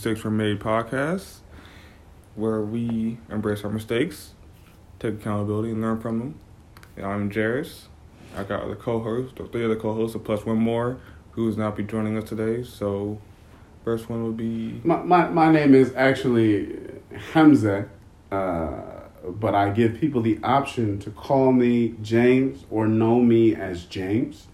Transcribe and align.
Mistakes 0.00 0.24
Were 0.24 0.30
Made 0.30 0.60
podcast, 0.60 1.40
where 2.34 2.62
we 2.62 3.18
embrace 3.28 3.64
our 3.64 3.70
mistakes, 3.70 4.32
take 4.98 5.12
accountability, 5.16 5.72
and 5.72 5.82
learn 5.82 6.00
from 6.00 6.18
them. 6.18 6.40
And 6.96 7.04
I'm 7.04 7.30
Jairus. 7.30 7.88
I 8.34 8.44
got 8.44 8.66
the 8.66 8.76
co-host, 8.76 9.38
or 9.38 9.48
three 9.48 9.62
other 9.62 9.76
co-hosts, 9.76 10.16
plus 10.24 10.46
one 10.46 10.56
more, 10.56 10.98
who 11.32 11.46
is 11.50 11.58
not 11.58 11.76
be 11.76 11.82
joining 11.82 12.16
us 12.16 12.26
today. 12.26 12.62
So, 12.62 13.20
first 13.84 14.08
one 14.08 14.22
will 14.22 14.32
be 14.32 14.80
My, 14.84 15.02
my, 15.02 15.28
my 15.28 15.52
name 15.52 15.74
is 15.74 15.92
actually 15.94 16.78
Hamza, 17.34 17.86
uh, 18.32 18.80
but 19.28 19.54
I 19.54 19.68
give 19.68 20.00
people 20.00 20.22
the 20.22 20.38
option 20.42 20.98
to 21.00 21.10
call 21.10 21.52
me 21.52 21.94
James 22.00 22.64
or 22.70 22.88
know 22.88 23.20
me 23.20 23.54
as 23.54 23.84
James. 23.84 24.46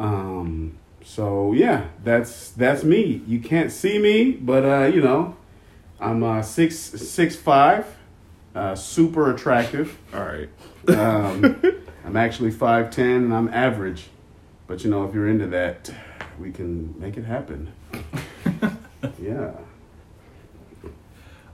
Um, 0.00 0.76
so 1.08 1.54
yeah, 1.54 1.86
that's 2.04 2.50
that's 2.50 2.84
me. 2.84 3.22
You 3.26 3.40
can't 3.40 3.72
see 3.72 3.98
me, 3.98 4.32
but 4.32 4.62
uh, 4.62 4.90
you 4.94 5.00
know, 5.00 5.36
I'm 5.98 6.22
uh, 6.22 6.42
six 6.42 6.78
six 6.78 7.34
five, 7.34 7.86
uh, 8.54 8.74
super 8.74 9.34
attractive. 9.34 9.96
all 10.12 10.20
right. 10.20 10.50
Um, 10.86 11.56
I'm 12.04 12.16
actually 12.18 12.50
five 12.50 12.90
ten, 12.90 13.24
and 13.24 13.34
I'm 13.34 13.48
average. 13.48 14.08
But 14.66 14.84
you 14.84 14.90
know, 14.90 15.08
if 15.08 15.14
you're 15.14 15.28
into 15.28 15.46
that, 15.46 15.90
we 16.38 16.52
can 16.52 16.94
make 17.00 17.16
it 17.16 17.24
happen. 17.24 17.72
yeah. 19.18 19.52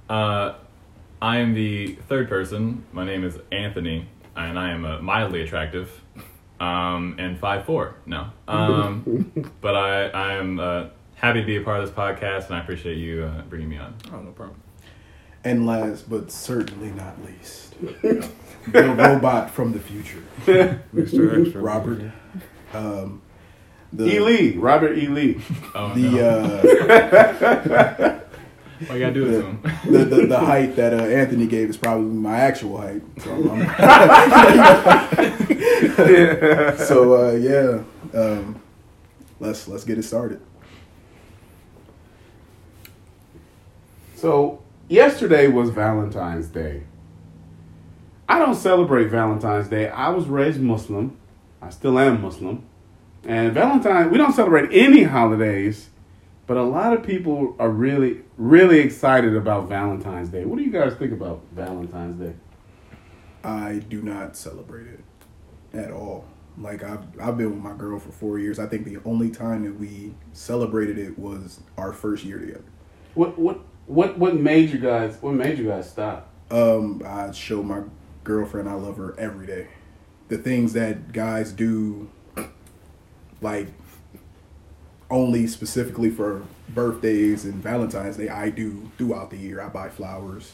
Uh, 0.08 0.54
I 1.22 1.38
am 1.38 1.54
the 1.54 1.94
third 2.08 2.28
person. 2.28 2.84
My 2.92 3.04
name 3.04 3.22
is 3.22 3.38
Anthony, 3.52 4.08
and 4.34 4.58
I 4.58 4.72
am 4.72 4.84
uh, 4.84 4.98
mildly 4.98 5.42
attractive, 5.42 6.02
um, 6.60 7.16
and 7.18 7.38
five 7.38 7.64
four. 7.64 7.96
No, 8.06 8.28
um, 8.48 9.30
but 9.60 9.76
I 9.76 10.08
I 10.08 10.32
am 10.34 10.58
uh, 10.60 10.86
happy 11.14 11.40
to 11.40 11.46
be 11.46 11.56
a 11.56 11.62
part 11.62 11.80
of 11.80 11.86
this 11.86 11.94
podcast, 11.96 12.46
and 12.46 12.56
I 12.56 12.60
appreciate 12.60 12.96
you 12.96 13.24
uh, 13.24 13.42
bringing 13.42 13.68
me 13.68 13.78
on. 13.78 13.94
Oh, 14.12 14.20
no 14.20 14.30
problem. 14.32 14.60
And 15.42 15.66
last 15.66 16.08
but 16.08 16.30
certainly 16.32 16.90
not 16.90 17.16
least, 17.24 17.74
the 17.80 18.30
robot 18.72 19.50
from 19.50 19.72
the 19.72 19.80
future, 19.80 20.22
Mr. 20.94 21.42
Extra. 21.44 21.60
Robert. 21.60 22.12
Um, 22.72 23.20
the 23.92 24.06
E. 24.06 24.18
Lee, 24.20 24.56
Robert 24.56 24.98
E. 24.98 25.06
Lee. 25.06 25.40
Oh, 25.74 25.94
the, 25.94 26.00
no. 26.00 26.28
uh, 27.78 28.20
All 28.90 28.96
you 28.96 29.00
gotta 29.00 29.14
do 29.14 29.26
is 29.26 29.44
um, 29.44 29.60
the, 29.86 29.98
the 30.04 30.26
the 30.26 30.38
height 30.38 30.74
that 30.76 30.92
uh, 30.92 31.02
Anthony 31.04 31.46
gave 31.46 31.70
is 31.70 31.76
probably 31.76 32.06
my 32.06 32.36
actual 32.38 32.78
height. 32.78 33.02
So, 33.22 33.30
I'm- 33.30 33.66
so 36.76 37.28
uh, 37.28 37.32
yeah, 37.32 37.82
um, 38.20 38.60
let's 39.40 39.68
let's 39.68 39.84
get 39.84 39.98
it 39.98 40.02
started. 40.02 40.40
So 44.16 44.62
yesterday 44.88 45.48
was 45.48 45.70
Valentine's 45.70 46.48
Day. 46.48 46.82
I 48.28 48.38
don't 48.38 48.54
celebrate 48.54 49.08
Valentine's 49.08 49.68
Day. 49.68 49.88
I 49.88 50.08
was 50.08 50.26
raised 50.26 50.60
Muslim. 50.60 51.16
I 51.60 51.70
still 51.70 51.98
am 51.98 52.22
Muslim. 52.22 52.64
And 53.26 53.52
Valentine, 53.52 54.10
we 54.10 54.18
don't 54.18 54.32
celebrate 54.34 54.70
any 54.72 55.02
holidays, 55.04 55.88
but 56.46 56.56
a 56.56 56.62
lot 56.62 56.92
of 56.92 57.02
people 57.02 57.56
are 57.58 57.70
really, 57.70 58.22
really 58.36 58.80
excited 58.80 59.34
about 59.34 59.68
Valentine's 59.68 60.28
Day. 60.28 60.44
What 60.44 60.58
do 60.58 60.64
you 60.64 60.72
guys 60.72 60.94
think 60.94 61.12
about 61.12 61.42
Valentine's 61.52 62.16
Day? 62.16 62.34
I 63.42 63.82
do 63.88 64.02
not 64.02 64.36
celebrate 64.36 64.86
it 64.86 65.04
at 65.72 65.90
all. 65.90 66.26
Like 66.56 66.82
I've 66.82 67.02
I've 67.20 67.36
been 67.36 67.50
with 67.50 67.62
my 67.62 67.76
girl 67.76 67.98
for 67.98 68.12
four 68.12 68.38
years. 68.38 68.58
I 68.58 68.66
think 68.66 68.84
the 68.84 68.98
only 69.04 69.30
time 69.30 69.64
that 69.64 69.78
we 69.78 70.14
celebrated 70.32 70.98
it 70.98 71.18
was 71.18 71.60
our 71.76 71.92
first 71.92 72.24
year 72.24 72.38
together. 72.38 72.64
What, 73.14 73.38
what, 73.38 73.60
what, 73.86 74.18
what 74.18 74.36
made 74.36 74.70
you 74.70 74.78
guys? 74.78 75.16
What 75.20 75.34
made 75.34 75.58
you 75.58 75.68
guys 75.68 75.90
stop? 75.90 76.30
Um, 76.50 77.02
I 77.04 77.32
show 77.32 77.62
my 77.62 77.82
girlfriend 78.22 78.68
I 78.68 78.74
love 78.74 78.96
her 78.96 79.18
every 79.18 79.46
day. 79.46 79.68
The 80.28 80.38
things 80.38 80.72
that 80.72 81.12
guys 81.12 81.52
do, 81.52 82.08
like 83.40 83.68
only 85.10 85.46
specifically 85.46 86.10
for 86.10 86.42
birthdays 86.68 87.44
and 87.44 87.54
Valentine's 87.54 88.16
Day, 88.16 88.28
I 88.28 88.50
do 88.50 88.90
throughout 88.98 89.30
the 89.30 89.36
year. 89.36 89.60
I 89.60 89.68
buy 89.68 89.88
flowers, 89.88 90.52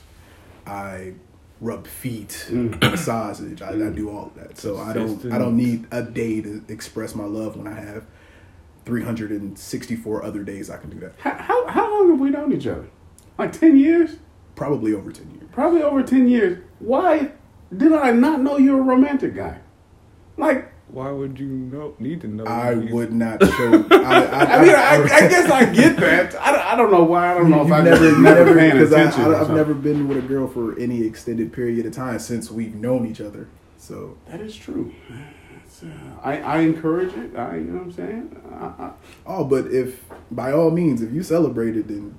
I 0.67 1.15
rub 1.61 1.87
feet, 1.87 2.47
mm. 2.49 2.81
massage. 2.91 3.41
I, 3.41 3.69
I 3.69 3.73
mm. 3.73 3.95
do 3.95 4.11
all 4.11 4.27
of 4.27 4.35
that. 4.35 4.59
So 4.59 4.79
I 4.79 4.93
don't 4.93 5.33
I 5.33 5.39
don't 5.39 5.57
need 5.57 5.87
a 5.91 6.03
day 6.03 6.41
to 6.41 6.65
express 6.69 7.15
my 7.15 7.25
love 7.25 7.57
when 7.57 7.67
I 7.67 7.81
have 7.81 8.07
364 8.85 10.25
other 10.25 10.43
days 10.43 10.71
I 10.71 10.79
can 10.79 10.91
do 10.91 10.99
that. 11.01 11.13
How, 11.19 11.35
how, 11.37 11.67
how 11.69 11.91
long 11.99 12.11
have 12.11 12.21
we 12.21 12.31
known 12.31 12.53
each 12.53 12.67
other? 12.67 12.89
Like 13.39 13.53
10 13.53 13.79
years? 13.79 14.17
Probably 14.55 14.93
over 14.93 15.13
10 15.13 15.31
years. 15.31 15.49
probably 15.53 15.83
over 15.83 16.03
10 16.03 16.29
years. 16.29 16.63
Why 16.79 17.33
did 17.75 17.93
I 17.93 18.11
not 18.11 18.41
know 18.41 18.59
you're 18.59 18.81
a 18.81 18.83
romantic 18.83 19.35
guy? 19.35 19.61
Like, 20.37 20.70
Why 20.93 21.11
would 21.11 21.39
you 21.39 21.47
know, 21.47 21.95
need 21.99 22.21
to 22.23 22.27
know? 22.29 22.45
I 22.45 22.73
you- 22.73 22.95
would 22.95 23.13
not 23.13 23.41
show. 23.57 23.85
I, 23.91 23.95
I, 24.25 24.57
I 24.59 24.63
mean, 24.65 24.75
I, 24.75 25.03
I 25.05 25.29
guess 25.29 25.51
I 25.51 25.65
get 25.73 25.97
that. 25.99 26.35
I, 26.41 26.51
don't- 26.53 26.65
I 26.67 26.77
don't 26.77 26.91
know 26.91 27.05
why. 27.05 27.33
I 27.33 27.35
don't 27.35 27.51
know 27.51 27.61
if 27.63 27.69
You've 27.69 27.73
I 27.77 27.83
never, 27.83 27.97
just 27.97 28.17
you 28.17 28.23
never 28.23 28.45
never, 28.45 28.59
paying 28.59 28.73
because 28.73 28.93
I, 28.93 29.01
attention. 29.03 29.25
or 29.27 29.37
I, 29.37 29.41
I've 29.41 29.51
never 29.51 29.75
been 29.75 30.09
with 30.09 30.19
a 30.19 30.23
girl 30.23 30.49
for 30.49 30.79
any 30.79 31.05
extended 31.05 31.53
period 31.53 31.87
of 31.87 31.93
time 31.93 32.19
since 32.19 32.51
we've 32.51 32.75
known 32.75 33.07
each 33.07 33.21
other. 33.21 33.49
So 33.79 34.17
That 34.29 34.41
is 34.41 34.55
true. 34.57 34.93
Uh, 35.83 35.87
I, 36.23 36.39
I 36.43 36.59
encourage 36.59 37.15
it. 37.15 37.35
I, 37.37 37.57
you 37.57 37.63
know 37.63 37.79
what 37.79 37.83
I'm 37.85 37.93
saying? 37.93 38.43
I, 38.53 38.65
I, 38.85 38.93
Oh, 39.27 39.45
but 39.45 39.67
if 39.69 40.05
by 40.31 40.53
all 40.53 40.71
means, 40.71 41.01
if 41.01 41.11
you 41.13 41.23
celebrate 41.23 41.77
it, 41.77 41.89
then 41.89 42.15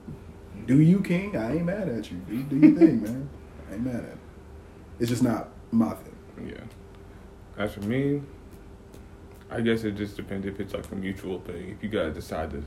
do 0.66 0.80
you, 0.82 1.02
King? 1.02 1.36
I 1.38 1.56
ain't 1.58 1.66
mad 1.66 1.88
at 1.90 2.10
you. 2.10 2.18
Do, 2.28 2.42
do 2.44 2.56
your 2.56 2.78
thing, 2.80 3.04
man. 3.04 3.30
I 3.70 3.74
ain't 3.76 3.84
mad 3.86 3.96
at 3.98 4.04
it. 4.04 4.18
It's 5.00 5.10
just 5.10 5.22
not 5.24 5.50
my 5.72 5.92
thing. 5.94 6.48
Yeah. 6.48 6.62
As 7.64 7.74
for 7.74 7.82
me, 7.82 8.22
I 9.52 9.62
guess 9.62 9.84
it 9.84 9.98
just 9.98 10.16
depends 10.16 10.48
if 10.48 10.60
it's 10.60 10.74
like 10.74 10.90
a 10.92 10.96
mutual 10.96 11.42
thing. 11.42 11.70
If 11.70 11.84
you 11.84 11.90
guys 11.90 12.14
decide 12.14 12.52
to 12.52 12.64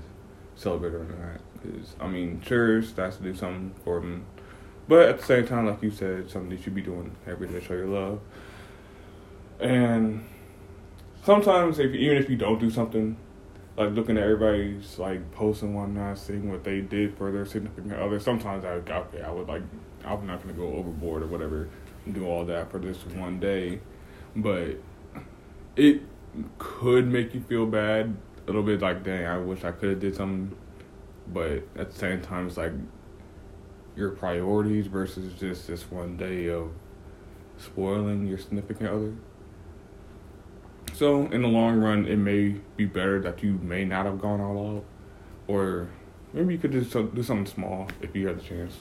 celebrate 0.55 0.95
or 0.95 1.05
not. 1.05 1.41
Because, 1.63 1.97
I 1.99 2.07
mean, 2.07 2.43
sure, 2.45 2.83
that's 2.83 3.17
to 3.17 3.23
do 3.23 3.35
something 3.35 3.75
for 3.85 4.01
them. 4.01 4.27
But 4.87 5.09
at 5.09 5.19
the 5.19 5.25
same 5.25 5.47
time, 5.47 5.67
like 5.67 5.83
you 5.83 5.91
said, 5.91 6.31
something 6.31 6.51
you 6.51 6.63
should 6.63 6.75
be 6.75 6.83
doing 6.83 7.17
every 7.27 7.49
day 7.49 7.55
to 7.55 7.61
show 7.63 7.75
your 7.75 7.87
love. 7.87 8.21
And 9.59 10.27
sometimes, 11.25 11.79
if 11.79 11.95
even 11.95 12.19
if 12.19 12.29
you 12.29 12.37
don't 12.37 12.59
do 12.59 12.71
something, 12.71 13.17
like 13.77 13.93
looking 13.93 14.19
at 14.19 14.25
everybody's 14.25 14.99
like 14.99 15.33
posts 15.33 15.63
and 15.63 15.75
whatnot, 15.75 16.19
seeing 16.19 16.51
what 16.51 16.65
they 16.65 16.81
did 16.81 17.17
for 17.17 17.33
their 17.33 17.47
significant 17.47 17.95
other, 17.95 18.21
sometimes 18.21 18.65
I 18.65 18.73
okay, 18.73 19.23
I 19.23 19.31
would 19.31 19.49
like, 19.49 19.63
I'm 20.05 20.27
not 20.27 20.43
gonna 20.43 20.53
go 20.53 20.75
overboard 20.75 21.23
or 21.23 21.29
whatever, 21.29 21.69
do 22.13 22.27
all 22.27 22.45
that 22.45 22.71
for 22.71 22.79
this 22.79 22.99
one 23.07 23.41
day, 23.41 23.81
but 24.37 24.77
it 25.77 26.03
could 26.59 27.07
make 27.07 27.35
you 27.35 27.41
feel 27.41 27.67
bad 27.67 28.17
a 28.43 28.47
little 28.47 28.63
bit. 28.63 28.81
Like, 28.81 29.05
dang, 29.05 29.27
I 29.27 29.39
wish 29.39 29.65
I 29.65 29.73
could 29.73 29.91
have 29.91 30.01
did 30.01 30.17
something, 30.17 30.57
but 31.33 31.63
at 31.77 31.91
the 31.91 31.99
same 31.99 32.21
time, 32.21 32.47
it's 32.47 32.57
like 32.57 32.73
your 33.97 34.11
priorities 34.11 34.87
versus 34.87 35.33
just 35.39 35.67
this 35.67 35.91
one 35.91 36.17
day 36.17 36.49
of 36.49 36.71
spoiling 37.59 38.27
your 38.27 38.39
significant 38.39 38.91
other. 38.91 39.15
So 40.93 41.27
in 41.27 41.43
the 41.43 41.49
long 41.49 41.81
run, 41.81 42.07
it 42.07 42.17
may 42.17 42.57
be 42.77 42.85
better 42.85 43.21
that 43.23 43.43
you 43.43 43.59
may 43.63 43.85
not 43.85 44.07
have 44.07 44.21
gone 44.21 44.41
all 44.41 44.77
out, 44.77 44.85
or 45.49 45.89
maybe 46.33 46.55
you 46.55 46.59
could 46.59 46.73
just 46.73 46.93
do 46.93 47.23
something 47.23 47.47
small 47.47 47.89
if 48.01 48.15
you 48.15 48.27
had 48.29 48.39
the 48.39 48.43
chance, 48.43 48.79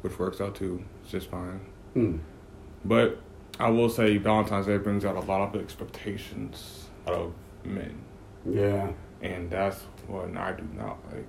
which 0.00 0.18
works 0.18 0.40
out 0.40 0.54
too. 0.54 0.84
It's 1.02 1.12
just 1.12 1.30
fine. 1.30 1.60
hmm. 1.94 2.18
But 2.82 3.18
I 3.58 3.68
will 3.68 3.90
say 3.90 4.16
Valentine's 4.16 4.66
Day 4.66 4.78
brings 4.78 5.04
out 5.04 5.16
a 5.16 5.20
lot 5.20 5.42
of 5.54 5.60
expectations 5.60 6.79
of 7.06 7.32
men, 7.64 7.94
Yeah. 8.48 8.90
and 9.22 9.50
that's 9.50 9.80
what 10.06 10.34
I 10.36 10.52
do 10.52 10.64
not 10.76 10.98
like. 11.12 11.26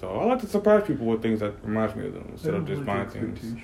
So 0.00 0.08
I 0.10 0.24
like 0.26 0.40
to 0.40 0.46
surprise 0.46 0.84
people 0.86 1.06
with 1.06 1.22
things 1.22 1.40
that 1.40 1.54
reminds 1.64 1.94
me 1.96 2.06
of 2.06 2.14
them 2.14 2.28
instead 2.32 2.54
of 2.54 2.66
just 2.66 2.84
buying 2.84 3.08
things. 3.08 3.56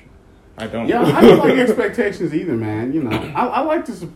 I 0.58 0.66
don't. 0.66 0.86
Yeah, 0.88 1.02
I 1.02 1.20
don't 1.20 1.38
like 1.38 1.58
expectations 1.68 2.34
either, 2.34 2.54
man. 2.54 2.92
You 2.92 3.02
know, 3.04 3.16
I, 3.34 3.46
I 3.46 3.60
like 3.62 3.84
to, 3.86 3.92
su- 3.92 4.12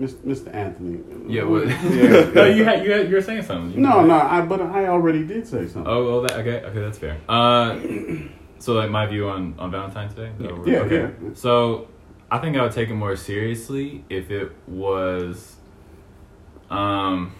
Mr. 0.00 0.52
Anthony. 0.54 1.00
yeah, 1.32 1.44
what? 1.44 1.66
Yeah. 1.68 2.30
no, 2.34 2.44
you 2.46 2.64
had 2.64 2.84
you 2.84 2.92
had, 2.92 3.08
you 3.08 3.14
were 3.14 3.20
saying 3.22 3.42
something. 3.42 3.72
You 3.72 3.80
No, 3.80 4.04
no, 4.04 4.14
I, 4.14 4.40
but 4.42 4.60
I 4.60 4.86
already 4.88 5.24
did 5.26 5.46
say 5.46 5.66
something. 5.68 5.84
Oh, 5.86 6.04
well, 6.04 6.20
that, 6.22 6.32
okay, 6.40 6.60
okay, 6.64 6.80
that's 6.80 6.98
fair. 6.98 7.16
Uh, 7.28 7.78
so 8.58 8.72
like 8.74 8.90
my 8.90 9.06
view 9.06 9.28
on 9.28 9.54
on 9.58 9.70
Valentine's 9.70 10.14
Day. 10.14 10.26
Is 10.28 10.38
that 10.38 10.52
what 10.52 10.60
we're- 10.66 10.72
Yeah, 10.72 10.78
okay. 10.80 11.14
yeah. 11.22 11.30
So 11.34 11.88
I 12.30 12.38
think 12.38 12.56
I 12.56 12.62
would 12.62 12.72
take 12.72 12.88
it 12.90 12.94
more 12.94 13.14
seriously 13.16 14.04
if 14.10 14.30
it 14.30 14.52
was, 14.68 15.55
um, 16.70 17.34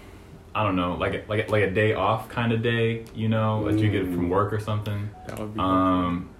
I 0.54 0.62
don't 0.62 0.76
know, 0.76 0.94
like 0.94 1.14
a, 1.14 1.24
like 1.28 1.48
a, 1.48 1.50
like 1.50 1.62
a 1.64 1.70
day 1.70 1.92
off 1.94 2.28
kind 2.28 2.52
of 2.52 2.62
day, 2.62 3.04
you 3.14 3.28
know, 3.28 3.70
that 3.70 3.78
you 3.78 3.90
get 3.90 4.04
from 4.04 4.30
work 4.30 4.52
or 4.52 4.60
something. 4.60 5.10
That 5.26 5.38
would 5.38 5.54
be 5.54 5.60
Um, 5.60 6.30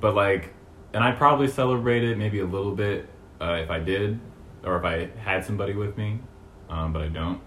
but 0.00 0.14
like, 0.14 0.54
and 0.92 1.04
I'd 1.04 1.18
probably 1.18 1.48
celebrate 1.48 2.04
it 2.04 2.16
maybe 2.16 2.40
a 2.40 2.46
little 2.46 2.74
bit 2.74 3.08
uh, 3.40 3.58
if 3.62 3.70
I 3.70 3.80
did, 3.80 4.18
or 4.64 4.78
if 4.78 4.84
I 4.84 5.10
had 5.18 5.44
somebody 5.44 5.74
with 5.74 5.96
me, 5.96 6.20
um, 6.70 6.92
but 6.92 7.02
I 7.02 7.08
don't 7.08 7.40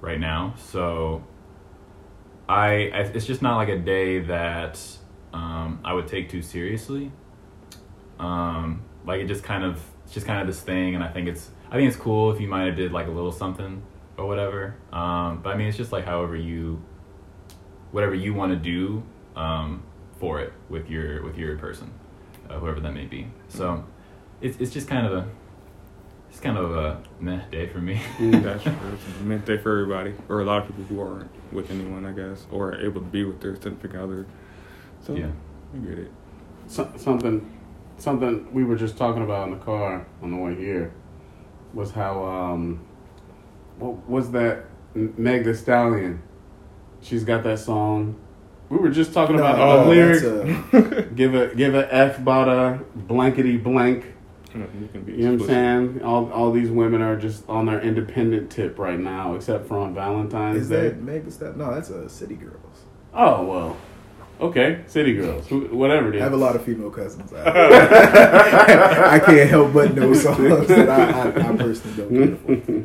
right 0.00 0.20
now. 0.20 0.54
So 0.58 1.24
I, 2.48 2.90
I, 2.92 3.00
it's 3.14 3.26
just 3.26 3.40
not 3.40 3.56
like 3.56 3.68
a 3.68 3.78
day 3.78 4.20
that 4.20 4.80
um, 5.32 5.80
I 5.84 5.92
would 5.92 6.08
take 6.08 6.28
too 6.28 6.42
seriously. 6.42 7.12
Um, 8.18 8.82
like 9.06 9.20
it 9.20 9.28
just 9.28 9.44
kind 9.44 9.64
of 9.64 9.80
it's 10.04 10.12
just 10.12 10.26
kind 10.26 10.40
of 10.40 10.46
this 10.46 10.60
thing, 10.60 10.94
and 10.94 11.04
I 11.04 11.08
think 11.08 11.28
it's 11.28 11.50
I 11.70 11.76
think 11.76 11.88
it's 11.88 11.96
cool 11.96 12.32
if 12.32 12.40
you 12.40 12.48
might 12.48 12.66
have 12.66 12.76
did 12.76 12.92
like 12.92 13.06
a 13.06 13.10
little 13.10 13.32
something 13.32 13.82
or 14.18 14.26
whatever. 14.26 14.74
Um, 14.92 15.40
but 15.42 15.54
I 15.54 15.56
mean, 15.56 15.68
it's 15.68 15.76
just 15.76 15.92
like 15.92 16.04
however 16.04 16.36
you, 16.36 16.82
whatever 17.92 18.14
you 18.14 18.34
want 18.34 18.52
to 18.52 18.56
do 18.58 19.02
um, 19.36 19.82
for 20.18 20.40
it 20.40 20.52
with 20.68 20.90
your 20.90 21.22
with 21.22 21.38
your 21.38 21.56
person, 21.56 21.90
uh, 22.50 22.58
whoever 22.58 22.80
that 22.80 22.92
may 22.92 23.06
be. 23.06 23.28
So 23.48 23.84
it's 24.40 24.58
it's 24.58 24.72
just 24.72 24.88
kind 24.88 25.06
of 25.06 25.12
a 25.12 25.28
it's 26.30 26.40
kind 26.40 26.58
of 26.58 26.76
a 26.76 27.02
meh 27.20 27.40
day 27.50 27.68
for 27.68 27.78
me. 27.78 28.00
That's 28.20 28.62
true. 28.64 28.72
It's 28.92 29.20
a 29.20 29.24
meant 29.24 29.46
day 29.46 29.56
for 29.56 29.72
everybody, 29.80 30.14
or 30.28 30.40
a 30.40 30.44
lot 30.44 30.62
of 30.62 30.66
people 30.66 30.84
who 30.84 31.00
aren't 31.00 31.30
with 31.52 31.70
anyone, 31.70 32.04
I 32.04 32.12
guess, 32.12 32.46
or 32.50 32.72
are 32.72 32.80
able 32.80 33.00
to 33.00 33.06
be 33.06 33.24
with 33.24 33.40
their 33.40 33.54
significant 33.54 34.02
other. 34.02 34.26
So 35.00 35.14
Yeah. 35.14 35.30
I 35.74 35.78
get 35.78 35.98
it. 35.98 36.10
So, 36.66 36.90
something, 36.96 37.50
something 37.98 38.52
we 38.52 38.64
were 38.64 38.76
just 38.76 38.98
talking 38.98 39.22
about 39.22 39.48
in 39.48 39.58
the 39.58 39.64
car 39.64 40.06
on 40.22 40.30
the 40.30 40.36
way 40.36 40.54
here 40.54 40.92
was 41.72 41.90
how 41.92 42.24
um, 42.24 42.80
what 43.78 44.08
was 44.08 44.30
that 44.32 44.64
M- 44.94 45.14
Meg 45.16 45.44
The 45.44 45.54
Stallion? 45.54 46.22
She's 47.00 47.24
got 47.24 47.44
that 47.44 47.58
song. 47.58 48.16
We 48.68 48.76
were 48.76 48.90
just 48.90 49.12
talking 49.14 49.36
about 49.36 49.56
No, 49.58 49.84
the 49.84 49.90
lyric. 49.90 50.22
that's, 50.22 50.74
uh, 50.74 51.02
give 51.14 51.34
a 51.34 51.54
give 51.54 51.74
a 51.74 51.92
f 51.94 52.18
about 52.18 52.48
a 52.48 52.80
blankety 52.94 53.56
blank. 53.56 54.04
You 54.54 54.66
You 55.06 55.16
know 55.24 55.32
what 55.32 55.40
I'm 55.42 55.46
saying? 55.46 56.02
All 56.02 56.30
all 56.32 56.52
these 56.52 56.70
women 56.70 57.00
are 57.02 57.16
just 57.16 57.48
on 57.48 57.66
their 57.66 57.80
independent 57.80 58.50
tip 58.50 58.78
right 58.78 58.98
now, 58.98 59.34
except 59.34 59.68
for 59.68 59.78
on 59.78 59.94
Valentine's 59.94 60.62
Is 60.62 60.68
Day. 60.68 60.88
that 60.88 61.02
Meg 61.02 61.24
Thee 61.24 61.30
Stallion? 61.30 61.58
No, 61.58 61.72
that's 61.74 61.90
a 61.90 62.08
City 62.08 62.34
Girls. 62.34 62.56
Oh 63.14 63.44
well, 63.44 63.76
okay, 64.40 64.80
City 64.86 65.14
Girls, 65.14 65.46
who, 65.48 65.60
whatever 65.74 66.12
it 66.12 66.20
I 66.20 66.24
have 66.24 66.32
a 66.34 66.36
lot 66.36 66.54
of 66.56 66.62
female 66.64 66.90
cousins. 66.90 67.32
I, 67.32 67.44
I 69.16 69.18
can't 69.18 69.48
help 69.50 69.72
but 69.72 69.94
know 69.94 70.12
songs 70.12 70.66
that 70.68 70.88
I, 70.90 71.10
I, 71.30 71.52
I 71.52 71.56
personally 71.56 71.96
don't 71.96 72.38
care 72.44 72.84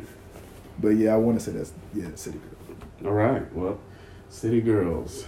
But 0.78 0.90
yeah, 0.90 1.14
I 1.14 1.16
want 1.16 1.38
to 1.38 1.44
say 1.44 1.52
that's 1.52 1.72
yeah, 1.94 2.08
City 2.14 2.38
Girls. 2.38 2.78
All 3.04 3.12
right, 3.12 3.52
well, 3.54 3.78
City 4.28 4.60
Girls. 4.60 5.26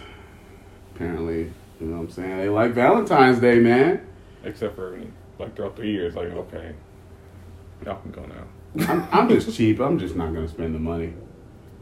Apparently, 0.94 1.52
you 1.80 1.86
know 1.86 1.98
what 1.98 2.02
I'm 2.04 2.10
saying? 2.10 2.38
They 2.38 2.48
like 2.48 2.72
Valentine's 2.72 3.38
Day, 3.38 3.58
man. 3.58 4.06
Except 4.44 4.74
for 4.74 4.98
like 5.38 5.54
throughout 5.54 5.76
the 5.76 5.86
years, 5.86 6.14
like 6.14 6.28
okay, 6.28 6.74
y'all 7.84 8.00
can 8.00 8.10
go 8.10 8.24
now. 8.24 8.44
I'm, 8.88 9.08
I'm 9.12 9.28
just 9.28 9.56
cheap. 9.56 9.80
I'm 9.80 9.98
just 9.98 10.16
not 10.16 10.32
gonna 10.34 10.48
spend 10.48 10.74
the 10.74 10.78
money. 10.78 11.12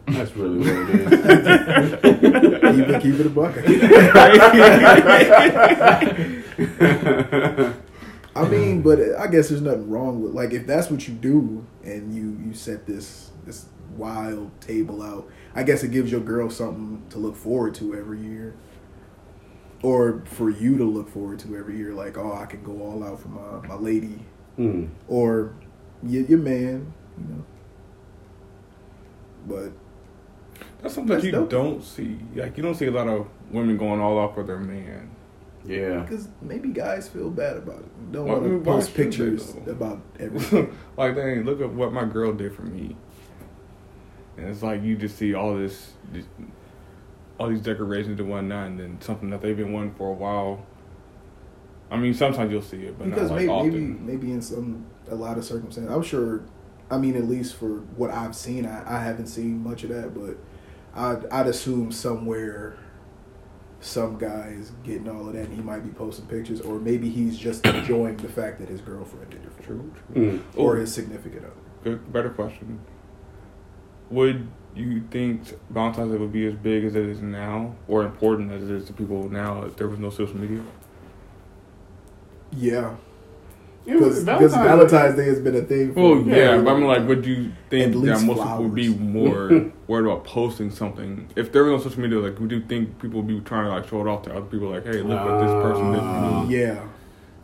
That's 0.07 0.37
really 0.37 0.59
what 0.59 0.69
it 0.69 1.13
is. 1.13 2.01
keep 2.77 2.89
it, 2.89 3.03
keep 3.03 3.15
it 3.21 3.27
a 3.27 3.31
bucket. 3.31 3.65
I 8.37 8.49
mean, 8.49 8.83
but 8.83 8.99
I 9.19 9.29
guess 9.29 9.49
there's 9.49 9.63
nothing 9.63 9.89
wrong 9.89 10.23
with 10.23 10.35
like 10.35 10.53
if 10.53 10.67
that's 10.67 10.91
what 10.91 11.07
you 11.09 11.15
do 11.15 11.65
and 11.85 12.15
you 12.15 12.37
you 12.45 12.53
set 12.53 12.87
this 12.87 13.31
this 13.45 13.67
wild 13.97 14.51
table 14.61 15.03
out. 15.03 15.29
I 15.55 15.63
guess 15.63 15.83
it 15.83 15.91
gives 15.93 16.11
your 16.11 16.21
girl 16.21 16.51
something 16.51 17.03
to 17.11 17.19
look 17.19 17.37
forward 17.37 17.75
to 17.77 17.95
every 17.95 18.21
year, 18.21 18.55
or 19.83 20.23
for 20.27 20.51
you 20.51 20.77
to 20.79 20.85
look 20.85 21.09
forward 21.09 21.39
to 21.41 21.57
every 21.57 21.77
year. 21.77 21.93
Like, 21.95 22.17
oh, 22.19 22.33
I 22.33 22.47
can 22.47 22.63
go 22.63 22.81
all 22.83 23.05
out 23.05 23.21
for 23.21 23.29
my 23.29 23.67
my 23.69 23.75
lady, 23.77 24.21
Hmm. 24.57 24.87
or 25.09 25.55
your, 26.03 26.23
your 26.25 26.39
man, 26.39 26.93
you 27.19 27.25
know. 27.35 27.45
But 29.47 29.73
That's 30.83 30.95
something 30.95 31.13
That's 31.15 31.25
you 31.25 31.33
dope. 31.33 31.51
don't 31.51 31.83
see. 31.85 32.19
Like 32.35 32.57
you 32.57 32.63
don't 32.63 32.75
see 32.75 32.87
a 32.87 32.91
lot 32.91 33.09
of 33.09 33.27
women 33.51 33.77
going 33.77 34.01
all 34.01 34.19
out 34.19 34.35
for 34.35 34.43
their 34.43 34.59
man. 34.59 35.11
Yeah. 35.67 36.01
because 36.01 36.29
maybe 36.43 36.69
guys 36.69 37.09
feel 37.09 37.31
bad 37.31 37.57
about 37.57 37.79
it. 37.79 38.13
Don't 38.13 38.27
Why- 38.27 38.35
want 38.35 38.45
to 38.45 38.71
post 38.71 38.95
pictures 38.95 39.55
about 39.67 40.03
everything. 40.21 40.77
like, 40.97 41.15
dang, 41.17 41.45
look 41.45 41.61
at 41.63 41.71
what 41.73 41.91
my 41.93 42.05
girl 42.05 42.33
did 42.35 42.55
for 42.55 42.63
me. 42.63 42.97
And 44.37 44.49
it's 44.49 44.63
like 44.63 44.83
you 44.83 44.97
just 44.97 45.17
see 45.17 45.35
all 45.35 45.57
this, 45.57 45.93
this 46.13 46.25
all 47.39 47.49
these 47.49 47.61
decorations 47.61 48.19
and 48.21 48.29
whatnot, 48.29 48.69
and 48.69 48.81
then 48.81 49.01
something 49.01 49.31
that 49.31 49.41
they've 49.43 49.57
been 49.57 49.73
wanting 49.73 49.95
for 49.95 50.11
a 50.11 50.15
while. 50.15 50.65
I 51.91 51.97
mean, 51.97 52.15
sometimes 52.15 52.51
you'll 52.51 52.63
see 52.63 52.85
it, 52.85 52.99
but 52.99 53.05
because 53.11 53.31
not 53.31 53.37
like 53.37 53.47
maybe, 53.47 53.53
often. 53.53 54.07
maybe 54.07 54.17
maybe 54.27 54.33
in 54.33 54.43
some 54.43 54.87
a 55.11 55.15
lot 55.15 55.37
of 55.37 55.45
circumstances 55.45 55.95
i'm 55.95 56.03
sure 56.03 56.43
i 56.91 56.97
mean 56.97 57.15
at 57.15 57.25
least 57.29 57.57
for 57.57 57.81
what 57.97 58.11
i've 58.11 58.35
seen 58.35 58.65
i, 58.65 58.97
I 58.97 59.03
haven't 59.05 59.27
seen 59.27 59.63
much 59.63 59.85
of 59.85 59.91
that 59.91 60.15
but 60.15 60.39
I'd, 60.95 61.27
I'd 61.31 61.47
assume 61.47 61.93
somewhere 61.93 62.79
some 63.81 64.17
guy 64.17 64.55
is 64.59 64.73
getting 64.83 65.11
all 65.11 65.29
of 65.29 65.35
that 65.35 65.45
and 65.47 65.55
he 65.55 65.61
might 65.61 65.81
be 65.85 65.91
posting 65.91 66.27
pictures 66.27 66.63
or 66.63 66.79
maybe 66.79 67.11
he's 67.11 67.37
just 67.37 67.67
enjoying 67.67 68.17
the 68.17 68.29
fact 68.31 68.61
that 68.61 68.69
his 68.71 68.81
girlfriend 68.81 69.29
did 69.31 69.45
it 69.45 69.53
for 69.53 69.63
him 69.75 69.93
True, 70.15 70.15
true. 70.15 70.39
Hmm. 70.39 70.59
or 70.59 70.77
his 70.77 70.93
significant 70.95 71.45
other 71.45 71.53
Good, 71.85 72.11
better 72.13 72.31
question. 72.31 72.81
Would 74.11 74.47
you 74.75 75.03
think 75.11 75.55
Valentine's 75.71 76.13
Day 76.13 76.19
would 76.19 76.33
be 76.33 76.47
as 76.47 76.55
big 76.55 76.85
as 76.85 76.95
it 76.97 77.05
is 77.07 77.21
now, 77.23 77.75
or 77.89 78.03
important 78.05 78.51
as 78.53 78.63
it 78.65 78.71
is 78.71 78.85
to 78.87 78.93
people 78.93 79.29
now 79.29 79.63
if 79.65 79.77
there 79.77 79.89
was 79.89 79.99
no 79.99 80.11
social 80.11 80.37
media? 80.37 80.61
yeah 82.57 82.95
because 83.85 84.23
Valentine's- 84.23 84.55
valentine's 84.55 85.17
day 85.17 85.25
has 85.27 85.41
been 85.41 85.57
a 85.57 85.61
thing 85.61 85.93
for 85.93 86.01
Well, 86.17 86.23
yeah, 86.27 86.37
Yeah. 86.57 86.63
but 86.63 86.73
I'm 86.73 86.85
like, 86.85 87.07
would 87.07 87.27
you 87.27 87.51
think 87.69 87.87
At 87.87 87.93
that 87.93 87.99
least 87.99 88.25
most 88.27 88.43
people 88.43 88.63
would 88.65 88.75
be 88.75 88.89
more 88.89 89.49
worried 89.89 90.07
about 90.07 90.25
posting 90.25 90.71
something 90.71 91.29
if 91.37 91.53
there 91.53 91.65
was 91.65 91.73
no 91.85 91.91
social 91.91 92.01
media? 92.03 92.19
Like, 92.21 92.39
would 92.41 92.51
you 92.51 92.61
think 92.63 92.99
people 93.03 93.21
would 93.21 93.27
be 93.29 93.41
trying 93.41 93.65
to 93.67 93.71
like 93.71 93.87
show 93.89 94.01
it 94.01 94.09
off 94.09 94.23
to 94.23 94.31
other 94.33 94.47
people? 94.47 94.69
Like, 94.71 94.87
hey, 94.87 95.03
look 95.03 95.21
what 95.23 95.39
this 95.41 95.53
person 95.63 95.93
did 95.93 96.01
for 96.01 96.47
me. 96.47 96.57
yeah 96.57 96.83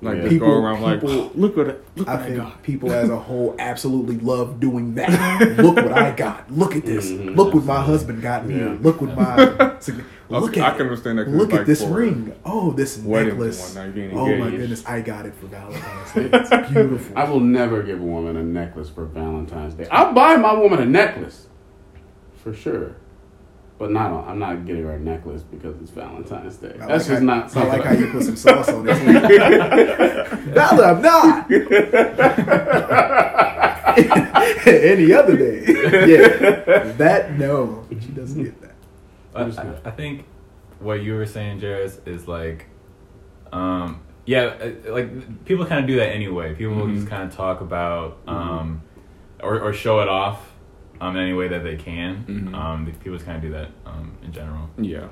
Like, 0.02 0.16
Yeah. 0.16 0.28
People- 0.30 0.48
go 0.48 0.54
around 0.64 0.80
like, 0.80 1.00
people- 1.02 1.30
look 1.34 1.56
what 1.58 1.66
it, 1.68 1.84
look 1.96 2.08
I 2.08 2.12
what 2.14 2.20
I 2.22 2.24
think 2.24 2.36
got. 2.38 2.62
people 2.62 2.90
as 2.92 3.10
a 3.10 3.16
whole 3.28 3.54
absolutely 3.58 4.16
love 4.18 4.58
doing 4.58 4.94
that. 4.94 5.58
Look 5.58 5.76
what 5.76 5.92
I 5.92 6.12
got. 6.12 6.50
Look 6.50 6.74
at 6.74 6.86
this. 6.86 7.10
Mhm. 7.10 7.36
Look 7.36 7.52
what 7.52 7.64
my 7.64 7.82
husband 7.82 8.22
got 8.22 8.46
me. 8.46 8.58
Yeah. 8.58 8.76
Look 8.80 9.02
what 9.02 9.14
my 9.14 9.36
look 10.30 10.50
Okay, 10.50 10.60
I 10.62 10.68
at 10.68 10.76
can 10.78 10.86
understand 10.86 11.18
that. 11.18 11.28
Look 11.28 11.48
it's 11.48 11.52
at 11.52 11.58
like 11.58 11.66
this 11.66 11.82
ring. 11.82 12.32
Oh, 12.46 12.72
this 12.72 12.96
necklace. 12.98 13.74
whatnot, 13.76 13.94
you're 13.94 14.10
Oh 14.18 14.36
my 14.36 14.50
goodness, 14.50 14.82
I 14.86 15.00
got 15.02 15.26
it 15.26 15.34
for 15.34 15.46
Valentine's 15.48 16.12
Day. 16.14 16.30
It's 16.32 16.72
beautiful. 16.72 17.18
I 17.18 17.24
will 17.28 17.40
never 17.40 17.82
give 17.82 18.00
a 18.00 18.04
woman 18.04 18.36
a 18.38 18.42
necklace 18.42 18.88
for 18.88 19.04
Valentine's 19.04 19.74
Day. 19.74 19.86
I'll 19.90 20.14
buy 20.14 20.36
my 20.36 20.54
woman 20.54 20.80
a 20.80 20.86
necklace, 20.86 21.46
for 22.42 22.54
sure. 22.54 22.96
But 23.80 23.90
not 23.92 24.28
I'm 24.28 24.38
not 24.38 24.66
getting 24.66 24.82
her 24.84 24.92
a 24.92 25.00
necklace 25.00 25.42
because 25.42 25.74
it's 25.80 25.90
Valentine's 25.90 26.58
Day. 26.58 26.74
I 26.82 26.86
That's 26.86 27.08
like 27.08 27.08
just 27.08 27.08
how, 27.08 27.18
not 27.20 27.44
I 27.44 27.48
something. 27.48 27.72
like 27.78 27.84
how 27.84 27.92
you 27.94 28.10
put 28.12 28.24
some 28.24 28.36
sauce 28.36 28.68
on 28.68 28.86
it. 28.86 28.98
Val, 30.54 30.84
I'm 30.84 31.00
not. 31.00 31.50
Any 34.66 35.12
other 35.14 35.36
day. 35.36 35.64
Yeah. 36.10 36.92
That 36.98 37.38
no. 37.38 37.86
She 37.90 38.08
doesn't 38.08 38.42
get 38.44 38.60
that. 38.60 38.74
I, 39.34 39.42
I, 39.44 39.74
I 39.86 39.90
think 39.92 40.24
what 40.78 41.02
you 41.02 41.14
were 41.14 41.24
saying, 41.26 41.60
Jairus, 41.60 41.98
is 42.04 42.28
like, 42.28 42.66
um, 43.50 44.02
yeah, 44.26 44.42
uh, 44.42 44.72
like 44.92 45.44
people 45.46 45.64
kind 45.64 45.80
of 45.80 45.86
do 45.86 45.96
that 45.96 46.08
anyway. 46.14 46.54
People 46.54 46.74
will 46.74 46.86
Mhm. 46.86 46.96
just 46.96 47.08
kind 47.08 47.22
of 47.22 47.34
talk 47.34 47.62
about, 47.62 48.18
um, 48.26 48.82
or, 49.42 49.58
or 49.60 49.72
show 49.72 50.00
it 50.00 50.08
off 50.08 50.49
um, 51.00 51.16
in 51.16 51.22
any 51.22 51.32
way 51.32 51.48
that 51.48 51.62
they 51.62 51.76
can. 51.76 52.24
Mhm. 52.28 52.54
Um, 52.54 52.86
people 52.86 53.12
just 53.14 53.24
kind 53.26 53.36
of 53.36 53.42
do 53.42 53.50
that 53.52 53.68
um, 53.86 54.12
in 54.22 54.32
general. 54.32 54.68
Yeah, 54.78 55.08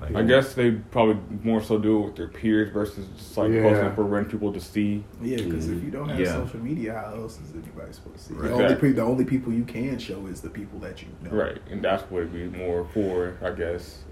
Like, 0.00 0.14
I 0.14 0.22
guess 0.22 0.52
they 0.54 0.72
probably 0.72 1.16
more 1.42 1.62
so 1.62 1.78
do 1.78 2.02
it 2.02 2.04
with 2.06 2.16
their 2.16 2.28
peers 2.28 2.70
versus 2.72 3.06
just 3.16 3.36
like 3.36 3.50
Yeah. 3.52 3.62
posting 3.62 3.94
for 3.94 4.02
random 4.04 4.30
people 4.30 4.52
to 4.52 4.60
see. 4.60 5.04
Yeah, 5.22 5.36
because 5.38 5.68
if 5.70 5.82
you 5.82 5.90
don't 5.90 6.08
have 6.10 6.20
Yeah. 6.20 6.32
social 6.34 6.60
media, 6.60 6.92
how 6.94 7.14
else 7.14 7.40
is 7.40 7.52
anybody 7.54 7.92
supposed 7.92 8.16
to 8.16 8.22
see? 8.22 8.34
Right. 8.34 8.48
The, 8.48 8.54
only 8.64 8.74
pe- 8.76 8.92
the 8.92 9.02
only 9.02 9.24
people 9.24 9.52
you 9.52 9.64
can 9.64 9.98
show 9.98 10.26
is 10.26 10.40
the 10.42 10.50
people 10.50 10.78
that 10.80 11.00
you 11.02 11.08
know. 11.22 11.30
Right, 11.30 11.58
and 11.70 11.80
that's 11.82 12.02
what 12.10 12.22
it'd 12.24 12.32
be 12.34 12.46
more 12.58 12.84
for, 12.92 13.36
I 13.42 13.50
guess. 13.52 14.02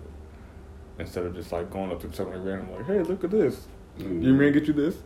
Instead 0.98 1.26
of 1.26 1.34
just 1.34 1.50
like 1.50 1.70
going 1.70 1.90
up 1.90 2.00
to 2.02 2.12
somebody 2.12 2.38
random, 2.38 2.70
like, 2.72 2.86
"Hey, 2.86 3.02
look 3.02 3.24
at 3.24 3.30
this. 3.32 3.66
Mm. 3.98 4.22
You 4.22 4.32
mean 4.32 4.52
get 4.52 4.68
you 4.68 4.72
this?" 4.74 4.96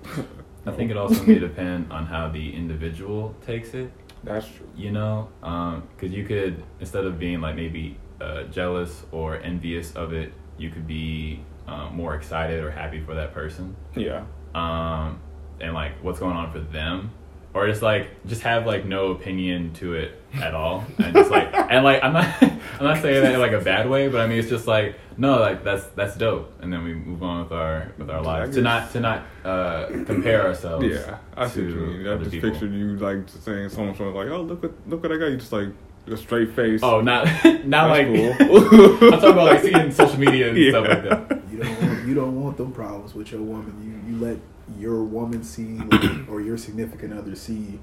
I 0.67 0.71
think 0.73 0.91
it 0.91 0.97
also 1.03 1.25
may 1.25 1.39
depend 1.39 1.91
on 1.91 2.05
how 2.05 2.29
the 2.29 2.55
individual 2.55 3.35
takes 3.47 3.73
it. 3.73 3.91
That's 4.29 4.47
true. 4.47 4.69
you 4.77 4.91
know 4.93 5.29
because 5.41 6.13
you 6.15 6.25
could 6.25 6.63
instead 6.81 7.05
of 7.05 7.19
being 7.19 7.41
like 7.41 7.57
maybe 7.57 7.97
uh, 8.21 8.45
jealous 8.45 9.03
or 9.13 9.37
envious 9.39 9.93
of 9.95 10.13
it 10.13 10.33
you 10.59 10.71
could 10.71 10.87
be 10.87 11.41
um, 11.67 11.95
more 11.97 12.15
excited 12.15 12.63
or 12.63 12.71
happy 12.71 13.01
for 13.01 13.15
that 13.15 13.33
person 13.33 13.75
Yeah, 13.97 14.25
um, 14.55 15.21
and 15.61 15.73
like 15.75 15.93
what's 16.03 16.19
going 16.19 16.37
on 16.37 16.51
for 16.53 16.61
them 16.61 17.11
or 17.59 17.69
just 17.69 17.83
like 17.83 18.09
just 18.27 18.43
have 18.43 18.67
like 18.67 18.85
no 18.85 19.09
opinion 19.13 19.73
to 19.75 19.95
it 19.95 20.21
at 20.35 20.55
all 20.55 20.85
and 20.99 21.15
just 21.15 21.31
like 21.31 21.49
and 21.55 21.85
like 21.85 22.03
i'm 22.05 22.13
not 22.13 22.43
i'm 22.43 22.61
not 22.81 23.01
saying 23.01 23.23
that 23.23 23.35
in 23.35 23.41
like 23.41 23.53
a 23.53 23.61
bad 23.61 23.89
way 23.89 24.09
but 24.09 24.21
i 24.21 24.27
mean 24.27 24.39
it's 24.39 24.49
just 24.51 24.67
like 24.67 24.95
no 25.17 25.39
like 25.41 25.65
that's 25.65 25.87
that's 25.97 26.17
dope 26.17 26.53
and 26.61 26.71
then 26.73 26.85
we 26.85 26.93
move 26.95 27.23
on 27.23 27.43
with 27.43 27.53
our 27.53 27.93
with 27.99 28.11
our 28.11 28.23
lives 28.23 28.55
to 28.55 28.61
not 28.63 28.91
to 28.93 29.01
not 29.01 29.23
uh 29.45 29.87
compare 30.07 30.47
ourselves 30.47 30.85
yeah. 30.85 31.19
I 31.37 31.49
see 31.49 31.63
what 31.63 31.71
you 31.71 31.77
mean. 31.77 32.09
I 32.09 32.17
just 32.19 32.31
people. 32.31 32.51
pictured 32.51 32.73
you 32.75 32.97
like 32.99 33.29
saying 33.29 33.69
someone 33.71 33.95
someone 33.97 34.15
like, 34.15 34.29
"Oh, 34.29 34.43
look 34.43 34.63
what 34.63 34.73
look 34.89 35.03
what 35.05 35.13
I 35.13 35.17
got." 35.19 35.27
You 35.27 35.37
just 35.37 35.53
like 35.53 35.69
a 36.09 36.17
straight 36.17 36.53
face. 36.55 36.81
Oh, 36.83 37.01
not 37.01 37.27
not 37.65 37.89
That's 37.89 37.91
like 37.91 38.07
cool. 38.09 38.33
I'm 39.15 39.21
talking 39.21 39.31
about 39.31 39.47
like 39.47 39.61
seeing 39.63 39.93
social 39.93 40.19
media 40.19 40.49
and 40.49 40.59
Yeah. 40.59 40.71
stuff 40.71 40.89
like 40.89 41.03
that. 41.05 41.43
You 41.53 41.59
don't 41.63 41.81
want, 41.89 42.07
you 42.09 42.15
don't 42.15 42.43
want 42.43 42.57
them 42.57 42.73
problems 42.73 43.15
with 43.15 43.31
your 43.31 43.41
woman. 43.43 43.73
You 44.07 44.13
you 44.15 44.21
let 44.25 44.39
your 44.79 45.05
woman 45.05 45.43
see 45.43 45.77
like, 45.91 46.29
or 46.29 46.41
your 46.41 46.57
significant 46.59 47.13
other 47.13 47.35
see 47.35 47.79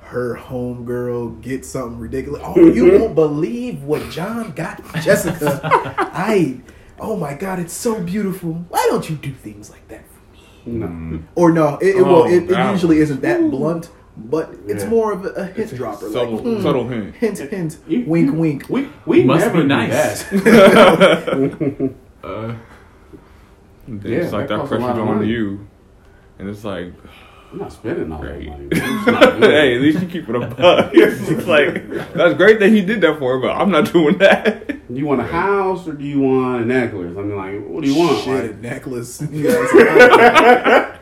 her 0.00 0.36
homegirl 0.36 1.40
get 1.42 1.64
something 1.64 1.98
ridiculous. 1.98 2.40
Oh, 2.44 2.66
you 2.70 2.92
won't 2.92 3.14
believe 3.16 3.82
what 3.82 4.08
John 4.10 4.52
got 4.52 4.80
Jessica. 5.02 5.60
I 6.12 6.60
oh 7.00 7.16
my 7.16 7.34
god, 7.34 7.58
it's 7.58 7.72
so 7.72 8.00
beautiful. 8.00 8.52
Why 8.68 8.86
don't 8.90 9.08
you 9.10 9.16
do 9.16 9.32
things 9.32 9.68
like 9.70 9.86
that 9.88 10.04
for 10.08 10.70
me? 10.70 10.76
No. 10.78 11.22
Or 11.34 11.50
no, 11.52 11.76
it, 11.78 11.88
it, 11.96 11.96
Oh, 12.02 12.04
well, 12.04 12.24
it, 12.24 12.50
it 12.50 12.70
usually 12.70 12.98
isn't 12.98 13.20
that 13.22 13.50
blunt, 13.50 13.90
but 14.16 14.54
it's 14.66 14.84
Yeah. 14.84 14.90
more 14.90 15.12
of 15.12 15.24
a, 15.26 15.30
a 15.30 15.44
hint 15.46 15.74
dropper. 15.74 16.08
Subtle, 16.10 16.36
like, 16.36 16.56
hmm, 16.56 16.62
subtle 16.62 16.88
hint. 16.88 17.14
hint, 17.16 17.38
hint, 17.38 17.78
You- 17.88 18.04
wink, 18.06 18.26
you- 18.28 18.38
wink. 18.38 18.68
We 18.68 18.88
we 19.06 19.24
Must 19.24 19.44
never 19.46 19.62
be 19.62 19.66
nice. 19.68 20.22
that. 20.30 21.92
Uh, 22.26 22.54
Yeah, 23.88 24.18
it's 24.18 24.32
like 24.32 24.48
that 24.48 24.54
that, 24.54 24.58
costs 24.58 24.70
pressure's 24.70 24.98
on 24.98 25.06
money. 25.16 25.28
you, 25.28 25.66
and 26.38 26.48
it's 26.48 26.64
like, 26.64 26.92
I'm 27.52 27.58
not 27.58 27.72
spending 27.72 28.10
all 28.12 28.20
that 28.22 28.42
money. 28.44 28.68
It's 28.72 29.06
not 29.06 29.22
good. 29.40 29.50
hey, 29.50 29.76
at 29.76 29.80
least 29.80 30.00
you 30.02 30.08
keep 30.08 30.28
it 30.28 30.34
a 30.34 30.40
buck. 30.46 30.90
It's 30.92 31.46
like 31.46 31.88
that's 32.12 32.34
great 32.34 32.58
that 32.60 32.70
he 32.70 32.82
did 32.82 33.00
that 33.02 33.18
for 33.18 33.34
her, 33.36 33.40
but 33.40 33.52
I'm 33.52 33.70
not 33.70 33.92
doing 33.92 34.18
that. 34.18 34.66
Do 34.88 34.94
you 34.94 35.06
want 35.06 35.20
a 35.20 35.24
house 35.26 35.86
or 35.88 35.92
do 35.92 36.04
you 36.04 36.20
want 36.20 36.62
a 36.62 36.64
necklace? 36.64 37.16
I 37.16 37.22
mean, 37.22 37.36
like, 37.36 37.66
what 37.68 37.82
do 37.84 37.90
you 37.90 37.98
want? 37.98 38.18
Shit, 38.24 38.42
Like, 38.42 38.50
a 38.52 38.56
necklace. 38.56 39.22
Yes. 39.30 40.92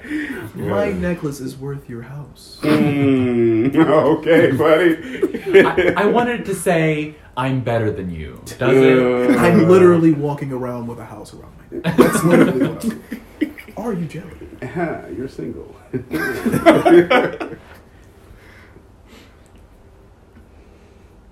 My 0.55 0.93
necklace 0.93 1.41
is 1.41 1.57
worth 1.57 1.89
your 1.89 2.03
house. 2.03 2.59
mm, 2.63 3.75
okay, 3.75 4.53
buddy. 4.53 5.65
I, 5.67 6.03
I 6.05 6.07
wanted 6.07 6.45
to 6.45 6.55
say 6.55 7.17
I'm 7.37 7.61
better 7.61 7.91
than 7.91 8.11
you. 8.11 8.41
Does 8.59 8.77
it? 8.77 8.99
Uh, 8.99 9.39
I'm 9.39 9.69
literally 9.69 10.13
walking 10.13 10.53
around 10.53 10.87
with 10.87 10.99
a 11.01 11.05
house 11.05 11.35
around 11.35 11.53
my 11.59 11.79
neck. 11.79 11.97
That's 11.97 12.23
literally 12.25 12.67
what 12.69 12.85
I'm 12.85 12.91
doing. 12.91 13.55
Are 13.77 13.93
you 13.95 14.07
jealous? 14.07 14.35
You're 15.17 15.29
single. 15.29 15.75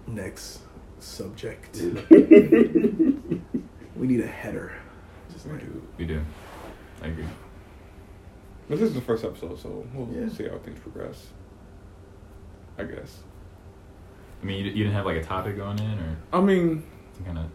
Next 0.07 0.61
subject. 0.99 1.77
we 2.11 4.07
need 4.07 4.21
a 4.21 4.27
header. 4.27 4.73
Just 5.33 5.47
We 5.47 5.53
like, 5.53 5.61
do. 5.61 5.83
We 5.99 6.05
do. 6.07 6.21
I 7.03 7.07
agree. 7.09 7.25
But 8.69 8.79
this 8.79 8.89
is 8.89 8.95
the 8.95 9.01
first 9.01 9.25
episode, 9.25 9.59
so 9.59 9.87
we'll 9.95 10.09
Yeah. 10.13 10.29
see 10.29 10.49
how 10.49 10.59
things 10.59 10.79
progress. 10.81 11.29
I 12.79 12.85
guess. 12.85 13.19
I 14.43 14.45
mean, 14.45 14.59
you, 14.65 14.71
you 14.71 14.85
didn't 14.85 14.95
have 14.95 15.07
like 15.07 15.17
a 15.17 15.23
topic 15.25 15.57
going 15.57 15.79
in, 15.79 15.99
or 15.99 16.17
I 16.33 16.41
mean, 16.41 16.83
kind 17.25 17.39
of. 17.39 17.51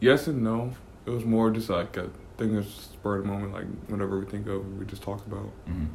yes 0.00 0.26
and 0.28 0.42
no. 0.42 0.72
It 1.04 1.10
was 1.10 1.24
more 1.24 1.50
just 1.50 1.68
like 1.68 1.96
a 1.96 2.08
thing 2.42 2.54
that's 2.54 2.68
spur 2.68 3.18
of 3.18 3.24
the 3.24 3.28
moment, 3.28 3.52
like 3.52 3.66
whatever 3.88 4.18
we 4.18 4.26
think 4.26 4.46
of, 4.48 4.78
we 4.78 4.84
just 4.86 5.02
talk 5.02 5.24
about, 5.26 5.50
Mm-hmm. 5.68 5.86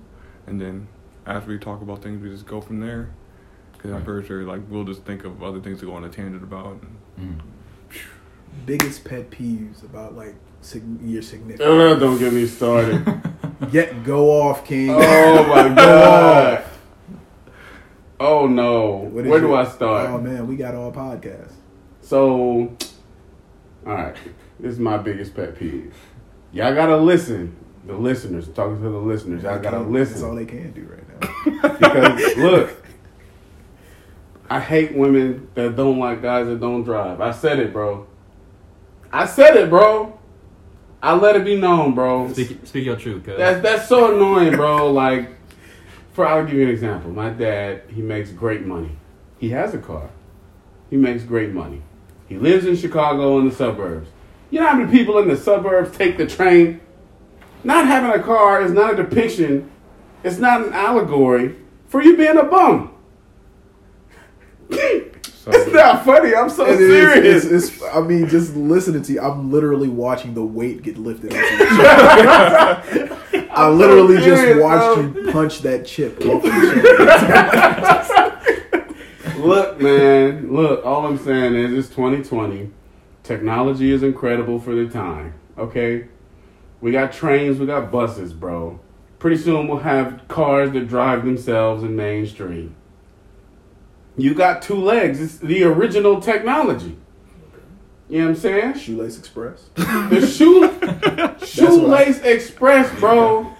and 0.47 0.61
then 0.61 0.87
after 1.25 1.49
we 1.51 1.57
talk 1.57 1.81
about 1.81 2.01
things, 2.01 2.21
we 2.21 2.29
just 2.29 2.45
go 2.45 2.61
from 2.61 2.79
there. 2.79 3.09
Because 3.73 3.91
I'm 3.91 3.97
Right. 3.97 4.05
pretty 4.05 4.27
sure, 4.27 4.43
like, 4.43 4.61
we'll 4.69 4.85
just 4.85 5.03
think 5.03 5.23
of 5.23 5.43
other 5.43 5.59
things 5.59 5.79
to 5.81 5.85
go 5.85 5.93
on 5.93 6.03
a 6.03 6.09
tangent 6.09 6.41
about. 6.43 6.77
And 7.17 7.39
Mm. 7.39 7.41
biggest 8.65 9.03
pet 9.03 9.29
peeves 9.29 9.83
about 9.83 10.15
like 10.15 10.35
sig- 10.61 10.83
your 11.03 11.21
significant. 11.21 11.69
Uh, 11.69 11.95
don't 11.95 12.17
get 12.17 12.33
me 12.33 12.45
started. 12.47 13.03
Get 13.71 14.03
go 14.03 14.29
off, 14.41 14.65
King. 14.65 14.91
Oh 14.91 15.43
my 15.47 15.69
god. 15.75 16.63
Oh 18.19 18.47
no. 18.47 18.91
What 19.11 19.25
is 19.25 19.31
Where 19.31 19.39
do 19.41 19.53
I 19.55 19.65
start? 19.65 20.09
Oh 20.09 20.19
man, 20.19 20.47
we 20.47 20.55
got 20.55 20.75
all 20.75 20.91
podcasts. 20.91 21.53
So, 22.01 22.71
all 23.85 23.93
right, 23.93 24.15
this 24.59 24.73
is 24.73 24.79
my 24.79 24.97
biggest 24.97 25.35
pet 25.35 25.57
peeve. 25.57 25.93
Y'all 26.51 26.73
gotta 26.73 26.97
listen. 26.97 27.55
The 27.85 27.93
listeners, 27.93 28.49
talking 28.49 28.81
to 28.81 28.89
the 28.89 28.97
listeners, 28.97 29.43
y'all 29.43 29.59
gotta 29.59 29.79
listen. 29.79 30.15
That's 30.15 30.23
all 30.23 30.35
they 30.35 30.45
can 30.45 30.71
do 30.71 30.81
right 30.83 31.07
now. 31.09 31.13
Because 31.77 32.37
look, 32.37 32.83
I 34.49 34.59
hate 34.59 34.93
women 34.93 35.47
that 35.55 35.75
don't 35.75 35.97
like 35.97 36.21
guys 36.21 36.47
that 36.47 36.59
don't 36.59 36.83
drive. 36.83 37.21
I 37.21 37.31
said 37.31 37.59
it, 37.59 37.71
bro. 37.71 38.07
I 39.11 39.25
said 39.25 39.55
it, 39.55 39.69
bro. 39.69 40.19
I 41.01 41.15
let 41.15 41.35
it 41.35 41.45
be 41.45 41.55
known, 41.55 41.95
bro. 41.95 42.31
Speak, 42.33 42.59
speak 42.65 42.85
your 42.85 42.97
truth, 42.97 43.23
cuz. 43.23 43.37
That's 43.37 43.61
that's 43.61 43.87
so 43.87 44.13
annoying, 44.15 44.55
bro. 44.55 44.91
Like, 44.91 45.29
for 46.13 46.25
I'll 46.27 46.45
give 46.45 46.55
you 46.55 46.63
an 46.63 46.69
example. 46.69 47.11
My 47.11 47.29
dad, 47.29 47.83
he 47.89 48.01
makes 48.01 48.31
great 48.31 48.65
money. 48.65 48.91
He 49.37 49.49
has 49.49 49.73
a 49.73 49.77
car. 49.77 50.09
He 50.89 50.97
makes 50.97 51.23
great 51.23 51.51
money. 51.51 51.81
He 52.27 52.37
lives 52.37 52.65
in 52.65 52.75
Chicago 52.75 53.39
in 53.39 53.47
the 53.47 53.55
suburbs. 53.55 54.09
You 54.49 54.61
know 54.61 54.67
how 54.67 54.75
many 54.77 54.91
people 54.91 55.17
in 55.19 55.27
the 55.27 55.35
suburbs 55.37 55.95
take 55.97 56.17
the 56.17 56.25
train? 56.25 56.79
Not 57.63 57.85
having 57.85 58.11
a 58.17 58.23
car 58.23 58.61
is 58.61 58.71
not 58.71 58.93
a 58.93 59.03
depiction. 59.03 59.69
It's 60.23 60.37
not 60.37 60.65
an 60.65 60.73
allegory 60.73 61.55
for 61.87 62.01
you 62.01 62.15
being 62.17 62.37
a 62.37 62.43
bum. 62.43 62.93
It's 64.69 65.71
not 65.73 66.03
funny. 66.03 66.35
I'm 66.35 66.49
so 66.49 66.65
It 66.65 66.79
is- 66.79 66.91
serious. 66.91 67.45
it's- 67.45 67.67
it's- 67.81 67.95
I 67.95 68.01
mean, 68.01 68.27
just 68.27 68.55
listening 68.55 69.01
to 69.03 69.13
you, 69.13 69.21
I'm 69.21 69.51
literally 69.51 69.87
watching 69.87 70.33
the 70.33 70.43
weight 70.43 70.81
get 70.81 70.97
lifted. 70.97 71.31
off 71.33 71.39
your 71.39 71.67
chest. 71.67 73.13
I 73.51 73.69
literally 73.69 74.17
so 74.17 74.25
just 74.25 74.41
serious, 74.41 74.63
watched 74.63 75.13
bro. 75.13 75.23
you 75.23 75.31
punch 75.31 75.61
that 75.61 75.85
chip 75.85 76.19
off. 76.25 76.43
Look, 79.39 79.79
man, 79.81 80.51
look, 80.51 80.85
all 80.85 81.05
I'm 81.05 81.17
saying 81.17 81.55
is 81.55 81.85
it's 81.85 81.95
2020. 81.95 82.69
Technology 83.27 83.91
is 83.91 84.03
incredible 84.03 84.57
for 84.57 84.73
the 84.73 84.87
time, 84.87 85.33
okay? 85.57 86.07
We 86.79 86.93
got 86.93 87.11
trains, 87.11 87.59
we 87.59 87.65
got 87.65 87.91
buses, 87.91 88.31
bro. 88.31 88.79
Pretty 89.19 89.35
soon 89.35 89.67
we'll 89.67 89.79
have 89.79 90.25
cars 90.29 90.71
that 90.71 90.87
drive 90.87 91.25
themselves 91.25 91.83
in 91.83 91.93
Main 91.97 92.25
Street. 92.25 92.71
You 94.15 94.33
got 94.33 94.61
two 94.61 94.75
legs. 94.81 95.19
It's 95.19 95.39
the 95.39 95.65
original 95.65 96.21
technology. 96.21 96.95
You 98.07 98.19
know 98.19 98.27
what 98.27 98.29
I'm 98.29 98.35
saying? 98.37 98.73
Shoelace 98.75 99.19
Express. 99.19 99.65
The 99.75 100.25
shoe 100.25 101.45
shoelace 101.45 102.19
express, 102.21 102.97
bro. 102.97 103.53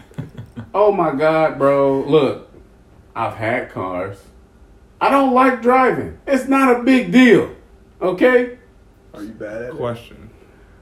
Oh 0.74 0.93
my 0.93 1.13
god, 1.13 1.59
bro. 1.59 2.05
Look, 2.05 2.50
I've 3.13 3.36
had 3.36 3.69
cars. 3.69 4.17
I 5.01 5.09
don't 5.09 5.33
like 5.33 5.62
driving. 5.62 6.19
It's 6.25 6.47
not 6.47 6.79
a 6.79 6.83
big 6.83 7.12
deal. 7.12 7.53
Okay? 8.01 8.56
Are 9.13 9.23
you 9.23 9.29
bad 9.31 9.61
at 9.63 9.69
it? 9.69 9.75
question. 9.75 10.29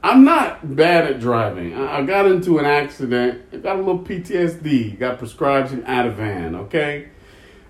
I'm 0.02 0.24
not 0.24 0.76
bad 0.76 1.06
at 1.06 1.20
driving. 1.20 1.74
I 1.74 1.98
I 1.98 2.02
got 2.04 2.26
into 2.26 2.58
an 2.58 2.64
accident. 2.64 3.42
I 3.52 3.56
got 3.56 3.76
a 3.76 3.78
little 3.78 3.98
PTSD. 3.98 4.98
Got 4.98 5.18
prescribed 5.18 5.70
some 5.70 5.82
Ativan, 5.82 6.54
okay? 6.66 7.08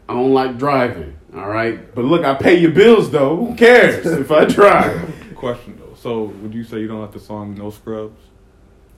I 0.09 0.13
don't 0.15 0.33
like 0.33 0.59
driving, 0.59 1.17
all 1.35 1.49
right? 1.49 1.95
But 1.95 2.05
look, 2.05 2.25
I 2.25 2.35
pay 2.35 2.57
your 2.59 2.73
bills 2.73 3.11
though. 3.11 3.37
Who 3.37 3.55
cares 3.55 4.05
if 4.21 4.31
I 4.31 4.45
drive? 4.45 5.13
Question 5.35 5.79
though. 5.79 5.95
So, 5.97 6.25
would 6.25 6.53
you 6.55 6.63
say 6.65 6.81
you 6.81 6.89
don't 6.89 7.01
like 7.01 7.13
the 7.13 7.21
song 7.21 7.55
"No 7.55 7.71
Scrubs"? 7.71 8.21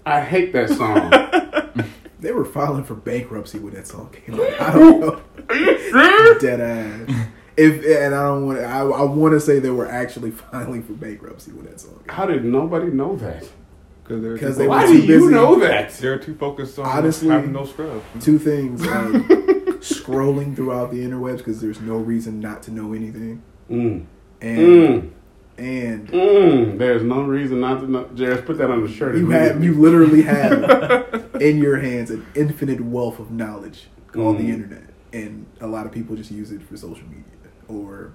I 0.05 0.21
hate 0.23 0.53
that 0.55 0.71
song. 0.71 1.13
They 2.21 2.33
were 2.33 2.45
filing 2.45 2.83
for 2.83 2.95
bankruptcy 2.97 3.61
when 3.61 3.75
that 3.75 3.87
song 3.87 4.11
came 4.11 4.35
out. 4.41 4.41
I 4.61 4.73
don't 4.73 5.01
know. 5.01 5.23
Are 5.49 5.55
you 5.55 5.79
sure? 5.91 6.39
Dead 6.41 6.61
ass. 6.61 7.27
If 7.59 7.85
and 7.85 8.15
I 8.15 8.23
don't 8.23 8.47
want. 8.47 8.61
I, 8.61 8.81
I 8.81 9.03
want 9.03 9.33
to 9.35 9.41
say 9.41 9.59
they 9.59 9.71
were 9.71 9.89
actually 9.91 10.31
filing 10.53 10.83
for 10.85 10.93
bankruptcy 10.95 11.51
when 11.53 11.67
that 11.67 11.81
song. 11.81 12.01
Came. 12.07 12.15
How 12.17 12.25
did 12.27 12.45
nobody 12.45 12.87
know 12.87 13.17
that? 13.17 13.45
Because 14.05 14.23
they're 14.23 14.39
'Cause 14.39 14.55
too 14.57 14.63
they 14.63 14.69
Why 14.69 14.83
were 14.85 14.87
do 14.93 14.93
too 14.95 15.01
you 15.07 15.19
busy. 15.21 15.33
know 15.35 15.59
that? 15.61 15.91
They're 15.95 16.19
too 16.19 16.35
focused 16.37 16.79
on 16.79 16.87
Honestly, 16.87 17.29
having 17.29 17.53
no 17.53 17.65
scrubs. 17.67 18.03
Two 18.25 18.39
things: 18.39 18.81
like, 18.87 19.13
scrolling 19.81 20.57
throughout 20.57 20.91
the 20.91 20.99
interwebs 21.05 21.39
because 21.39 21.61
there's 21.61 21.81
no 21.81 21.97
reason 21.97 22.41
not 22.41 22.63
to 22.65 22.71
know 22.71 22.93
anything, 22.95 23.43
Mm. 23.71 24.05
and 24.41 24.59
Mm. 24.59 25.11
and 25.59 26.09
Mm. 26.09 26.79
There's 26.79 27.03
no 27.03 27.23
reason 27.25 27.61
not 27.61 27.81
to 27.81 27.91
know. 27.91 28.07
Jairus, 28.17 28.41
put 28.47 28.59
that 28.59 28.71
on 28.71 28.83
the 28.83 28.89
shirt. 28.89 29.17
you 29.17 29.31
have 29.31 29.63
you 29.63 29.75
literally 29.75 30.23
have 30.23 31.33
in 31.41 31.59
your 31.59 31.77
hands 31.79 32.11
an 32.11 32.25
infinite 32.35 32.81
wealth 32.81 33.19
of 33.19 33.31
knowledge 33.31 33.89
called 34.13 34.39
the 34.39 34.45
Mm. 34.45 34.55
internet, 34.55 34.85
and 35.13 35.45
a 35.61 35.67
lot 35.67 35.85
of 35.87 35.93
people 35.93 36.17
just 36.17 36.31
use 36.31 36.51
it 36.53 36.63
for 36.63 36.77
social 36.77 37.07
media 37.09 37.25
or 37.69 38.13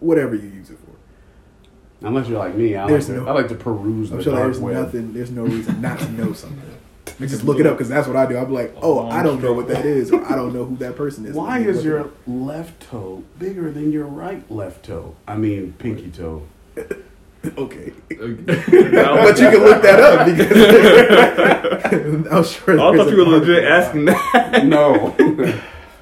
whatever 0.00 0.34
you 0.34 0.48
use 0.48 0.70
it 0.70 0.78
for. 0.78 2.06
Unless 2.06 2.28
you're 2.28 2.38
like 2.38 2.54
me, 2.54 2.76
I 2.76 2.82
like, 2.82 2.90
There's 2.90 3.06
to, 3.08 3.28
I 3.28 3.32
like 3.32 3.48
to 3.48 3.56
peruse 3.56 4.12
I'm 4.12 4.18
the 4.18 4.24
sure 4.24 4.32
dark 4.34 4.44
there's 4.44 4.60
web. 4.60 4.74
nothing. 4.74 5.12
There's 5.12 5.32
no 5.32 5.42
reason 5.42 5.80
not 5.80 5.98
to 5.98 6.08
know 6.12 6.32
something. 6.32 6.62
Just 7.18 7.42
look 7.42 7.58
it 7.58 7.66
up 7.66 7.76
because 7.76 7.88
that's 7.88 8.06
what 8.06 8.16
I 8.16 8.26
do. 8.26 8.36
I'm 8.36 8.52
like, 8.52 8.72
oh, 8.80 9.08
I 9.08 9.24
don't 9.24 9.42
know 9.42 9.52
what 9.52 9.66
that 9.68 9.84
is, 9.84 10.12
or 10.12 10.24
I 10.24 10.36
don't 10.36 10.54
know 10.54 10.64
who 10.64 10.76
that 10.76 10.94
person 10.94 11.26
is. 11.26 11.34
Why 11.34 11.58
is 11.58 11.84
your 11.84 12.10
left 12.28 12.80
toe 12.80 13.24
bigger 13.40 13.72
than 13.72 13.90
your 13.90 14.06
right 14.06 14.48
left 14.48 14.84
toe? 14.84 15.16
I 15.26 15.36
mean, 15.36 15.72
pinky 15.78 16.10
toe. 16.10 16.46
okay? 16.76 17.92
Okay. 18.12 18.14
but 18.44 19.38
you 19.38 19.50
can 19.50 19.64
look 19.64 19.82
that 19.82 19.98
up 19.98 20.26
because 20.26 22.26
I'm 22.30 22.44
sure. 22.44 22.78
I 22.78 22.96
thought 22.96 23.10
you 23.10 23.16
were 23.16 23.24
legit 23.38 23.64
asking 23.64 24.04
that. 24.04 24.66
no. 24.66 25.10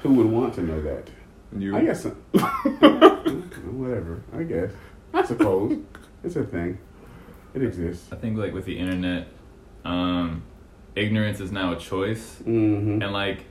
Who 0.03 0.13
would 0.13 0.27
want 0.27 0.53
to 0.55 0.61
know 0.61 0.79
that? 0.83 1.09
You. 1.55 1.75
I 1.77 1.83
guess. 1.85 2.05
Whatever. 3.13 4.21
I 4.35 4.43
guess. 4.43 4.71
I 5.13 5.23
suppose. 5.25 5.79
It's 6.23 6.35
a 6.35 6.43
thing. 6.43 6.77
It 7.53 7.63
exists. 7.63 8.11
I 8.11 8.15
think 8.17 8.37
like 8.37 8.53
with 8.53 8.65
the 8.65 8.77
internet, 8.77 9.27
um, 9.85 10.43
ignorance 10.95 11.39
is 11.39 11.51
now 11.51 11.73
a 11.73 11.77
choice, 11.79 12.37
Mm-hmm. 12.45 13.01
and 13.01 13.13
like 13.13 13.45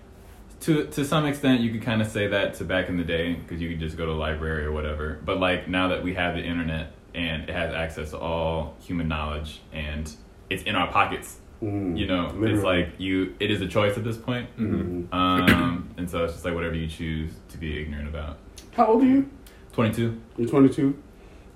to 0.60 0.86
to 0.86 1.04
some 1.04 1.26
extent 1.26 1.60
you 1.60 1.70
could 1.72 1.82
kind 1.82 2.00
of 2.02 2.08
say 2.08 2.28
that 2.28 2.54
to 2.54 2.64
back 2.64 2.88
in 2.88 2.96
the 2.96 3.04
day 3.04 3.34
because 3.34 3.60
you 3.60 3.68
could 3.70 3.80
just 3.80 3.96
go 3.96 4.06
to 4.06 4.12
the 4.12 4.18
library 4.18 4.64
or 4.64 4.72
whatever. 4.72 5.18
But 5.24 5.38
like 5.40 5.68
now 5.68 5.88
that 5.88 6.02
we 6.02 6.14
have 6.14 6.34
the 6.34 6.42
internet 6.42 6.92
and 7.14 7.44
it 7.48 7.52
has 7.52 7.74
access 7.74 8.10
to 8.10 8.18
all 8.18 8.76
human 8.80 9.08
knowledge 9.08 9.60
and 9.72 10.10
it's 10.50 10.62
in 10.64 10.76
our 10.76 10.90
pockets, 10.90 11.38
Mm-hmm. 11.62 11.96
you 11.96 12.06
know, 12.06 12.32
it's 12.42 12.62
like 12.62 12.90
you 12.98 13.34
it 13.40 13.50
is 13.50 13.62
a 13.62 13.66
choice 13.66 13.96
at 13.96 14.04
this 14.04 14.18
point. 14.18 14.54
Mm-hmm. 14.58 15.14
Um, 15.14 15.94
and 15.96 16.08
so 16.10 16.24
it's 16.24 16.34
just 16.34 16.44
like 16.44 16.54
whatever 16.54 16.74
you 16.74 16.86
choose 16.86 17.32
to 17.48 17.58
be 17.58 17.80
ignorant 17.80 18.08
about. 18.08 18.38
How 18.72 18.86
old 18.86 19.02
are 19.02 19.06
you? 19.06 19.30
Twenty 19.72 19.94
two. 19.94 20.20
You're 20.36 20.48
22. 20.48 21.02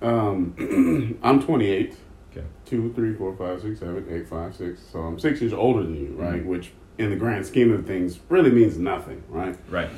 Um, 0.02 1.19
I'm 1.23 1.42
28. 1.42 1.95
Okay. 2.30 2.47
Two, 2.64 2.92
three, 2.95 3.14
four, 3.14 3.37
five, 3.37 3.61
six, 3.61 3.80
seven, 3.80 4.07
eight, 4.11 4.28
five, 4.28 4.54
six. 4.54 4.80
So 4.90 5.00
I'm 5.00 5.19
six 5.19 5.40
years 5.40 5.52
older 5.52 5.83
than 5.83 5.97
you, 5.97 6.12
right? 6.16 6.42
Mhm. 6.42 6.47
Which, 6.47 6.73
in 6.97 7.11
the 7.11 7.16
grand 7.16 7.45
scheme 7.45 7.73
of 7.73 7.87
things, 7.87 8.21
really 8.28 8.50
means 8.50 8.78
nothing, 8.78 9.23
right? 9.28 9.57
Right. 9.69 9.90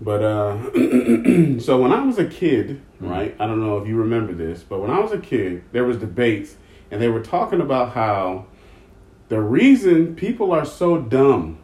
But 0.00 0.22
uh, 0.22 0.58
so 1.60 1.80
when 1.80 1.92
I 1.92 2.04
was 2.04 2.18
a 2.18 2.26
kid, 2.26 2.82
right? 3.00 3.34
I 3.40 3.46
don't 3.46 3.60
know 3.60 3.78
if 3.78 3.88
you 3.88 3.96
remember 3.96 4.32
this, 4.32 4.62
but 4.62 4.80
when 4.80 4.90
I 4.90 4.98
was 5.00 5.12
a 5.12 5.18
kid, 5.18 5.64
there 5.72 5.84
was 5.84 5.96
debates, 5.96 6.56
and 6.90 7.00
they 7.00 7.08
were 7.08 7.22
talking 7.22 7.60
about 7.60 7.92
how 7.94 8.46
the 9.28 9.40
reason 9.40 10.14
people 10.14 10.52
are 10.52 10.64
so 10.64 10.98
dumb 11.00 11.58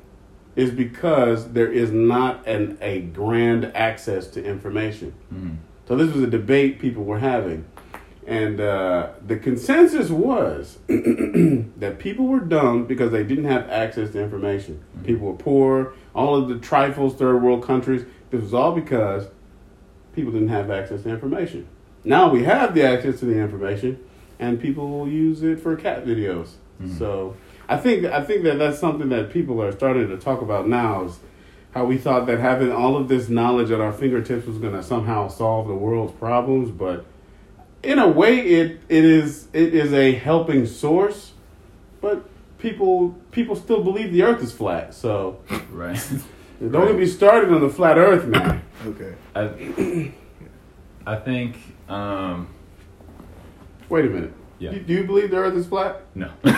is 0.56 0.70
because 0.70 1.52
there 1.52 1.70
is 1.70 1.90
not 1.90 2.46
an 2.46 2.78
a 2.80 3.00
grand 3.00 3.72
access 3.74 4.26
to 4.28 4.44
information. 4.44 5.12
Mhm. 5.34 5.56
So 5.86 5.96
this 5.96 6.12
was 6.14 6.22
a 6.22 6.26
debate 6.28 6.78
people 6.78 7.04
were 7.04 7.18
having, 7.18 7.64
and 8.26 8.60
uh, 8.60 9.08
the 9.26 9.36
consensus 9.36 10.10
was 10.10 10.78
that 10.88 11.98
people 11.98 12.26
were 12.26 12.40
dumb 12.40 12.86
because 12.86 13.10
they 13.12 13.24
didn't 13.24 13.44
have 13.46 13.68
access 13.68 14.10
to 14.12 14.22
information. 14.22 14.80
People 15.02 15.26
were 15.26 15.34
poor. 15.34 15.92
All 16.14 16.36
of 16.36 16.48
the 16.48 16.58
trifles, 16.58 17.14
third 17.16 17.42
world 17.42 17.64
countries. 17.64 18.04
This 18.30 18.40
was 18.42 18.54
all 18.54 18.72
because 18.72 19.26
people 20.14 20.32
didn't 20.32 20.48
have 20.48 20.70
access 20.70 21.02
to 21.02 21.08
information. 21.10 21.66
Now 22.04 22.30
we 22.30 22.44
have 22.44 22.74
the 22.74 22.82
access 22.84 23.18
to 23.20 23.24
the 23.26 23.38
information, 23.38 23.98
and 24.38 24.60
people 24.60 24.88
will 24.88 25.08
use 25.08 25.42
it 25.42 25.58
for 25.60 25.74
cat 25.76 26.06
videos. 26.06 26.50
Mhm. 26.82 26.98
So 26.98 27.34
I 27.68 27.76
think 27.76 28.04
I 28.04 28.22
think 28.22 28.44
that 28.44 28.58
that's 28.58 28.78
something 28.78 29.08
that 29.10 29.30
people 29.30 29.62
are 29.62 29.72
starting 29.72 30.08
to 30.08 30.18
talk 30.18 30.42
about 30.42 30.68
now. 30.68 31.04
Is 31.04 31.18
how 31.72 31.84
we 31.84 31.98
thought 31.98 32.26
that 32.26 32.38
having 32.38 32.70
all 32.70 32.96
of 32.96 33.08
this 33.08 33.28
knowledge 33.28 33.70
at 33.70 33.80
our 33.80 33.92
fingertips 33.92 34.46
was 34.46 34.58
going 34.58 34.74
to 34.74 34.82
somehow 34.82 35.28
solve 35.28 35.66
the 35.66 35.74
world's 35.74 36.12
problems, 36.12 36.70
but 36.70 37.04
in 37.82 37.98
a 37.98 38.08
way, 38.08 38.38
it 38.40 38.80
it 38.88 39.04
is 39.04 39.48
it 39.52 39.74
is 39.74 39.92
a 39.92 40.12
helping 40.12 40.66
source, 40.66 41.32
but 42.00 42.24
people 42.58 43.10
people 43.30 43.56
still 43.56 43.82
believe 43.82 44.12
the 44.12 44.22
Earth 44.22 44.42
is 44.42 44.52
flat. 44.52 44.94
So 44.94 45.40
Right. 45.70 46.00
don't 46.60 46.86
get 46.86 46.96
me 46.96 47.06
started 47.06 47.52
on 47.52 47.60
the 47.60 47.68
flat 47.68 47.98
Earth, 47.98 48.26
man. 48.26 48.62
Okay. 48.86 49.14
I, 49.34 50.12
I 51.06 51.16
think. 51.16 51.56
Um, 51.88 52.48
Wait 53.88 54.06
a 54.06 54.08
minute. 54.08 54.32
Yeah. 54.58 54.70
Do, 54.70 54.80
do 54.80 54.92
you 54.94 55.04
believe 55.04 55.30
the 55.30 55.36
Earth 55.36 55.54
is 55.54 55.66
flat? 55.66 56.02
no. 56.14 56.30
no. 56.44 56.52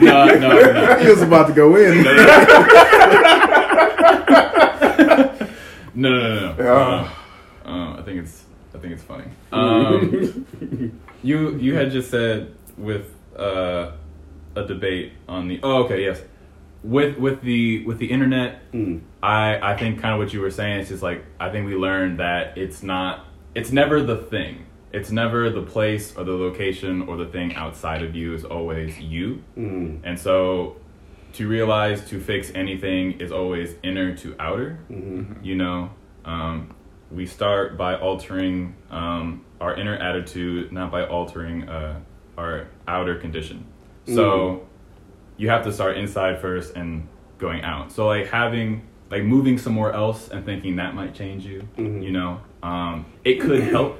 No. 0.00 0.26
No. 0.36 0.98
he 1.00 1.08
was 1.08 1.22
about 1.22 1.46
to 1.48 1.52
go 1.54 1.76
in. 1.76 2.02
No, 5.94 6.10
no, 6.10 6.20
no, 6.20 6.54
no. 6.54 6.64
Yeah. 6.64 6.72
Uh, 6.72 7.68
uh, 7.68 7.98
I 7.98 8.02
think 8.02 8.20
it's 8.22 8.44
I 8.74 8.78
think 8.78 8.94
it's 8.94 9.02
funny. 9.02 9.24
Um, 9.52 11.00
you 11.22 11.56
you 11.56 11.76
had 11.76 11.92
just 11.92 12.10
said 12.10 12.52
with 12.76 13.14
uh, 13.38 13.92
a 14.56 14.64
debate 14.66 15.12
on 15.28 15.46
the 15.48 15.60
oh 15.62 15.84
okay 15.84 16.04
yes 16.04 16.20
with 16.82 17.16
with 17.18 17.40
the 17.42 17.84
with 17.86 17.98
the 17.98 18.10
internet 18.10 18.70
Mm. 18.72 19.02
I 19.22 19.72
I 19.72 19.76
think 19.76 20.00
kind 20.00 20.12
of 20.14 20.18
what 20.18 20.32
you 20.34 20.40
were 20.40 20.50
saying 20.50 20.80
is 20.80 20.88
just 20.88 21.02
like 21.02 21.24
I 21.38 21.48
think 21.50 21.66
we 21.66 21.76
learned 21.76 22.18
that 22.18 22.58
it's 22.58 22.82
not 22.82 23.24
it's 23.54 23.70
never 23.70 24.02
the 24.02 24.16
thing 24.16 24.66
it's 24.96 25.10
never 25.10 25.50
the 25.50 25.62
place 25.76 26.04
or 26.16 26.22
the 26.24 26.32
location 26.46 27.02
or 27.08 27.16
the 27.16 27.26
thing 27.26 27.54
outside 27.62 28.02
of 28.02 28.14
you 28.14 28.34
is 28.34 28.44
always 28.44 28.98
you. 29.00 29.42
Mm. 29.58 30.00
and 30.04 30.16
so 30.18 30.76
to 31.38 31.48
realize 31.48 31.98
to 32.10 32.20
fix 32.20 32.52
anything 32.54 33.04
is 33.24 33.30
always 33.32 33.68
inner 33.82 34.08
to 34.22 34.28
outer 34.38 34.78
Mhm. 34.90 35.44
you 35.48 35.56
know? 35.62 35.90
Um, 36.24 36.56
we 37.10 37.26
start 37.26 37.76
by 37.76 37.92
altering 37.96 38.74
um, 38.90 39.26
our 39.60 39.74
inner 39.80 39.96
attitude 40.08 40.72
not 40.72 40.88
by 40.96 41.02
altering 41.16 41.68
uh, 41.68 41.98
our 42.38 42.54
outer 42.88 43.14
condition. 43.24 43.58
So 44.06 44.62
you 45.36 45.48
have 45.54 45.62
to 45.64 45.72
start 45.72 45.96
inside 45.96 46.40
first 46.40 46.76
and 46.76 47.08
going 47.38 47.62
out. 47.62 47.90
So 47.92 48.06
like 48.06 48.26
having 48.28 48.82
like 49.10 49.22
moving 49.24 49.58
somewhere 49.58 49.92
else 49.92 50.28
and 50.32 50.44
thinking 50.44 50.76
that 50.76 50.94
might 50.94 51.14
change 51.14 51.44
you 51.50 51.60
Mhm. 51.76 52.02
you 52.06 52.12
know? 52.18 52.40
Um, 52.62 53.04
it 53.24 53.36
could 53.40 53.62
help 53.76 53.92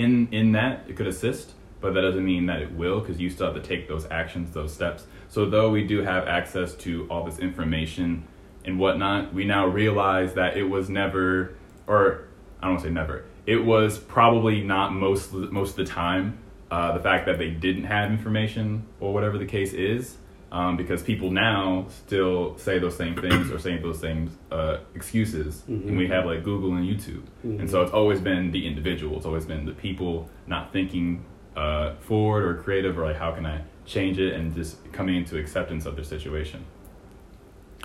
in 0.00 0.28
in 0.32 0.52
that 0.52 0.84
it 0.88 0.96
could 0.96 1.06
assist 1.06 1.52
but 1.80 1.94
that 1.94 2.02
doesn't 2.02 2.24
mean 2.24 2.46
that 2.46 2.60
it 2.60 2.72
will 2.72 3.00
because 3.00 3.18
you 3.18 3.30
still 3.30 3.46
have 3.46 3.62
to 3.62 3.66
take 3.66 3.88
those 3.88 4.06
actions 4.10 4.52
those 4.52 4.72
steps. 4.72 5.06
So 5.28 5.48
though 5.48 5.70
we 5.70 5.86
do 5.86 6.02
have 6.02 6.28
access 6.28 6.74
to 6.76 7.06
all 7.10 7.24
this 7.24 7.38
information 7.38 8.26
and 8.64 8.78
whatnot 8.78 9.32
we 9.32 9.44
now 9.44 9.66
realize 9.66 10.34
that 10.34 10.56
it 10.56 10.64
was 10.64 10.88
never 10.88 11.54
or 11.86 12.24
i 12.60 12.66
don't 12.66 12.74
want 12.74 12.82
to 12.82 12.88
say 12.88 12.92
never 12.92 13.24
it 13.46 13.64
was 13.64 13.98
probably 13.98 14.62
not 14.62 14.92
most 14.92 15.32
most 15.32 15.70
of 15.70 15.76
the 15.76 15.84
time 15.84 16.38
uh, 16.70 16.92
the 16.92 17.02
fact 17.02 17.26
that 17.26 17.38
they 17.38 17.50
didn't 17.50 17.84
have 17.84 18.10
information 18.10 18.86
or 19.00 19.12
whatever 19.12 19.38
the 19.38 19.46
case 19.46 19.72
is 19.72 20.16
um, 20.52 20.76
because 20.76 21.02
people 21.02 21.30
now 21.30 21.86
still 21.88 22.56
say 22.58 22.78
those 22.78 22.96
same 22.96 23.14
things 23.14 23.50
or 23.52 23.58
say 23.58 23.78
those 23.78 24.00
same 24.00 24.30
uh, 24.50 24.78
excuses 24.94 25.62
and 25.68 25.96
we 25.96 26.06
have 26.08 26.24
like 26.26 26.42
google 26.44 26.72
and 26.74 26.84
youtube 26.84 27.22
and 27.42 27.68
so 27.70 27.82
it's 27.82 27.92
always 27.92 28.20
been 28.20 28.50
the 28.50 28.66
individual 28.66 29.16
it's 29.16 29.26
always 29.26 29.44
been 29.46 29.64
the 29.64 29.72
people 29.72 30.28
not 30.46 30.72
thinking 30.72 31.24
uh, 31.56 31.94
forward 32.00 32.44
or 32.44 32.54
creative 32.62 32.98
or 32.98 33.04
like 33.04 33.16
how 33.16 33.30
can 33.32 33.46
i 33.46 33.60
change 33.86 34.18
it 34.18 34.34
and 34.34 34.54
just 34.54 34.76
coming 34.92 35.16
into 35.16 35.38
acceptance 35.38 35.86
of 35.86 35.94
their 35.96 36.04
situation 36.04 36.64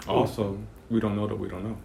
Also, 0.07 0.57
we 0.89 0.99
don't 0.99 1.15
know 1.15 1.27
that 1.27 1.35
we 1.35 1.47
don't 1.47 1.63
know. 1.63 1.77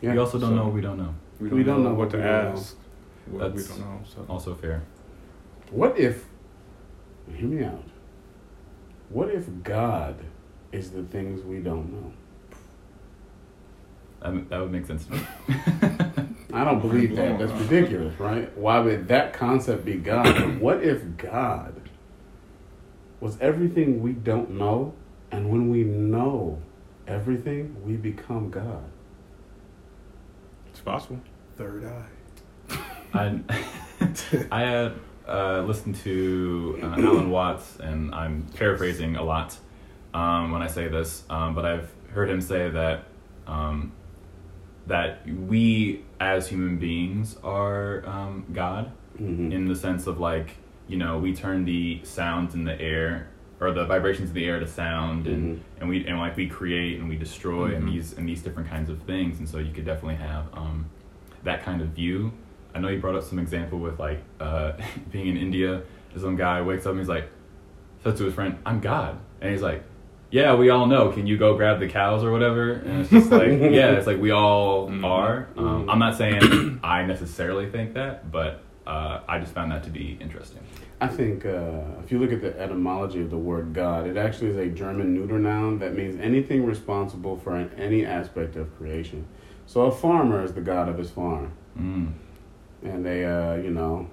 Yeah. 0.00 0.12
we 0.12 0.18
also 0.18 0.38
don't 0.38 0.50
so- 0.50 0.56
know 0.56 0.64
what 0.64 0.74
we 0.74 0.80
don't 0.80 0.98
know 0.98 1.14
We 1.40 1.48
We 1.48 1.62
don't 1.62 1.82
know 1.84 1.90
what 1.90 1.98
what 1.98 2.10
to 2.10 2.16
we 2.18 2.22
don't 2.22 2.44
know. 2.44 2.50
ask. 2.60 2.76
What 3.30 3.54
we 3.54 3.62
don't 3.62 3.80
know. 3.80 4.00
So 4.04 4.24
also 4.28 4.54
fair 4.54 4.82
What 5.70 5.98
if, 5.98 6.24
hear 7.34 7.48
me 7.48 7.64
out, 7.64 7.84
what 9.08 9.30
if 9.30 9.46
God 9.62 10.16
is 10.72 10.90
the 10.90 11.02
things 11.04 11.42
we 11.42 11.58
don't 11.60 11.92
know? 11.92 12.12
that, 14.20 14.32
would- 14.32 14.48
that 14.50 14.60
would 14.60 14.72
make 14.72 14.86
sense 14.86 15.06
to 15.06 15.12
me 15.12 15.20
I 16.52 16.64
don't 16.64 16.80
believe 16.80 17.14
that. 17.16 17.38
That's 17.38 17.52
ridiculous, 17.52 18.18
right? 18.18 18.56
Why 18.56 18.78
would 18.78 19.08
that 19.08 19.34
concept 19.34 19.84
be 19.84 19.96
God? 19.96 20.24
But 20.24 20.54
what 20.60 20.82
if 20.82 21.16
God 21.18 21.74
was 23.20 23.38
everything 23.40 24.00
we 24.00 24.12
don't 24.12 24.52
know, 24.52 24.94
and 25.30 25.50
when 25.50 25.68
we 25.68 25.84
know 25.84 26.62
everything, 27.06 27.76
we 27.84 27.96
become 27.96 28.48
God? 28.50 28.84
it's 30.70 30.80
possible. 30.80 31.20
Third 31.56 31.84
eye. 31.84 32.78
I 33.14 33.40
I 34.50 34.60
had 34.62 34.92
uh, 35.28 35.62
listened 35.62 35.96
to 35.96 36.78
uh, 36.82 36.86
Alan 36.86 37.30
Watts, 37.30 37.76
and 37.80 38.14
I'm 38.14 38.42
paraphrasing 38.54 39.16
a 39.16 39.22
lot 39.22 39.56
um, 40.14 40.52
when 40.52 40.62
I 40.62 40.66
say 40.66 40.88
this, 40.88 41.24
um, 41.30 41.54
but 41.54 41.64
I've 41.64 41.90
heard 42.12 42.30
him 42.30 42.40
say 42.40 42.68
that 42.70 43.04
um, 43.46 43.92
that 44.86 45.26
we 45.28 46.04
as 46.20 46.48
human 46.48 46.78
beings 46.78 47.36
are 47.42 48.06
um, 48.06 48.46
God 48.52 48.92
Mm-hmm. 49.20 49.50
in 49.50 49.64
the 49.66 49.74
sense 49.74 50.06
of 50.06 50.20
like 50.20 50.56
you 50.88 50.98
know 50.98 51.16
we 51.18 51.34
turn 51.34 51.64
the 51.64 52.00
sounds 52.04 52.54
in 52.54 52.64
the 52.64 52.78
air 52.78 53.28
or 53.60 53.72
the 53.72 53.86
vibrations 53.86 54.28
in 54.28 54.34
the 54.34 54.44
air 54.44 54.60
to 54.60 54.66
sound 54.66 55.26
and 55.26 55.64
and 55.80 55.88
we 55.88 56.06
and 56.06 56.18
like 56.18 56.36
we 56.36 56.46
create 56.46 57.00
and 57.00 57.08
we 57.08 57.16
destroy 57.16 57.74
and 57.74 57.84
Mhm. 57.84 57.92
these 57.92 58.12
and 58.12 58.28
these 58.28 58.42
different 58.42 58.68
kinds 58.68 58.90
of 58.90 59.00
things 59.04 59.38
and 59.38 59.48
so 59.48 59.56
you 59.56 59.72
could 59.72 59.86
definitely 59.86 60.16
have 60.16 60.44
um, 60.52 60.84
that 61.44 61.62
kind 61.64 61.80
of 61.80 61.88
view 61.88 62.30
i 62.76 62.78
know 62.78 62.88
you 62.88 63.00
brought 63.00 63.14
up 63.16 63.24
some 63.24 63.38
example 63.38 63.78
with 63.78 63.98
like 63.98 64.20
uh, 64.40 64.72
being 65.10 65.28
in 65.28 65.36
india 65.36 65.82
some 66.16 66.36
guy 66.36 66.60
wakes 66.62 66.84
up 66.86 66.90
and 66.92 67.00
he's 67.00 67.08
like 67.08 67.28
says 68.04 68.16
to 68.18 68.24
his 68.24 68.34
friend 68.34 68.56
i'm 68.66 68.80
god 68.80 69.18
and 69.40 69.50
he's 69.52 69.62
like 69.62 69.82
yeah 70.30 70.54
we 70.54 70.70
all 70.70 70.86
know 70.86 71.10
can 71.10 71.26
you 71.26 71.36
go 71.36 71.56
grab 71.56 71.78
the 71.80 71.88
cows 71.88 72.22
or 72.24 72.30
whatever 72.32 72.72
and 72.72 73.00
it's 73.02 73.10
just 73.10 73.30
like 73.30 73.48
yeah 73.78 73.92
it's 73.92 74.06
like 74.06 74.18
we 74.20 74.30
all 74.30 74.88
Mhm. 74.88 75.04
are 75.04 75.48
um, 75.56 75.64
Mhm. 75.86 75.92
i'm 75.92 75.98
not 75.98 76.16
saying 76.16 76.80
i 76.96 77.04
necessarily 77.04 77.68
think 77.70 77.94
that 77.94 78.30
but 78.30 78.62
uh, 78.86 79.20
i 79.28 79.38
just 79.38 79.52
found 79.52 79.72
that 79.72 79.82
to 79.84 79.90
be 79.90 80.16
interesting 80.20 80.62
I 80.98 81.08
think 81.08 81.44
uh, 81.44 81.82
if 82.02 82.10
you 82.10 82.18
look 82.18 82.32
at 82.32 82.40
the 82.40 82.58
etymology 82.58 83.20
of 83.20 83.28
the 83.28 83.36
word 83.36 83.74
God, 83.74 84.06
it 84.06 84.16
actually 84.16 84.48
is 84.52 84.56
a 84.56 84.68
German 84.68 85.12
neuter 85.12 85.38
noun 85.38 85.78
that 85.80 85.94
means 85.94 86.16
anything 86.18 86.64
responsible 86.64 87.36
for 87.36 87.54
an, 87.54 87.70
any 87.76 88.06
aspect 88.06 88.56
of 88.56 88.74
creation. 88.78 89.26
So 89.66 89.82
a 89.82 89.92
farmer 89.92 90.42
is 90.42 90.54
the 90.54 90.62
god 90.62 90.88
of 90.88 90.96
his 90.96 91.10
farm. 91.10 91.52
mm. 91.78 92.12
And 92.82 93.04
they, 93.04 93.24
uh, 93.24 93.54
you 93.54 93.70
know, 93.70 94.08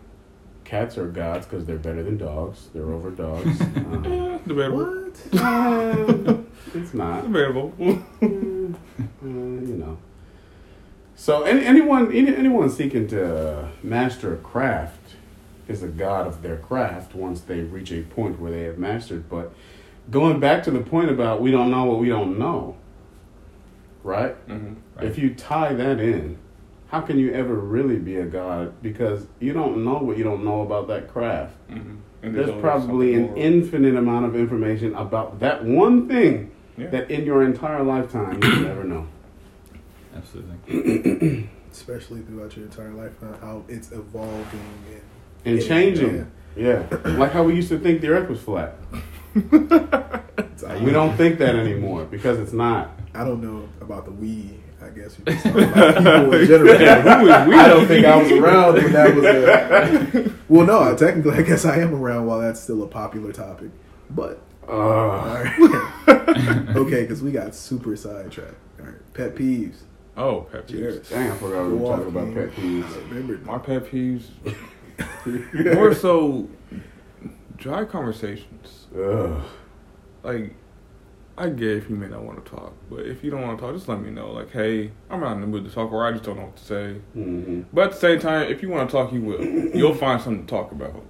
cats 0.63 0.97
are 0.97 1.07
gods 1.07 1.45
because 1.45 1.65
they're 1.65 1.77
better 1.77 2.03
than 2.03 2.17
dogs. 2.17 2.69
They're 2.73 2.91
over 2.91 3.11
dogs. 3.11 3.61
Um, 3.75 4.41
The 4.45 4.53
What? 4.71 5.41
uh, 5.41 6.37
it's 6.73 6.93
not. 6.93 7.23
Debatable. 7.23 7.71
Mm, 7.79 8.03
uh, 8.21 9.25
you 9.25 9.77
know. 9.77 9.97
So 11.15 11.43
any, 11.43 11.65
anyone 11.65 12.11
any, 12.11 12.35
anyone 12.35 12.69
seeking 12.69 13.07
to 13.09 13.69
master 13.83 14.33
a 14.33 14.37
craft 14.37 15.15
is 15.67 15.83
a 15.83 15.87
god 15.87 16.27
of 16.27 16.41
their 16.41 16.57
craft 16.57 17.15
once 17.15 17.39
they 17.41 17.61
reach 17.61 17.91
a 17.91 18.01
point 18.01 18.39
where 18.39 18.51
they 18.51 18.63
have 18.63 18.77
mastered. 18.77 19.29
But 19.29 19.53
going 20.11 20.39
back 20.41 20.63
to 20.63 20.71
the 20.71 20.81
point 20.81 21.09
about 21.09 21.39
we 21.41 21.51
don't 21.51 21.71
know 21.71 21.85
what 21.85 21.99
we 21.99 22.09
don't 22.09 22.37
know, 22.37 22.75
right? 24.03 24.35
hmm 24.47 24.73
Right. 24.95 25.05
If 25.07 25.17
you 25.17 25.33
tie 25.33 25.73
that 25.73 25.99
in, 25.99 26.37
how 26.93 27.01
can 27.01 27.17
you 27.17 27.33
ever 27.33 27.55
really 27.55 27.97
be 27.97 28.17
a 28.17 28.25
god? 28.25 28.71
Because 28.83 29.25
you 29.39 29.51
don't 29.51 29.83
know 29.83 29.97
what 29.97 30.15
you 30.15 30.23
don't 30.23 30.45
know 30.45 30.61
about 30.61 30.87
that 30.89 31.11
craft. 31.11 31.55
hmm 31.67 31.95
And 32.21 32.35
There's 32.35 32.49
always 32.49 32.61
probably 32.61 33.15
an 33.15 33.23
more. 33.23 33.37
infinite 33.37 33.95
amount 33.95 34.27
of 34.27 34.35
information 34.35 34.93
about 34.93 35.39
that 35.39 35.65
one 35.65 36.07
thing 36.07 36.51
Yeah. 36.77 36.91
that 36.91 37.09
in 37.09 37.25
your 37.25 37.41
entire 37.43 37.83
lifetime 37.83 38.39
you'll 38.43 38.61
never 38.71 38.83
know. 38.83 39.07
Absolutely. 40.15 41.49
especially 41.71 42.21
throughout 42.21 42.55
your 42.55 42.65
entire 42.65 42.91
life, 42.91 43.15
uh, 43.23 43.43
how 43.43 43.63
it's 43.67 43.91
evolving 43.91 44.75
and 44.93 45.01
And 45.45 45.55
Yeah. 45.57 45.67
changing. 45.67 46.31
Yeah. 46.55 46.83
Like 47.21 47.31
how 47.31 47.43
we 47.43 47.55
used 47.55 47.69
to 47.69 47.79
think 47.79 48.01
the 48.01 48.09
earth 48.09 48.29
was 48.29 48.39
flat. 48.39 48.75
We 50.85 50.91
don't 50.91 51.17
think 51.17 51.39
that 51.39 51.55
anymore 51.55 52.05
because 52.05 52.37
it's 52.39 52.53
not. 52.53 52.91
I 53.15 53.23
don't 53.25 53.41
know 53.41 53.67
about 53.81 54.05
the 54.05 54.11
we. 54.11 54.62
I 54.83 54.89
guess 54.89 55.17
you're 55.17 55.33
just 55.35 55.43
talking 55.45 55.63
about 55.63 55.97
people 55.97 56.33
in 56.33 56.47
general. 56.47 56.77
Who 56.77 57.27
is 57.29 57.47
we? 57.47 57.55
I 57.55 57.67
don't 57.69 57.87
think 57.87 58.05
I 58.05 58.15
was 58.21 58.31
around 58.31 58.73
when 58.75 58.91
that 58.93 59.15
was. 59.15 59.23
A, 60.25 60.33
well, 60.49 60.65
no, 60.65 60.95
technically, 60.95 61.33
I 61.37 61.41
guess 61.43 61.65
I 61.65 61.77
am 61.79 61.93
around 61.95 62.25
while 62.25 62.39
that's 62.39 62.59
still 62.59 62.83
a 62.83 62.87
popular 62.87 63.31
topic. 63.31 63.71
But 64.09 64.41
Uh, 64.67 65.43
right, 65.45 65.59
okay, 66.75 67.01
because 67.01 67.21
we 67.21 67.31
got 67.31 67.53
super 67.55 67.95
sidetracked. 67.95 68.55
All 68.79 68.85
right, 68.85 69.13
pet 69.13 69.35
peeves. 69.35 69.77
Oh, 70.15 70.41
pet 70.51 70.67
peeves. 70.67 70.69
Cheers. 70.69 71.09
dang, 71.09 71.31
I 71.31 71.35
forgot 71.37 71.65
we 71.67 71.73
were 71.73 71.87
talking 71.87 72.07
about 72.07 72.33
pet 72.33 72.51
peeves. 72.51 72.93
I 72.93 72.97
remembered. 73.09 73.45
My 73.45 73.57
pet 73.57 73.85
peeves, 73.85 74.25
more 75.75 75.93
so, 75.93 76.47
dry 77.57 77.85
conversations. 77.85 78.87
Ugh. 78.95 79.41
Like, 80.23 80.55
I 81.35 81.49
get 81.49 81.69
if 81.77 81.89
you 81.89 81.95
may 81.95 82.07
not 82.07 82.23
want 82.23 82.43
to 82.45 82.51
talk, 82.51 82.73
but 82.91 82.99
if 83.07 83.23
you 83.23 83.31
don't 83.31 83.41
want 83.41 83.57
to 83.57 83.65
talk, 83.65 83.73
just 83.73 83.87
let 83.89 83.99
me 83.99 84.11
know. 84.11 84.31
Like, 84.31 84.51
hey, 84.51 84.91
I'm 85.09 85.19
not 85.19 85.33
in 85.33 85.41
the 85.41 85.47
mood 85.47 85.65
to 85.65 85.71
talk, 85.71 85.91
or 85.91 86.05
I 86.05 86.11
just 86.11 86.23
don't 86.23 86.37
know 86.37 86.43
what 86.43 86.55
to 86.57 86.63
say. 86.63 86.95
Mhm. 87.17 87.65
But 87.73 87.85
at 87.85 87.91
the 87.93 87.97
same 87.97 88.19
time, 88.19 88.51
if 88.51 88.61
you 88.61 88.69
want 88.69 88.87
to 88.89 88.95
talk, 88.95 89.11
you 89.11 89.21
will. 89.21 89.43
You'll 89.43 89.95
find 89.95 90.21
something 90.21 90.45
to 90.45 90.49
talk 90.49 90.71
about. 90.71 91.03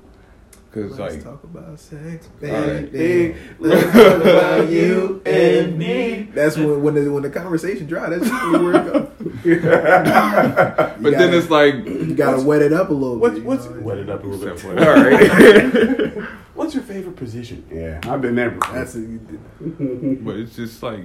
Cause 0.71 0.97
Let's 0.97 1.15
like, 1.15 1.23
talk 1.23 1.43
about 1.43 1.79
sex, 1.79 2.29
All 2.41 2.49
right. 2.49 2.91
baby. 2.91 3.35
Let's 3.59 3.83
talk 3.93 4.21
about 4.23 4.69
you 4.69 5.21
and 5.23 5.77
me. 5.77 6.29
That's 6.33 6.57
when 6.57 6.81
when 6.81 6.95
the 6.95 7.11
when 7.11 7.21
the 7.21 7.29
conversation 7.29 7.85
dry. 7.85 8.09
That's 8.09 8.25
usually 8.27 8.63
where 8.63 8.75
it 8.87 8.91
goes. 8.93 9.07
but 9.43 10.99
then 11.01 11.33
it's 11.33 11.49
like, 11.49 11.75
you 11.85 12.13
gotta 12.15 12.41
wet 12.43 12.61
it 12.61 12.71
up 12.71 12.89
a 12.89 12.93
little 12.93 13.17
What's 13.17 13.33
bit. 13.35 13.43
you 13.43 13.47
what's 13.49 13.65
know? 13.65 13.79
wet 13.81 13.97
it 13.97 14.09
up 14.09 14.23
a 14.23 14.27
little 14.27 14.55
bit? 14.55 14.87
all 14.87 14.93
right. 14.93 16.29
What's 16.53 16.75
your 16.75 16.83
favorite 16.83 17.15
position? 17.15 17.65
Yeah, 17.71 17.99
I've 18.03 18.21
been 18.21 18.35
there 18.35 18.51
before. 18.51 18.75
That's 18.75 18.95
it. 18.95 19.19
But 20.23 20.35
it's 20.37 20.55
just 20.55 20.83
like 20.83 21.01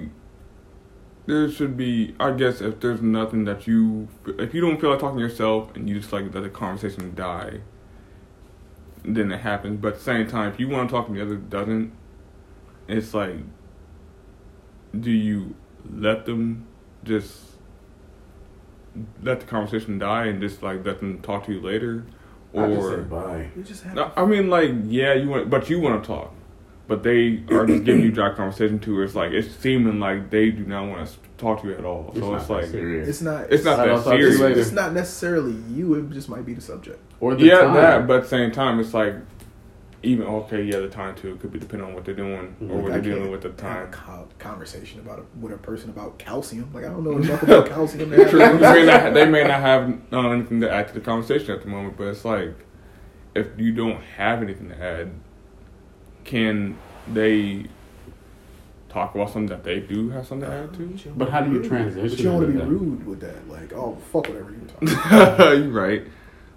there 1.25 1.49
should 1.49 1.75
be. 1.75 2.15
I 2.19 2.31
guess 2.31 2.61
if 2.61 2.79
there's 2.79 3.01
nothing 3.01 3.45
that 3.45 3.65
you, 3.65 4.07
if 4.37 4.53
you 4.53 4.61
don't 4.61 4.79
feel 4.79 4.91
like 4.91 4.99
talking 4.99 5.17
to 5.17 5.23
yourself 5.23 5.75
and 5.75 5.89
you 5.89 5.99
just 5.99 6.13
like 6.13 6.31
let 6.33 6.43
the 6.43 6.49
conversation 6.49 7.15
die, 7.15 7.61
then 9.03 9.31
it 9.31 9.39
happens. 9.41 9.79
But 9.81 9.89
at 9.93 9.93
the 9.95 10.03
same 10.03 10.27
time, 10.27 10.51
if 10.53 10.59
you 10.59 10.69
want 10.69 10.89
to 10.89 10.95
talk 10.95 11.07
and 11.07 11.17
the 11.17 11.21
other 11.23 11.35
doesn't, 11.35 11.91
it's 12.87 13.13
like, 13.13 13.37
do 14.99 15.11
you 15.11 15.55
let 15.91 16.25
them 16.25 16.67
just 17.03 17.37
let 19.23 19.39
the 19.41 19.45
conversation 19.45 19.99
die 19.99 20.25
and 20.25 20.41
just 20.41 20.61
like 20.63 20.85
let 20.85 20.99
them 20.99 21.21
talk 21.21 21.45
to 21.45 21.53
you 21.53 21.61
later, 21.61 22.05
or 22.53 22.65
I 22.65 22.67
just 22.69 22.81
or 22.81 22.89
said 22.95 23.09
bye. 23.09 23.49
You 23.55 23.63
just 23.63 23.83
have 23.83 23.93
no, 23.95 24.11
I 24.15 24.25
mean, 24.25 24.49
like, 24.49 24.71
yeah, 24.85 25.13
you 25.13 25.29
want, 25.29 25.49
but 25.49 25.69
you 25.69 25.79
want 25.79 26.03
to 26.03 26.07
talk, 26.07 26.33
but 26.87 27.03
they 27.03 27.43
are 27.51 27.65
just 27.65 27.83
giving 27.83 28.01
you 28.01 28.11
dry 28.11 28.33
conversation 28.33 28.79
too. 28.79 28.95
Where 28.95 29.03
it's 29.03 29.15
like 29.15 29.31
it's 29.31 29.53
seeming 29.55 29.99
like 29.99 30.29
they 30.29 30.49
do 30.51 30.65
not 30.65 30.87
want 30.89 31.07
to 31.07 31.13
talk 31.37 31.61
to 31.61 31.67
you 31.69 31.75
at 31.75 31.85
all. 31.85 32.11
So 32.15 32.35
it's 32.35 32.49
like, 32.49 32.65
serious. 32.65 33.07
It's 33.07 33.21
not. 33.21 33.51
it's 33.51 33.63
not 33.63 33.77
that 33.77 33.85
talk 34.03 34.05
to 34.05 34.17
you 34.17 34.31
serious. 34.31 34.39
later. 34.39 34.59
It's 34.59 34.71
not 34.71 34.93
necessarily 34.93 35.55
you. 35.69 35.95
It 35.95 36.09
just 36.11 36.29
might 36.29 36.45
be 36.45 36.53
the 36.53 36.61
subject. 36.61 36.99
or 37.19 37.35
the 37.35 37.45
Yeah, 37.45 37.61
time. 37.61 37.73
that. 37.75 38.07
But 38.07 38.17
at 38.17 38.23
the 38.23 38.29
same 38.29 38.51
time, 38.51 38.79
it's 38.79 38.93
like 38.93 39.15
even 40.01 40.25
okay, 40.27 40.63
yeah, 40.63 40.79
the 40.79 40.87
time 40.89 41.13
too 41.15 41.31
it 41.33 41.39
could 41.41 41.51
be 41.51 41.59
depending 41.59 41.87
on 41.87 41.93
what 41.93 42.05
they're 42.05 42.13
doing 42.15 42.55
or 42.61 42.65
Mhm. 42.65 42.81
what 42.83 42.91
they're 42.93 43.01
dealing 43.01 43.29
with 43.31 43.43
at 43.45 43.57
the 43.57 43.63
have 43.67 43.91
time. 43.91 44.25
a 44.29 44.33
conversation 44.43 44.99
about 45.01 45.19
a, 45.19 45.23
with 45.39 45.51
a 45.51 45.57
person 45.57 45.89
about 45.89 46.17
calcium. 46.17 46.69
Like 46.73 46.85
I 46.85 46.87
don't 46.87 47.03
know 47.03 47.17
enough 47.17 47.43
about 47.43 47.65
calcium. 47.69 48.09
to 48.11 48.29
True. 48.29 48.41
a 48.41 48.53
may 48.53 48.85
not, 48.85 49.13
they 49.13 49.25
may 49.25 49.43
not 49.43 49.59
have 49.61 49.93
uh, 50.13 50.29
anything 50.29 50.61
to 50.61 50.71
add 50.71 50.87
to 50.87 50.93
the 50.93 51.01
conversation 51.01 51.51
at 51.51 51.61
the 51.61 51.67
moment, 51.67 51.97
but 51.97 52.07
it's 52.07 52.23
like 52.23 52.53
if 53.35 53.47
you 53.57 53.73
don't 53.73 54.01
have 54.17 54.41
anything 54.41 54.69
to 54.69 54.81
add, 54.81 55.11
can 56.23 56.77
they 57.11 57.65
talk 58.89 59.13
about 59.15 59.29
something 59.29 59.47
that 59.47 59.63
they 59.63 59.79
do 59.79 60.09
have 60.09 60.25
something 60.25 60.49
to 60.49 60.55
add 60.55 60.73
to? 60.73 61.13
But 61.15 61.29
how 61.29 61.41
do 61.41 61.51
you 61.51 61.63
transition 61.63 62.01
But 62.09 62.17
you 62.17 62.23
don't 62.23 62.33
want 62.35 62.53
to 62.53 62.59
be 62.59 62.65
rude 62.65 63.05
with 63.05 63.19
that. 63.21 63.47
Like, 63.49 63.73
oh, 63.73 63.97
fuck 64.11 64.27
whatever 64.27 64.51
you 64.51 64.61
talk. 64.87 65.11
You're 65.57 65.67
right. 65.69 66.03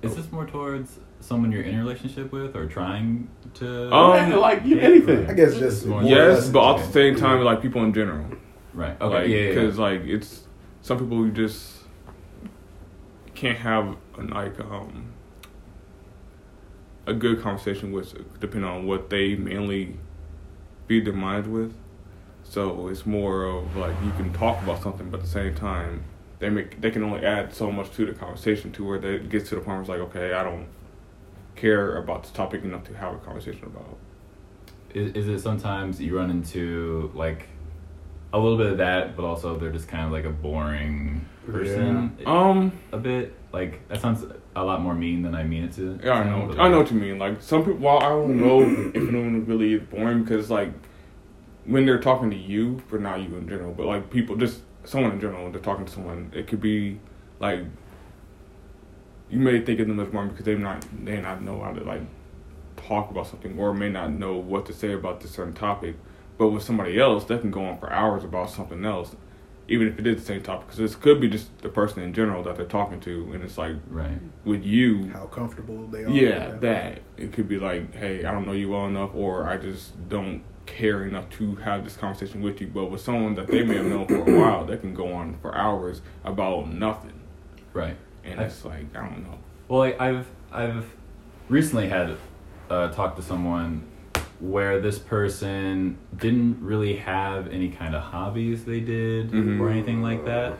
Is 0.02 0.16
this 0.16 0.30
more 0.32 0.46
towards 0.46 0.98
someone 1.22 1.52
you're 1.52 1.62
in 1.62 1.74
a 1.76 1.78
relationship 1.78 2.32
with 2.32 2.56
or 2.56 2.66
trying 2.66 3.28
to? 3.54 3.92
Um, 3.94 4.30
Yeah, 4.30 4.36
like 4.36 4.64
you, 4.64 4.78
anything. 4.78 5.28
I 5.28 5.32
guess 5.34 5.54
just 5.58 5.86
More- 5.86 6.00
more 6.02 6.10
Yes, 6.10 6.48
but 6.48 6.78
at 6.80 6.86
the 6.86 6.92
same 6.92 7.16
time, 7.16 7.42
like 7.42 7.62
people 7.62 7.82
in 7.84 7.92
general. 7.92 8.26
Right. 8.74 9.00
Okay. 9.00 9.14
Like, 9.14 9.28
yeah. 9.28 9.36
yeah, 9.36 9.42
yeah. 9.42 9.48
Because 9.54 9.78
like 9.78 10.00
it's 10.02 10.44
some 10.82 10.98
people 10.98 11.16
who 11.18 11.30
just 11.30 11.78
can't 13.34 13.58
have 13.58 13.96
a, 14.18 14.22
like 14.22 14.58
um 14.60 15.12
a 17.06 17.12
good 17.12 17.40
conversation 17.42 17.90
with, 17.92 18.14
depending 18.40 18.68
on 18.70 18.86
what 18.86 19.10
they 19.10 19.34
mainly 19.34 19.96
feed 20.86 21.04
their 21.04 21.12
minds 21.12 21.48
with. 21.48 21.74
So 22.44 22.88
it's 22.88 23.06
more 23.06 23.44
of 23.44 23.76
like 23.76 23.94
you 24.04 24.10
can 24.12 24.32
talk 24.32 24.62
about 24.62 24.82
something, 24.82 25.10
but 25.10 25.18
at 25.18 25.24
the 25.24 25.30
same 25.30 25.54
time, 25.54 26.04
they 26.38 26.48
make 26.50 26.80
they 26.80 26.90
can 26.90 27.02
only 27.02 27.24
add 27.24 27.54
so 27.54 27.70
much 27.70 27.90
to 27.92 28.06
the 28.06 28.12
conversation 28.12 28.72
to 28.72 28.84
where 28.84 28.98
they 28.98 29.14
it 29.14 29.28
gets 29.28 29.48
to 29.50 29.54
the 29.54 29.60
point 29.60 29.68
where 29.68 29.80
it's 29.80 29.88
like, 29.88 30.00
okay, 30.00 30.32
I 30.34 30.42
don't 30.42 30.66
care 31.56 31.96
about 31.96 32.24
the 32.24 32.32
topic 32.32 32.64
enough 32.64 32.84
to 32.84 32.94
have 32.96 33.14
a 33.14 33.18
conversation 33.18 33.64
about. 33.64 33.96
Is, 34.94 35.12
is 35.12 35.28
it 35.28 35.40
sometimes 35.40 36.00
you 36.00 36.16
run 36.16 36.30
into 36.30 37.10
like 37.14 37.48
a 38.32 38.38
little 38.38 38.58
bit 38.58 38.66
of 38.66 38.78
that, 38.78 39.16
but 39.16 39.24
also 39.24 39.58
they're 39.58 39.72
just 39.72 39.88
kind 39.88 40.04
of 40.06 40.12
like 40.12 40.24
a 40.24 40.30
boring 40.30 41.26
person 41.46 42.16
Um. 42.26 42.72
a 42.92 42.98
bit? 42.98 43.34
Like 43.52 43.86
that 43.88 44.00
sounds 44.00 44.24
a 44.56 44.64
lot 44.64 44.80
more 44.80 44.94
mean 44.94 45.22
than 45.22 45.34
I 45.34 45.44
mean 45.44 45.64
it 45.64 45.72
to. 45.74 45.98
Yeah, 46.02 46.12
I 46.12 46.24
know. 46.24 46.46
but, 46.48 46.58
I 46.60 46.68
know 46.68 46.78
what 46.78 46.90
you 46.90 46.98
mean. 46.98 47.18
Like 47.18 47.42
some 47.42 47.64
people, 47.64 47.80
well, 47.80 47.98
I 47.98 48.08
don't 48.08 48.38
know 48.40 48.60
if 48.94 48.96
anyone 49.08 49.44
really 49.46 49.74
is 49.74 49.82
boring 49.82 50.22
because 50.24 50.50
like 50.50 50.72
when 51.64 51.86
they're 51.86 52.00
talking 52.00 52.30
to 52.30 52.36
you, 52.36 52.82
but 52.90 53.00
not 53.00 53.20
you 53.20 53.36
in 53.36 53.48
general, 53.48 53.72
but 53.72 53.86
like 53.86 54.10
people, 54.10 54.36
just 54.36 54.60
someone 54.84 55.12
in 55.12 55.20
general, 55.20 55.44
when 55.44 55.52
they're 55.52 55.60
talking 55.60 55.84
to 55.84 55.92
someone, 55.92 56.32
it 56.34 56.46
could 56.48 56.60
be 56.60 56.98
like 57.38 57.60
you 59.32 59.38
may 59.40 59.60
think 59.60 59.80
of 59.80 59.88
them 59.88 59.98
as 59.98 60.08
boring 60.08 60.28
because 60.28 60.44
they 60.44 60.54
not 60.54 60.84
they 61.04 61.20
not 61.20 61.42
know 61.42 61.60
how 61.62 61.72
to 61.72 61.82
like 61.82 62.02
talk 62.76 63.10
about 63.10 63.26
something 63.26 63.58
or 63.58 63.72
may 63.74 63.88
not 63.88 64.10
know 64.12 64.36
what 64.36 64.66
to 64.66 64.72
say 64.72 64.92
about 64.92 65.20
this 65.20 65.30
certain 65.32 65.54
topic. 65.54 65.96
But 66.38 66.48
with 66.50 66.62
somebody 66.62 66.98
else, 66.98 67.24
they 67.24 67.38
can 67.38 67.50
go 67.50 67.64
on 67.64 67.78
for 67.78 67.92
hours 67.92 68.24
about 68.24 68.50
something 68.50 68.84
else, 68.84 69.14
even 69.68 69.86
if 69.88 69.98
it 69.98 70.06
is 70.06 70.16
the 70.20 70.26
same 70.26 70.42
topic. 70.42 70.66
Because 70.66 70.78
this 70.78 70.96
could 70.96 71.20
be 71.20 71.28
just 71.28 71.56
the 71.58 71.68
person 71.68 72.02
in 72.02 72.12
general 72.12 72.42
that 72.44 72.56
they're 72.56 72.66
talking 72.66 72.98
to, 73.00 73.30
and 73.32 73.44
it's 73.44 73.58
like 73.58 73.76
Right. 73.88 74.18
with 74.44 74.64
you, 74.64 75.10
how 75.12 75.26
comfortable 75.26 75.86
they 75.88 76.04
are. 76.04 76.08
yeah, 76.10 76.48
with 76.52 76.60
that. 76.62 77.00
It 77.16 77.32
could 77.32 77.48
be 77.48 77.58
like, 77.58 77.94
hey, 77.94 78.24
I 78.24 78.32
don't 78.32 78.46
know 78.46 78.52
you 78.52 78.70
well 78.70 78.86
enough, 78.86 79.10
or 79.14 79.46
I 79.48 79.56
just 79.58 80.08
don't 80.08 80.42
care 80.66 81.04
enough 81.04 81.28
to 81.30 81.54
have 81.56 81.84
this 81.84 81.96
conversation 81.96 82.40
with 82.42 82.60
you. 82.60 82.66
But 82.68 82.86
with 82.90 83.00
someone 83.02 83.34
that 83.36 83.46
they 83.48 83.62
may 83.62 83.76
have 83.76 83.86
known 83.86 84.06
for 84.08 84.16
a 84.16 84.38
while, 84.38 84.64
they 84.64 84.78
can 84.78 84.94
go 84.94 85.12
on 85.12 85.36
for 85.42 85.54
hours 85.54 86.00
about 86.24 86.72
nothing. 86.72 87.20
Right. 87.72 87.96
And 88.24 88.40
I- 88.40 88.44
it's 88.44 88.64
like, 88.64 88.86
I 88.96 89.00
don't 89.00 89.22
know. 89.24 89.38
Well, 89.68 89.82
I, 89.82 89.94
I've 89.98 90.26
I've 90.52 90.84
recently 91.48 91.88
had 91.88 92.16
uh, 92.70 92.88
talked 92.88 93.16
to 93.16 93.22
someone 93.22 93.84
where 94.40 94.80
this 94.80 94.98
person 94.98 95.96
didn't 96.16 96.58
really 96.60 96.96
have 96.96 97.48
any 97.48 97.68
kind 97.70 97.94
of 97.94 98.02
hobbies 98.02 98.64
they 98.64 98.80
did 98.80 99.30
Mhm. 99.30 99.60
or 99.60 99.70
anything 99.70 100.02
like 100.02 100.24
that, 100.26 100.58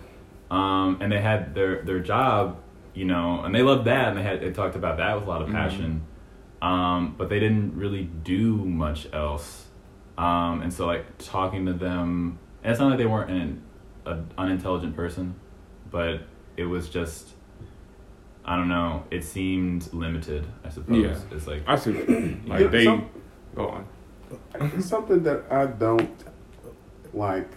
um, 0.51 0.99
and 1.01 1.11
they 1.13 1.21
had 1.21 1.55
their 1.55 1.83
their 1.83 1.99
job, 2.01 2.57
you 2.95 3.05
know, 3.05 3.43
and 3.43 3.55
they 3.55 3.63
loved 3.63 3.85
that, 3.87 4.09
and 4.09 4.17
they 4.19 4.23
had 4.23 4.41
they 4.41 4.51
talked 4.53 4.77
about 4.77 4.97
that 4.99 5.15
with 5.17 5.25
a 5.25 5.29
lot 5.29 5.43
of 5.43 5.49
Mhm. 5.49 5.53
passion, 5.53 6.03
um, 6.63 7.15
but 7.19 7.29
they 7.29 7.41
didn't 7.41 7.77
really 7.77 8.05
do 8.25 8.57
much 8.57 9.09
else, 9.13 9.69
um, 10.17 10.63
and 10.63 10.73
so 10.73 10.87
like 10.87 11.05
talking 11.19 11.67
to 11.67 11.73
them, 11.73 12.39
and 12.63 12.71
it's 12.71 12.81
not 12.81 12.89
like 12.91 12.99
they 12.99 13.07
weren't 13.07 13.31
an, 13.31 13.63
an 14.07 14.27
unintelligent 14.39 14.95
person, 14.97 15.35
but 15.91 16.21
it 16.57 16.65
was 16.67 16.89
just 16.89 17.35
I 18.45 18.57
don't 18.57 18.69
know. 18.69 19.05
It 19.11 19.25
seemed 19.25 19.93
limited. 19.93 20.47
I 20.65 20.69
suppose. 20.69 20.97
Yeah. 20.97 21.37
It's 21.37 21.47
like 21.47 21.63
I 21.67 21.77
see. 21.77 21.93
what 21.93 22.09
you 22.09 22.41
Like 22.47 22.71
they 22.71 22.85
some- 22.85 23.09
go 23.55 23.69
on. 23.69 23.87
It's 24.77 24.87
something 24.87 25.23
that 25.25 25.45
I 25.51 25.67
don't 25.67 26.25
like. 27.13 27.49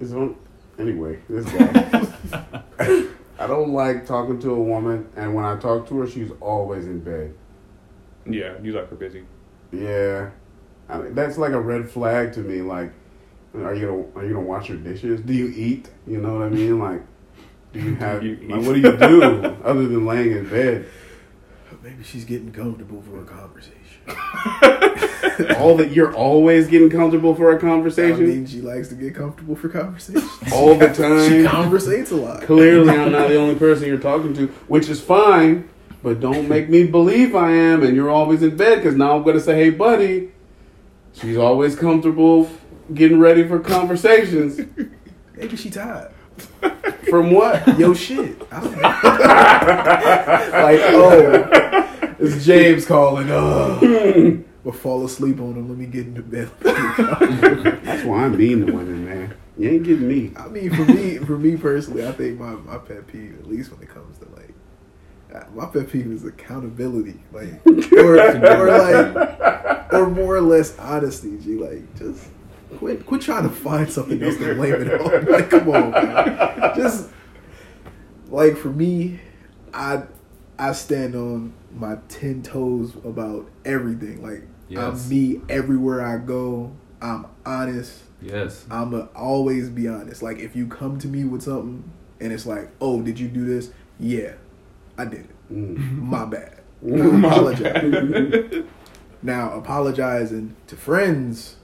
Is 0.00 0.12
on 0.14 0.36
anyway. 0.78 1.18
This 1.28 1.44
guy. 1.46 2.48
I 3.38 3.46
don't 3.46 3.70
like 3.72 4.06
talking 4.06 4.38
to 4.40 4.50
a 4.52 4.60
woman, 4.60 5.08
and 5.16 5.34
when 5.34 5.44
I 5.44 5.56
talk 5.58 5.88
to 5.88 5.98
her, 6.00 6.06
she's 6.06 6.30
always 6.40 6.86
in 6.86 7.00
bed. 7.00 7.34
Yeah, 8.26 8.54
you 8.62 8.72
like 8.72 8.88
her 8.90 8.96
busy. 8.96 9.24
Yeah, 9.72 10.30
I 10.88 10.98
mean, 10.98 11.14
that's 11.14 11.36
like 11.36 11.52
a 11.52 11.60
red 11.60 11.90
flag 11.90 12.32
to 12.34 12.40
me. 12.40 12.62
Like, 12.62 12.92
are 13.54 13.74
you 13.74 13.86
gonna 13.86 14.04
are 14.24 14.26
you 14.28 14.34
gonna 14.34 14.46
wash 14.46 14.68
your 14.68 14.78
dishes? 14.78 15.20
Do 15.20 15.32
you 15.32 15.48
eat? 15.48 15.90
You 16.06 16.20
know 16.20 16.34
what 16.34 16.42
I 16.46 16.48
mean? 16.48 16.78
Like, 16.78 17.02
do 17.74 17.80
you 17.80 17.94
have 17.96 18.22
you 18.22 18.36
like 18.48 18.64
what 18.64 18.74
do 18.74 18.80
you 18.80 18.96
do 18.96 19.22
other 19.64 19.86
than 19.86 20.06
laying 20.06 20.32
in 20.32 20.48
bed? 20.48 20.86
Maybe 21.82 22.02
she's 22.02 22.24
getting 22.24 22.50
comfortable 22.50 23.02
for 23.02 23.20
a 23.20 23.24
conversation. 23.24 23.74
All 25.58 25.76
that 25.76 25.90
you're 25.90 26.14
always 26.14 26.68
getting 26.68 26.88
comfortable 26.88 27.34
for 27.34 27.54
a 27.54 27.60
conversation 27.60 28.24
I 28.24 28.26
mean, 28.26 28.46
she 28.46 28.62
likes 28.62 28.88
to 28.88 28.94
get 28.94 29.14
comfortable 29.14 29.56
for 29.56 29.68
conversations. 29.68 30.30
all 30.52 30.74
the 30.76 30.88
time. 30.88 31.28
she 31.28 31.44
conversates 31.44 32.10
a 32.10 32.16
lot. 32.16 32.42
Clearly, 32.42 32.90
I'm 32.90 33.12
not 33.12 33.28
the 33.28 33.36
only 33.36 33.56
person 33.56 33.88
you're 33.88 33.98
talking 33.98 34.32
to, 34.34 34.46
which 34.68 34.88
is 34.88 35.00
fine. 35.00 35.68
But 36.02 36.20
don't 36.20 36.48
make 36.48 36.68
me 36.68 36.86
believe 36.86 37.34
I 37.34 37.50
am, 37.50 37.82
and 37.82 37.96
you're 37.96 38.10
always 38.10 38.42
in 38.42 38.56
bed. 38.56 38.76
Because 38.76 38.94
now 38.94 39.16
I'm 39.16 39.24
gonna 39.24 39.40
say, 39.40 39.56
"Hey, 39.56 39.70
buddy." 39.70 40.30
She's 41.14 41.36
always 41.36 41.76
comfortable 41.76 42.48
getting 42.92 43.18
ready 43.18 43.46
for 43.46 43.58
conversations. 43.58 44.60
Maybe 45.36 45.56
she 45.56 45.70
tired. 45.70 46.12
From 47.10 47.30
what? 47.30 47.78
Yo, 47.78 47.94
shit. 47.94 48.42
I 48.50 48.60
don't 48.60 48.72
know. 48.72 48.80
like, 50.62 50.80
oh, 50.94 52.14
it's 52.18 52.44
James 52.44 52.86
calling. 52.86 53.28
Oh, 53.30 53.78
we'll 54.64 54.74
fall 54.74 55.04
asleep 55.04 55.40
on 55.40 55.54
him. 55.54 55.68
Let 55.68 55.78
me 55.78 55.86
get 55.86 56.06
into 56.06 56.22
bed. 56.22 56.50
That's 56.60 58.04
why 58.04 58.24
I'm 58.24 58.36
mean 58.36 58.66
to 58.66 58.72
women, 58.72 59.04
man. 59.04 59.34
You 59.56 59.70
ain't 59.70 59.84
getting 59.84 60.08
me. 60.08 60.32
I 60.36 60.48
mean, 60.48 60.74
for 60.74 60.84
me, 60.84 61.18
for 61.18 61.38
me 61.38 61.56
personally, 61.56 62.06
I 62.06 62.12
think 62.12 62.40
my, 62.40 62.54
my 62.54 62.78
pet 62.78 63.06
peeve, 63.06 63.38
at 63.38 63.46
least 63.46 63.70
when 63.70 63.82
it 63.82 63.88
comes 63.88 64.18
to 64.18 64.28
like, 64.30 64.54
uh, 65.34 65.44
my 65.54 65.66
pet 65.66 65.90
peeve 65.90 66.10
is 66.10 66.24
accountability, 66.24 67.20
like, 67.32 67.64
or, 67.92 68.18
or 68.18 68.68
like, 68.68 69.92
or 69.92 70.10
more 70.10 70.36
or 70.36 70.40
less 70.40 70.76
honesty. 70.78 71.38
G, 71.38 71.54
like, 71.56 71.96
just 71.96 72.28
quit, 72.78 73.06
quit 73.06 73.20
trying 73.20 73.44
to 73.48 73.54
find 73.54 73.90
something 73.90 74.22
else 74.22 74.36
to 74.36 74.54
blame 74.54 74.74
it 74.74 75.00
on. 75.00 75.26
Like, 75.32 75.50
come 75.50 75.68
on, 75.68 75.90
man. 75.90 76.72
just 76.76 77.08
like 78.28 78.56
for 78.56 78.68
me, 78.70 79.20
I 79.72 80.02
I 80.58 80.72
stand 80.72 81.14
on 81.14 81.52
my 81.72 81.96
ten 82.08 82.42
toes 82.42 82.94
about 83.04 83.50
everything. 83.64 84.22
Like, 84.22 84.42
Yes. 84.68 85.04
I'm 85.04 85.08
me 85.10 85.40
everywhere 85.48 86.00
I 86.04 86.18
go. 86.18 86.72
I'm 87.02 87.26
honest. 87.44 88.02
Yes. 88.22 88.64
I'ma 88.70 89.06
always 89.14 89.68
be 89.68 89.88
honest. 89.88 90.22
Like 90.22 90.38
if 90.38 90.56
you 90.56 90.66
come 90.66 90.98
to 91.00 91.08
me 91.08 91.24
with 91.24 91.42
something 91.42 91.90
and 92.20 92.32
it's 92.32 92.46
like, 92.46 92.70
oh, 92.80 93.02
did 93.02 93.18
you 93.18 93.28
do 93.28 93.44
this? 93.44 93.70
Yeah, 94.00 94.34
I 94.96 95.04
did 95.04 95.20
it. 95.26 95.52
Mm. 95.52 95.98
My 96.00 96.24
bad. 96.24 96.62
I 96.86 96.96
apologize. 97.28 98.64
now 99.22 99.52
apologizing 99.52 100.56
to 100.66 100.76
friends, 100.76 101.56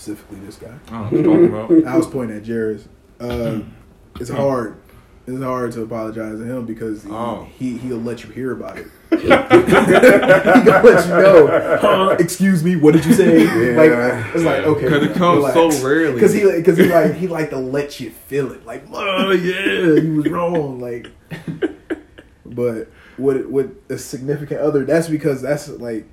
specifically 0.00 0.38
this 0.40 0.56
guy. 0.56 0.74
I 0.88 1.10
don't 1.10 1.12
know 1.22 1.30
what 1.30 1.40
you're 1.40 1.50
talking 1.50 1.78
about. 1.80 1.92
I 1.92 1.96
was 1.96 2.06
pointing 2.06 2.36
at 2.38 2.46
Jairus. 2.46 2.88
Uh, 3.20 3.60
it's 4.18 4.30
hard. 4.30 4.80
It's 5.26 5.42
hard 5.42 5.72
to 5.72 5.82
apologize 5.82 6.38
to 6.38 6.44
him 6.44 6.64
because 6.64 7.04
he, 7.04 7.10
Oh. 7.10 7.46
he 7.58 7.76
he'll 7.76 7.98
let 7.98 8.24
you 8.24 8.30
hear 8.30 8.52
about 8.52 8.78
it. 8.78 8.86
he 9.10 9.28
gonna 9.28 10.82
let 10.82 11.04
you 11.06 11.10
know. 11.12 11.78
Huh? 11.80 12.16
Excuse 12.18 12.64
me. 12.64 12.76
What 12.76 12.94
did 12.94 13.04
you 13.04 13.12
say? 13.12 13.44
Yeah. 13.44 13.76
Like 13.76 14.34
it's 14.34 14.44
like 14.44 14.64
okay. 14.64 14.84
Because 14.84 15.04
it 15.04 15.14
comes 15.14 15.52
so 15.52 15.86
rarely. 15.86 16.14
Because 16.14 16.32
he 16.32 16.50
because 16.50 16.78
he 16.78 16.86
like 16.86 17.14
he 17.14 17.28
like 17.28 17.50
to 17.50 17.58
let 17.58 18.00
you 18.00 18.10
feel 18.10 18.50
it. 18.52 18.64
Like 18.64 18.86
oh 18.92 19.32
yeah, 19.32 20.00
you 20.00 20.16
was 20.16 20.28
wrong. 20.28 20.80
Like, 20.80 21.08
but 22.46 22.88
with 23.18 23.46
with 23.46 23.76
a 23.90 23.98
significant 23.98 24.60
other, 24.60 24.84
that's 24.84 25.08
because 25.08 25.42
that's 25.42 25.68
like 25.68 26.06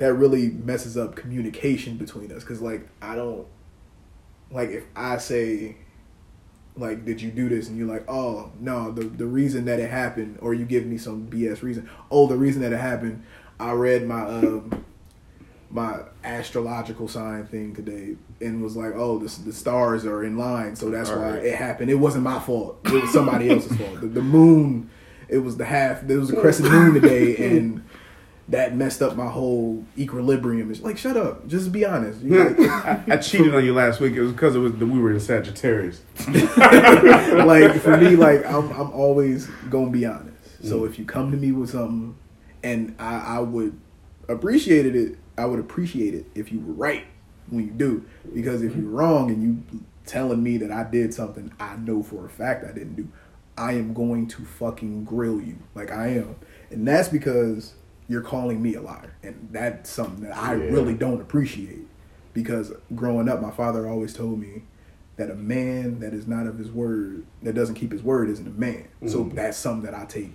that 0.00 0.14
really 0.14 0.48
messes 0.48 0.96
up 0.96 1.14
communication 1.14 1.98
between 1.98 2.32
us. 2.32 2.42
Because 2.42 2.60
like 2.60 2.88
I 3.00 3.14
don't 3.14 3.46
like 4.50 4.70
if 4.70 4.84
I 4.96 5.18
say 5.18 5.76
like 6.74 7.04
did 7.04 7.20
you 7.20 7.30
do 7.30 7.48
this 7.48 7.68
and 7.68 7.76
you're 7.76 7.86
like 7.86 8.04
oh 8.08 8.50
no 8.58 8.90
the 8.90 9.04
the 9.04 9.26
reason 9.26 9.66
that 9.66 9.78
it 9.78 9.90
happened 9.90 10.38
or 10.40 10.54
you 10.54 10.64
give 10.64 10.86
me 10.86 10.96
some 10.96 11.28
BS 11.28 11.62
reason 11.62 11.88
oh 12.10 12.26
the 12.26 12.36
reason 12.36 12.62
that 12.62 12.72
it 12.72 12.78
happened 12.78 13.22
I 13.58 13.72
read 13.72 14.06
my 14.06 14.22
um 14.22 14.84
my 15.68 16.00
astrological 16.24 17.06
sign 17.06 17.46
thing 17.46 17.74
today 17.74 18.16
and 18.40 18.62
was 18.62 18.76
like 18.76 18.92
oh 18.94 19.18
the, 19.18 19.40
the 19.42 19.52
stars 19.52 20.06
are 20.06 20.24
in 20.24 20.38
line 20.38 20.74
so 20.76 20.90
that's 20.90 21.10
why 21.10 21.16
Alright. 21.16 21.44
it 21.44 21.56
happened 21.56 21.90
it 21.90 21.96
wasn't 21.96 22.24
my 22.24 22.38
fault 22.38 22.78
it 22.84 23.02
was 23.02 23.12
somebody 23.12 23.50
else's 23.50 23.76
fault 23.76 24.00
the, 24.00 24.06
the 24.06 24.22
moon 24.22 24.88
it 25.28 25.38
was 25.38 25.56
the 25.56 25.66
half 25.66 26.00
there 26.02 26.18
was 26.18 26.30
a 26.30 26.36
crescent 26.36 26.70
moon 26.70 26.94
today 26.94 27.36
and 27.36 27.84
that 28.48 28.74
messed 28.74 29.00
up 29.00 29.16
my 29.16 29.28
whole 29.28 29.84
equilibrium 29.96 30.70
it's 30.70 30.80
like 30.80 30.98
shut 30.98 31.16
up 31.16 31.46
just 31.46 31.70
be 31.70 31.84
honest 31.84 32.22
like- 32.24 32.58
I, 32.58 33.02
I 33.08 33.16
cheated 33.18 33.54
on 33.54 33.64
you 33.64 33.72
last 33.74 34.00
week. 34.00 34.14
It 34.14 34.22
was 34.22 34.32
because 34.32 34.56
it 34.56 34.58
was 34.58 34.72
we 34.72 34.98
were 34.98 35.12
in 35.12 35.20
Sagittarius. 35.20 36.00
like 36.28 37.80
for 37.80 37.96
me, 37.96 38.16
like 38.16 38.44
I'm 38.46 38.70
I'm 38.72 38.90
always 38.92 39.46
gonna 39.68 39.90
be 39.90 40.06
honest. 40.06 40.62
Mm. 40.62 40.68
So 40.68 40.84
if 40.84 40.98
you 40.98 41.04
come 41.04 41.30
to 41.30 41.36
me 41.36 41.52
with 41.52 41.70
something, 41.70 42.16
and 42.62 42.94
I, 42.98 43.36
I 43.36 43.38
would 43.40 43.78
appreciate 44.28 44.86
it, 44.86 45.18
I 45.38 45.44
would 45.46 45.58
appreciate 45.60 46.14
it 46.14 46.26
if 46.34 46.52
you 46.52 46.60
were 46.60 46.72
right 46.72 47.04
when 47.48 47.64
you 47.66 47.70
do. 47.72 48.04
Because 48.34 48.62
if 48.62 48.74
you're 48.76 48.88
wrong 48.88 49.30
and 49.30 49.42
you 49.42 49.80
telling 50.06 50.42
me 50.42 50.56
that 50.58 50.70
I 50.70 50.84
did 50.84 51.14
something 51.14 51.52
I 51.60 51.76
know 51.76 52.02
for 52.02 52.26
a 52.26 52.30
fact 52.30 52.64
I 52.64 52.72
didn't 52.72 52.96
do, 52.96 53.08
I 53.56 53.72
am 53.72 53.94
going 53.94 54.26
to 54.28 54.44
fucking 54.44 55.04
grill 55.04 55.40
you 55.40 55.58
like 55.74 55.90
I 55.90 56.08
am, 56.08 56.36
and 56.70 56.86
that's 56.86 57.08
because 57.08 57.74
you're 58.10 58.20
calling 58.22 58.60
me 58.60 58.74
a 58.74 58.80
liar, 58.82 59.14
and 59.22 59.48
that's 59.52 59.88
something 59.88 60.24
that 60.24 60.36
I 60.36 60.56
Yeah. 60.56 60.64
really 60.72 60.94
don't 60.94 61.20
appreciate. 61.20 61.86
Because 62.34 62.72
growing 62.92 63.28
up, 63.28 63.40
my 63.40 63.52
father 63.52 63.88
always 63.88 64.12
told 64.12 64.40
me 64.40 64.64
that 65.16 65.30
a 65.30 65.36
man 65.36 66.00
that 66.00 66.12
is 66.12 66.26
not 66.26 66.48
of 66.48 66.58
his 66.58 66.72
word, 66.72 67.22
that 67.44 67.54
doesn't 67.54 67.76
keep 67.76 67.92
his 67.92 68.02
word, 68.02 68.28
isn't 68.28 68.48
a 68.48 68.50
man. 68.50 68.84
So 69.06 69.24
Mhm. 69.24 69.34
that's 69.36 69.56
something 69.56 69.88
that 69.88 69.94
I 69.94 70.06
take 70.06 70.32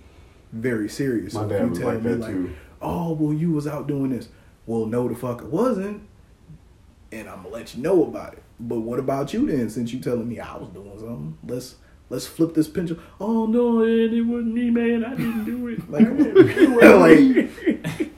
very 0.54 0.88
serious. 0.88 1.34
My 1.34 1.42
so 1.42 1.48
dad 1.50 1.62
you 1.64 1.68
was 1.68 1.78
tell 1.78 1.88
like 1.88 2.02
me 2.02 2.10
that 2.12 2.20
like, 2.20 2.30
too. 2.32 2.50
oh 2.80 3.12
well, 3.12 3.34
you 3.34 3.52
was 3.52 3.66
out 3.66 3.86
doing 3.86 4.08
this. 4.08 4.30
Well, 4.66 4.86
no, 4.86 5.06
the 5.06 5.14
fuck 5.14 5.42
I 5.42 5.44
wasn't, 5.44 6.00
and 7.12 7.28
I'm 7.28 7.42
gonna 7.42 7.50
let 7.54 7.76
you 7.76 7.82
know 7.82 8.04
about 8.04 8.32
it. 8.32 8.42
But 8.58 8.80
what 8.80 8.98
about 8.98 9.34
you 9.34 9.46
then? 9.46 9.68
Since 9.68 9.92
you 9.92 10.00
telling 10.00 10.26
me 10.26 10.40
I 10.40 10.56
was 10.56 10.70
doing 10.70 10.98
something, 10.98 11.36
let's 11.46 11.76
let's 12.10 12.26
flip 12.26 12.54
this 12.54 12.68
pendulum. 12.68 13.02
Oh 13.20 13.46
no, 13.46 13.82
it, 13.82 14.12
it 14.12 14.22
wasn't 14.22 14.54
me, 14.54 14.70
man. 14.70 15.04
I 15.04 15.10
didn't 15.14 15.44
do 15.44 15.66
it. 15.68 15.80
Like, 15.88 16.08
like, 17.98 18.10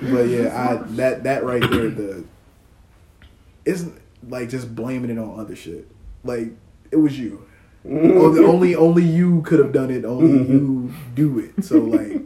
but 0.00 0.28
yeah, 0.28 0.52
I 0.80 0.82
that 0.96 1.22
that 1.24 1.44
right 1.44 1.60
there, 1.70 1.88
the 1.90 2.24
isn't 3.64 4.00
like 4.28 4.48
just 4.48 4.74
blaming 4.74 5.10
it 5.10 5.18
on 5.18 5.38
other 5.40 5.56
shit. 5.56 5.88
Like 6.24 6.48
it 6.90 6.96
was 6.96 7.18
you. 7.18 7.46
only, 7.86 8.44
only 8.44 8.74
only 8.74 9.02
you 9.04 9.42
could 9.42 9.58
have 9.60 9.72
done 9.72 9.90
it. 9.90 10.04
Only 10.04 10.52
you 10.52 10.92
do 11.14 11.38
it. 11.38 11.64
So 11.64 11.78
like, 11.78 12.20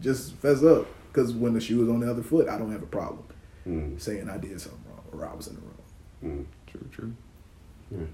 just 0.00 0.34
fess 0.34 0.62
up. 0.62 0.86
Because 1.08 1.32
when 1.32 1.54
the 1.54 1.60
shoe 1.60 1.82
is 1.82 1.88
on 1.88 2.00
the 2.00 2.10
other 2.10 2.22
foot, 2.22 2.48
I 2.48 2.56
don't 2.58 2.70
have 2.70 2.82
a 2.82 2.86
problem 2.86 3.24
Mm, 3.66 4.00
saying 4.00 4.28
I 4.30 4.38
did 4.38 4.58
something 4.60 4.80
wrong 4.88 5.04
or 5.12 5.28
I 5.28 5.34
was 5.34 5.46
in 5.48 5.54
the 5.56 5.60
wrong. 5.60 5.76
mm. 6.24 6.44
True, 6.66 6.88
true. 6.92 7.14
Yeah. 7.90 8.06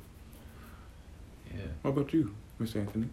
Yeah. 1.57 1.63
What 1.83 1.91
about 1.93 2.13
you, 2.13 2.35
Mr. 2.61 2.77
Anthony? 2.77 3.09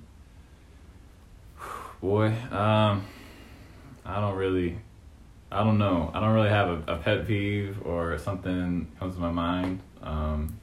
Boy, 2.01 2.27
um, 2.51 3.05
I 4.05 4.19
don't 4.19 4.35
really, 4.35 4.77
I 5.49 5.63
don't 5.63 5.77
know. 5.77 6.11
I 6.13 6.19
don't 6.19 6.33
really 6.33 6.49
have 6.49 6.69
a, 6.69 6.93
a 6.93 6.97
pet 6.97 7.25
peeve 7.25 7.77
or 7.85 8.17
something 8.17 8.91
comes 8.99 9.15
to 9.15 9.21
my 9.21 9.31
mind. 9.31 9.79
Um, 10.01 10.59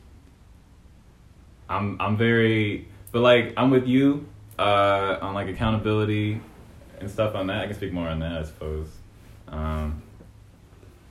I'm 1.69 1.99
I'm 1.99 2.17
very, 2.19 2.89
but 3.13 3.21
like 3.21 3.55
I'm 3.57 3.71
with 3.71 3.87
you 3.87 4.27
uh, 4.59 5.17
on 5.23 5.33
like 5.33 5.49
accountability 5.49 6.41
and 6.99 7.11
stuff 7.11 7.35
on 7.35 7.47
that. 7.47 7.63
I 7.63 7.67
can 7.67 7.77
speak 7.77 7.93
more 7.93 8.09
on 8.09 8.19
that, 8.19 8.33
I 8.33 8.43
suppose. 8.43 8.89
Um, 9.49 10.03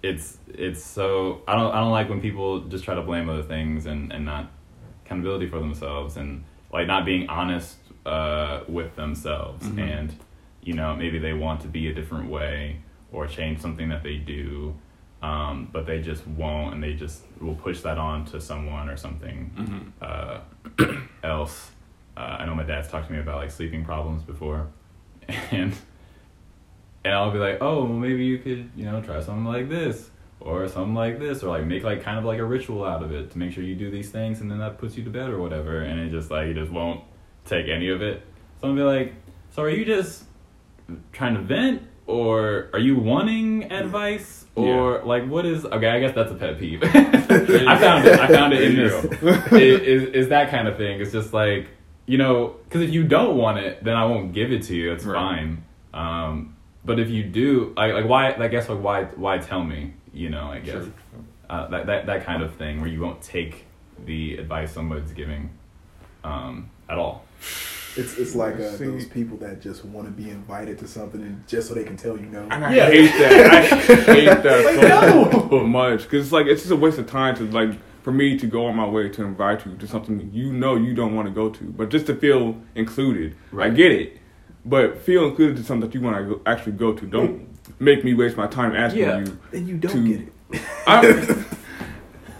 it's 0.03 0.37
it's 0.47 0.83
so 0.83 1.41
I 1.47 1.55
don't 1.55 1.73
I 1.73 1.79
don't 1.79 1.91
like 1.91 2.09
when 2.09 2.21
people 2.21 2.61
just 2.61 2.83
try 2.83 2.93
to 2.93 3.01
blame 3.01 3.29
other 3.29 3.43
things 3.43 3.87
and 3.87 4.13
and 4.13 4.25
not 4.25 4.51
accountability 5.05 5.47
for 5.47 5.59
themselves 5.59 6.15
and 6.17 6.43
like 6.71 6.87
not 6.87 7.05
being 7.05 7.27
honest 7.29 7.77
uh, 8.05 8.61
with 8.67 8.95
themselves 8.95 9.65
Mhm. 9.67 9.79
and 9.99 10.15
you 10.61 10.73
know 10.73 10.95
maybe 10.95 11.19
they 11.19 11.33
want 11.33 11.61
to 11.61 11.67
be 11.67 11.87
a 11.87 11.93
different 11.93 12.29
way 12.29 12.77
or 13.11 13.27
change 13.27 13.59
something 13.59 13.89
that 13.89 14.03
they 14.03 14.15
do 14.17 14.73
um, 15.21 15.67
but 15.73 15.85
they 15.85 16.01
just 16.01 16.25
won't 16.27 16.73
and 16.73 16.81
they 16.83 16.93
just 16.93 17.23
will 17.41 17.55
push 17.55 17.81
that 17.81 17.97
on 17.97 18.23
to 18.25 18.39
someone 18.39 18.87
or 18.89 18.95
something 18.97 19.51
Mm-hmm. 19.57 19.89
uh, 20.01 20.39
else. 21.23 21.71
Uh, 22.15 22.37
I 22.39 22.45
know 22.45 22.55
my 22.55 22.63
dad's 22.63 22.87
talked 22.89 23.07
to 23.07 23.13
me 23.13 23.19
about 23.19 23.37
like 23.37 23.51
sleeping 23.51 23.83
problems 23.85 24.23
before, 24.23 24.67
and 25.51 25.73
and 27.05 27.13
I'll 27.13 27.31
be 27.31 27.37
like, 27.39 27.59
oh, 27.61 27.83
well, 27.83 27.93
maybe 27.93 28.25
you 28.25 28.39
could 28.39 28.69
you 28.75 28.85
know 28.85 29.01
try 29.01 29.19
something 29.21 29.45
like 29.45 29.69
this, 29.69 30.09
or 30.41 30.67
something 30.67 30.95
like 30.95 31.19
this, 31.19 31.43
or 31.43 31.49
like 31.49 31.65
make 31.65 31.83
like 31.83 32.01
kind 32.03 32.17
of 32.17 32.25
like 32.25 32.39
a 32.39 32.45
ritual 32.45 32.83
out 32.85 33.03
of 33.03 33.11
it 33.11 33.31
to 33.31 33.37
make 33.37 33.51
sure 33.51 33.63
you 33.63 33.75
do 33.75 33.91
these 33.91 34.09
things, 34.09 34.41
and 34.41 34.49
then 34.49 34.59
that 34.59 34.77
puts 34.77 34.95
you 34.97 35.03
to 35.03 35.09
bed 35.09 35.29
or 35.29 35.39
whatever. 35.39 35.81
And 35.81 35.99
it 35.99 36.09
just 36.11 36.31
like 36.31 36.47
you 36.47 36.53
just 36.53 36.71
won't 36.71 37.03
take 37.45 37.67
any 37.67 37.89
of 37.89 38.01
it. 38.01 38.21
So 38.61 38.69
I'm 38.69 38.75
be 38.75 38.81
like, 38.81 39.13
so 39.51 39.63
are 39.63 39.69
you 39.69 39.85
just 39.85 40.23
trying 41.11 41.35
to 41.35 41.41
vent, 41.41 41.81
or 42.07 42.69
are 42.73 42.79
you 42.79 42.97
wanting 42.97 43.71
advice, 43.71 44.45
or 44.55 45.01
like 45.03 45.27
what 45.27 45.45
is? 45.45 45.65
Okay, 45.65 45.87
I 45.87 45.99
guess 45.99 46.15
that's 46.15 46.31
a 46.31 46.35
pet 46.35 46.57
peeve. 46.59 46.81
I 46.83 47.77
found 47.77 48.05
it. 48.07 48.19
I 48.19 48.27
found 48.27 48.53
it 48.53 48.61
in 48.63 48.75
this. 48.75 49.05
is, 49.05 49.51
is 49.53 50.03
is 50.09 50.29
that 50.29 50.49
kind 50.51 50.67
of 50.67 50.77
thing. 50.77 50.99
It's 51.01 51.11
just 51.11 51.33
like 51.33 51.67
you 52.05 52.17
know, 52.17 52.55
because 52.63 52.81
if 52.81 52.89
you 52.89 53.03
don't 53.03 53.37
want 53.37 53.59
it, 53.59 53.83
then 53.83 53.95
I 53.95 54.05
won't 54.05 54.33
give 54.33 54.51
it 54.51 54.63
to 54.63 54.75
you. 54.75 54.91
It's 54.93 55.05
Right. 55.05 55.13
fine. 55.15 55.63
Um, 55.93 56.55
but 56.83 56.99
if 56.99 57.09
you 57.09 57.23
do, 57.23 57.71
like, 57.77 57.93
like 57.93 58.05
why? 58.07 58.33
I 58.33 58.47
guess 58.47 58.67
like 58.67 58.81
why? 58.81 59.03
Why 59.03 59.37
tell 59.37 59.63
me? 59.63 59.93
You 60.13 60.29
know, 60.29 60.47
I 60.51 60.59
guess 60.59 60.83
Sure. 60.83 60.91
uh, 61.49 61.67
that 61.69 61.85
that 61.87 62.05
that 62.07 62.25
kind 62.25 62.41
of 62.43 62.53
thing 62.55 62.79
where 62.81 62.89
you 62.89 63.01
won't 63.01 63.21
take 63.21 63.65
the 64.05 64.37
advice 64.37 64.71
someone's 64.73 65.11
giving 65.11 65.49
um, 66.23 66.69
at 66.89 66.97
all. 66.97 67.25
It's 67.95 68.17
it's 68.17 68.35
like 68.35 68.55
uh, 68.55 68.77
those 68.77 69.05
people 69.05 69.37
that 69.37 69.61
just 69.61 69.83
want 69.83 70.05
to 70.07 70.11
be 70.11 70.29
invited 70.29 70.77
to 70.79 70.87
something 70.87 71.21
and 71.21 71.45
just 71.47 71.67
so 71.67 71.73
they 71.73 71.83
can 71.83 71.97
tell 71.97 72.17
you 72.17 72.27
no. 72.27 72.47
And 72.51 72.63
I 72.63 72.73
Yeah. 72.75 72.85
hate 72.89 73.11
that. 73.11 73.51
I 73.53 73.65
hate 74.13 74.43
that 74.43 75.49
so 75.49 75.63
much 75.65 76.03
because 76.03 76.25
it's 76.25 76.31
like 76.31 76.45
it's 76.45 76.61
just 76.61 76.71
a 76.71 76.75
waste 76.75 76.99
of 76.99 77.07
time 77.07 77.35
to 77.37 77.43
like 77.49 77.71
for 78.03 78.11
me 78.11 78.37
to 78.37 78.47
go 78.47 78.65
on 78.67 78.75
my 78.75 78.87
way 78.87 79.09
to 79.09 79.23
invite 79.23 79.65
you 79.65 79.75
to 79.75 79.87
something 79.87 80.29
you 80.33 80.53
know 80.53 80.75
you 80.75 80.93
don't 80.93 81.15
want 81.15 81.27
to 81.27 81.33
go 81.33 81.49
to, 81.49 81.63
but 81.65 81.89
just 81.89 82.05
to 82.07 82.15
feel 82.15 82.55
included. 82.75 83.35
I 83.59 83.69
get 83.69 83.91
it, 83.91 84.17
but 84.63 84.99
feel 85.01 85.27
included 85.27 85.57
to 85.57 85.63
something 85.63 85.89
that 85.89 85.93
you 85.95 86.01
want 86.01 86.15
to 86.17 86.41
actually 86.45 86.73
go 86.73 86.93
to. 86.93 87.05
Don't 87.05 87.48
make 87.79 88.03
me 88.03 88.13
waste 88.13 88.37
my 88.37 88.47
time 88.47 88.75
asking 88.75 89.01
Yeah. 89.01 89.19
you. 89.19 89.39
Then 89.51 89.67
you 89.67 89.77
don't 89.77 89.91
to- 89.91 90.07
get 90.07 90.27
it. 90.27 90.61
I, 90.87 91.45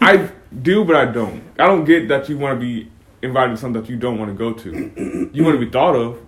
I 0.00 0.30
do, 0.62 0.84
but 0.84 0.96
I 0.96 1.04
don't. 1.06 1.42
I 1.58 1.66
don't 1.66 1.84
get 1.84 2.08
that 2.08 2.28
you 2.28 2.36
want 2.38 2.58
to 2.58 2.64
be 2.64 2.90
invited 3.22 3.50
to 3.52 3.56
something 3.56 3.80
that 3.82 3.90
you 3.90 3.96
don't 3.96 4.18
want 4.18 4.30
to 4.30 4.34
go 4.36 4.52
to. 4.52 5.30
You 5.32 5.44
want 5.44 5.58
to 5.60 5.64
be 5.64 5.70
thought 5.70 5.94
of. 5.94 6.18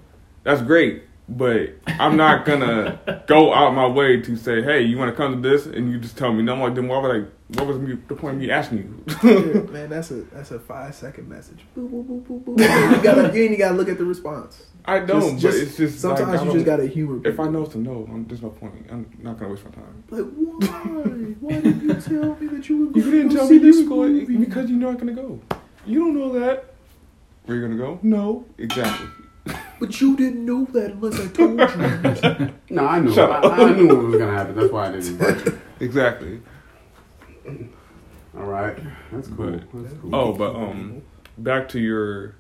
That's 0.45 0.61
great, 0.63 1.05
but 1.29 1.71
I'm 1.87 2.17
not 2.17 2.45
gonna 2.45 3.25
go 3.27 3.55
out 3.55 3.75
my 3.75 3.87
way 3.87 4.21
to 4.21 4.37
say, 4.37 4.63
"Hey, 4.63 4.83
you 4.83 4.99
want 4.99 5.11
to 5.11 5.17
come 5.17 5.43
to 5.43 5.49
this?" 5.49 5.67
And 5.67 5.91
you 5.91 5.99
just 5.99 6.17
tell 6.19 6.33
me 6.33 6.43
no. 6.43 6.55
I'm 6.55 6.61
like, 6.61 6.75
then 6.75 6.89
why 6.89 6.99
would 6.99 7.11
I? 7.25 7.27
What 7.59 7.67
was 7.67 7.79
me, 7.79 7.99
the 8.09 8.15
point 8.15 8.37
of 8.37 8.41
me 8.41 8.51
asking 8.51 8.79
you? 9.23 9.69
Man, 9.73 9.91
that's 9.91 10.11
a 10.11 10.23
that's 10.33 10.51
a 10.53 10.59
five 10.59 10.95
second 10.95 11.29
message. 11.29 11.61
Boop, 11.77 11.91
boop, 11.91 12.07
boop, 12.07 12.27
boop, 12.27 12.45
boop. 12.57 12.97
you 12.97 13.03
gotta 13.03 13.37
you 13.37 13.45
ain't 13.45 13.59
gotta 13.59 13.75
look 13.77 13.89
at 13.89 13.99
the 13.99 14.05
response. 14.05 14.65
I 14.85 14.99
don't. 15.01 15.39
Just- 15.39 15.43
but 15.43 15.51
just- 15.51 15.63
it's 15.63 15.77
just 15.77 16.01
sometimes 16.01 16.29
like, 16.41 16.45
you 16.47 16.53
just 16.55 16.65
gotta 16.67 16.87
humor. 16.87 17.21
If 17.27 17.39
I 17.39 17.49
know 17.49 17.63
it's 17.63 17.75
a 17.75 17.79
no, 17.79 18.09
I'm, 18.11 18.27
there's 18.27 18.43
no 18.43 18.49
point. 18.51 18.75
I'm 18.91 19.07
not 19.23 19.39
gonna 19.39 19.53
waste 19.53 19.65
my 19.65 19.71
time. 19.71 20.05
like 20.11 20.25
why? 20.35 21.05
Why 21.41 21.61
did 21.61 21.83
you 21.83 21.95
tell 21.95 22.35
me 22.37 22.47
that 22.49 22.69
you 22.69 22.87
were? 22.87 22.97
You 22.97 23.03
gonna 23.03 23.11
didn't 23.17 23.29
go 23.29 23.37
tell 23.37 23.47
see 23.49 23.55
me 23.59 23.59
this 23.61 23.77
this 23.77 23.85
school 23.87 24.27
because 24.39 24.71
you're 24.71 24.79
not 24.81 24.99
gonna 24.99 25.13
go. 25.13 25.39
You 25.87 25.99
don't 26.01 26.15
know 26.19 26.39
that. 26.41 26.75
Where 27.45 27.57
you 27.59 27.63
gonna 27.63 27.77
go? 27.77 27.99
No, 28.03 28.45
exactly. 28.59 29.09
But 29.83 30.01
you 30.01 30.17
didn't 30.17 30.47
know 30.47 30.65
that 30.67 30.93
unless 30.93 31.19
I 31.19 31.27
told 31.27 31.59
you. 31.59 32.55
No, 32.71 32.87
I 32.87 33.01
knew. 33.01 33.13
I. 33.21 33.41
I 33.41 33.73
knew 33.73 33.89
what 33.89 34.05
was 34.07 34.17
gonna 34.17 34.33
happen. 34.33 34.55
That's 34.55 34.73
why 34.73 34.87
I 34.87 34.93
didn't 34.93 35.09
invite. 35.21 35.55
Exactly. 35.81 36.41
All 38.39 38.45
right, 38.45 38.79
that's 39.11 39.27
cool. 39.29 39.51
But- 39.51 39.83
That's 39.83 39.95
cool. 40.01 40.15
Oh, 40.15 40.33
but 40.33 40.55
um, 40.55 41.03
back 41.37 41.69
to 41.71 41.81
your 41.81 42.37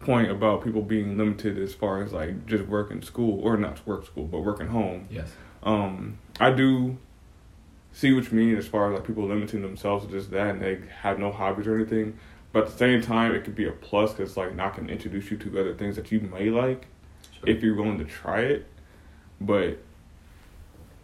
point 0.00 0.28
about 0.30 0.64
people 0.64 0.82
being 0.82 1.16
limited 1.16 1.56
as 1.56 1.72
far 1.72 2.02
as 2.02 2.12
like 2.12 2.44
just 2.46 2.64
working 2.66 3.00
school 3.00 3.40
or 3.42 3.56
not 3.56 3.86
work 3.86 4.04
school, 4.04 4.24
but 4.24 4.40
working 4.40 4.66
home. 4.66 5.06
Yes. 5.10 5.30
Um, 5.62 6.18
I 6.40 6.50
do 6.50 6.98
see 7.92 8.12
what 8.12 8.30
you 8.30 8.36
mean 8.36 8.56
as 8.56 8.66
far 8.66 8.92
as 8.92 8.98
like 8.98 9.06
people 9.06 9.24
limiting 9.28 9.62
themselves 9.62 10.04
to 10.04 10.10
just 10.10 10.32
that 10.32 10.48
and 10.50 10.60
they 10.60 10.80
have 11.02 11.20
no 11.20 11.30
hobbies 11.30 11.68
or 11.68 11.76
anything. 11.76 12.18
But 12.54 12.66
at 12.66 12.70
the 12.70 12.78
same 12.78 13.02
time, 13.02 13.34
it 13.34 13.42
could 13.42 13.56
be 13.56 13.66
a 13.66 13.72
plus 13.72 14.12
because 14.12 14.36
like 14.36 14.54
not 14.54 14.76
can 14.76 14.88
introduce 14.88 15.28
you 15.28 15.36
to 15.38 15.58
other 15.58 15.74
things 15.74 15.96
that 15.96 16.12
you 16.12 16.20
may 16.20 16.50
like 16.50 16.86
if 17.44 17.64
you're 17.64 17.74
willing 17.74 17.98
to 17.98 18.04
try 18.04 18.42
it. 18.42 18.68
But 19.40 19.78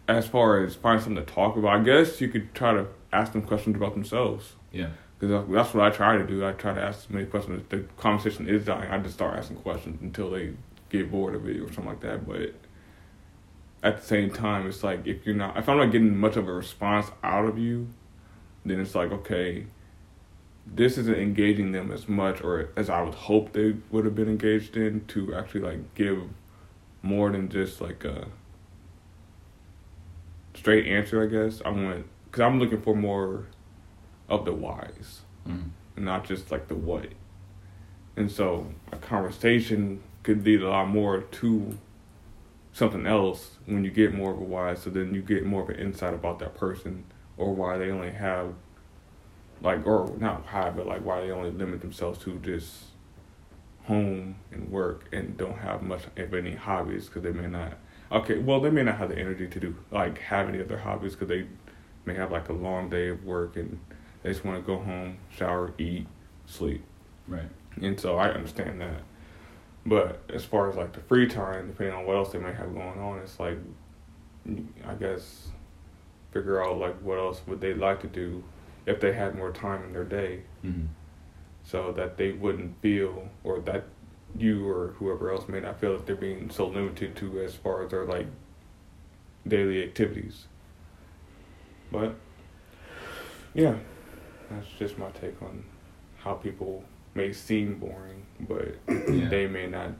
as 0.07 0.25
far 0.29 0.63
as 0.63 0.75
finding 0.75 1.03
something 1.03 1.25
to 1.25 1.29
talk 1.29 1.57
about, 1.57 1.81
I 1.81 1.83
guess 1.83 2.21
you 2.21 2.29
could 2.29 2.55
try 2.55 2.71
to 2.71 2.87
ask 3.11 3.33
them 3.33 3.41
questions 3.41 3.75
about 3.75 3.95
themselves. 3.95 4.53
Yeah. 4.71 4.91
Because 5.19 5.45
that's 5.49 5.73
what 5.73 5.83
I 5.83 5.89
try 5.89 6.17
to 6.17 6.25
do. 6.25 6.45
I 6.45 6.53
try 6.53 6.73
to 6.73 6.81
ask 6.81 6.99
as 6.99 7.09
many 7.09 7.25
questions. 7.25 7.59
If 7.59 7.67
the 7.67 7.79
conversation 7.97 8.47
is 8.47 8.63
dying, 8.63 8.89
I 8.89 8.97
just 8.99 9.15
start 9.15 9.37
asking 9.37 9.57
questions 9.57 10.01
until 10.01 10.31
they 10.31 10.53
get 10.89 11.11
bored 11.11 11.35
of 11.35 11.45
it 11.49 11.59
or 11.59 11.67
something 11.67 11.87
like 11.87 11.99
that. 11.99 12.25
But 12.25 12.55
at 13.83 13.99
the 13.99 14.07
same 14.07 14.31
time, 14.31 14.67
it's 14.67 14.85
like 14.85 15.05
if 15.05 15.25
you're 15.25 15.35
not, 15.35 15.57
if 15.57 15.67
I'm 15.67 15.75
not 15.75 15.91
getting 15.91 16.17
much 16.17 16.37
of 16.37 16.47
a 16.47 16.53
response 16.53 17.11
out 17.21 17.43
of 17.43 17.59
you, 17.59 17.89
then 18.63 18.79
it's 18.79 18.95
like 18.95 19.11
okay, 19.11 19.65
this 20.65 20.97
isn't 20.97 21.17
engaging 21.17 21.71
them 21.71 21.91
as 21.91 22.07
much 22.07 22.41
or 22.41 22.69
as 22.75 22.89
I 22.89 23.01
would 23.01 23.15
hope 23.15 23.53
they 23.53 23.75
would 23.89 24.05
have 24.05 24.15
been 24.15 24.29
engaged 24.29 24.77
in 24.77 25.05
to 25.07 25.33
actually 25.35 25.61
like 25.61 25.93
give 25.95 26.23
more 27.01 27.31
than 27.31 27.49
just 27.49 27.81
like 27.81 28.03
a 28.05 28.27
straight 30.53 30.85
answer. 30.87 31.21
I 31.23 31.25
guess 31.27 31.61
I 31.65 31.69
want 31.69 32.05
because 32.25 32.41
I'm 32.41 32.59
looking 32.59 32.81
for 32.81 32.95
more 32.95 33.47
of 34.29 34.45
the 34.45 34.53
whys 34.53 35.21
Mm. 35.47 35.71
not 35.97 36.23
just 36.23 36.51
like 36.51 36.67
the 36.67 36.75
what. 36.75 37.07
And 38.15 38.31
so 38.31 38.67
a 38.91 38.97
conversation 38.97 40.03
could 40.21 40.45
lead 40.45 40.61
a 40.61 40.69
lot 40.69 40.87
more 40.87 41.21
to 41.21 41.77
something 42.73 43.07
else 43.07 43.57
when 43.65 43.83
you 43.83 43.89
get 43.89 44.13
more 44.13 44.31
of 44.31 44.37
a 44.37 44.43
why. 44.43 44.75
So 44.75 44.91
then 44.91 45.15
you 45.15 45.23
get 45.23 45.45
more 45.45 45.63
of 45.63 45.69
an 45.69 45.77
insight 45.77 46.13
about 46.13 46.37
that 46.39 46.55
person 46.55 47.05
or 47.37 47.55
why 47.55 47.77
they 47.77 47.89
only 47.89 48.11
have 48.11 48.53
like 49.61 49.85
or 49.85 50.11
not 50.17 50.45
high, 50.45 50.69
but 50.71 50.87
like 50.87 51.03
why 51.05 51.21
they 51.21 51.31
only 51.31 51.51
limit 51.51 51.81
themselves 51.81 52.19
to 52.19 52.37
just 52.39 52.83
home 53.83 54.35
and 54.51 54.69
work 54.69 55.05
and 55.11 55.37
don't 55.37 55.57
have 55.57 55.81
much 55.81 56.03
of 56.17 56.33
any 56.33 56.55
hobbies 56.55 57.05
because 57.07 57.23
they 57.23 57.31
may 57.31 57.47
not. 57.47 57.77
Okay, 58.11 58.37
well 58.37 58.59
they 58.59 58.69
may 58.69 58.83
not 58.83 58.97
have 58.97 59.09
the 59.09 59.17
energy 59.17 59.47
to 59.47 59.59
do 59.59 59.75
like 59.91 60.19
have 60.19 60.49
any 60.49 60.61
other 60.61 60.77
hobbies 60.77 61.13
because 61.13 61.29
they 61.29 61.47
may 62.05 62.13
have 62.15 62.31
like 62.31 62.49
a 62.49 62.53
long 62.53 62.89
day 62.89 63.09
of 63.09 63.23
work 63.23 63.55
and 63.55 63.79
they 64.23 64.29
just 64.31 64.43
want 64.43 64.57
to 64.57 64.65
go 64.65 64.77
home, 64.77 65.17
shower, 65.29 65.73
eat, 65.77 66.07
sleep. 66.45 66.83
Right. 67.27 67.49
And 67.81 67.99
so 67.99 68.17
I 68.17 68.29
understand 68.29 68.81
that. 68.81 69.01
But 69.85 70.21
as 70.29 70.43
far 70.43 70.69
as 70.69 70.75
like 70.75 70.93
the 70.93 70.99
free 71.01 71.27
time, 71.27 71.67
depending 71.67 71.95
on 71.95 72.05
what 72.05 72.15
else 72.15 72.31
they 72.31 72.39
may 72.39 72.53
have 72.53 72.73
going 72.73 72.99
on, 72.99 73.19
it's 73.19 73.39
like, 73.39 73.57
I 74.85 74.93
guess, 74.99 75.47
figure 76.31 76.63
out 76.63 76.77
like 76.77 76.99
what 77.01 77.17
else 77.17 77.41
would 77.47 77.61
they 77.61 77.73
like 77.73 78.01
to 78.01 78.07
do 78.07 78.43
if 78.85 78.99
they 78.99 79.13
had 79.13 79.35
more 79.35 79.51
time 79.51 79.83
in 79.83 79.93
their 79.93 80.03
day 80.03 80.41
Mm-hmm. 80.65 80.85
so 81.63 81.91
that 81.93 82.17
they 82.17 82.31
wouldn't 82.31 82.81
feel 82.81 83.29
or 83.43 83.59
that 83.61 83.85
you 84.37 84.67
or 84.67 84.93
whoever 84.97 85.31
else 85.31 85.47
may 85.49 85.59
not 85.59 85.79
feel 85.79 85.93
that 85.97 86.05
they're 86.05 86.15
being 86.15 86.49
so 86.49 86.67
limited 86.67 87.15
to 87.17 87.39
as 87.41 87.53
far 87.55 87.83
as 87.83 87.91
their 87.91 88.05
like 88.05 88.27
daily 89.47 89.83
activities. 89.83 90.45
But 91.91 92.15
yeah, 93.53 93.75
that's 94.49 94.67
just 94.79 94.97
my 94.97 95.09
take 95.11 95.41
on 95.41 95.63
how 96.19 96.33
people 96.35 96.83
may 97.13 97.33
seem 97.33 97.77
boring, 97.79 98.25
but 98.39 98.75
Yeah. 98.87 99.27
they 99.29 99.47
may 99.47 99.67
not. 99.67 99.91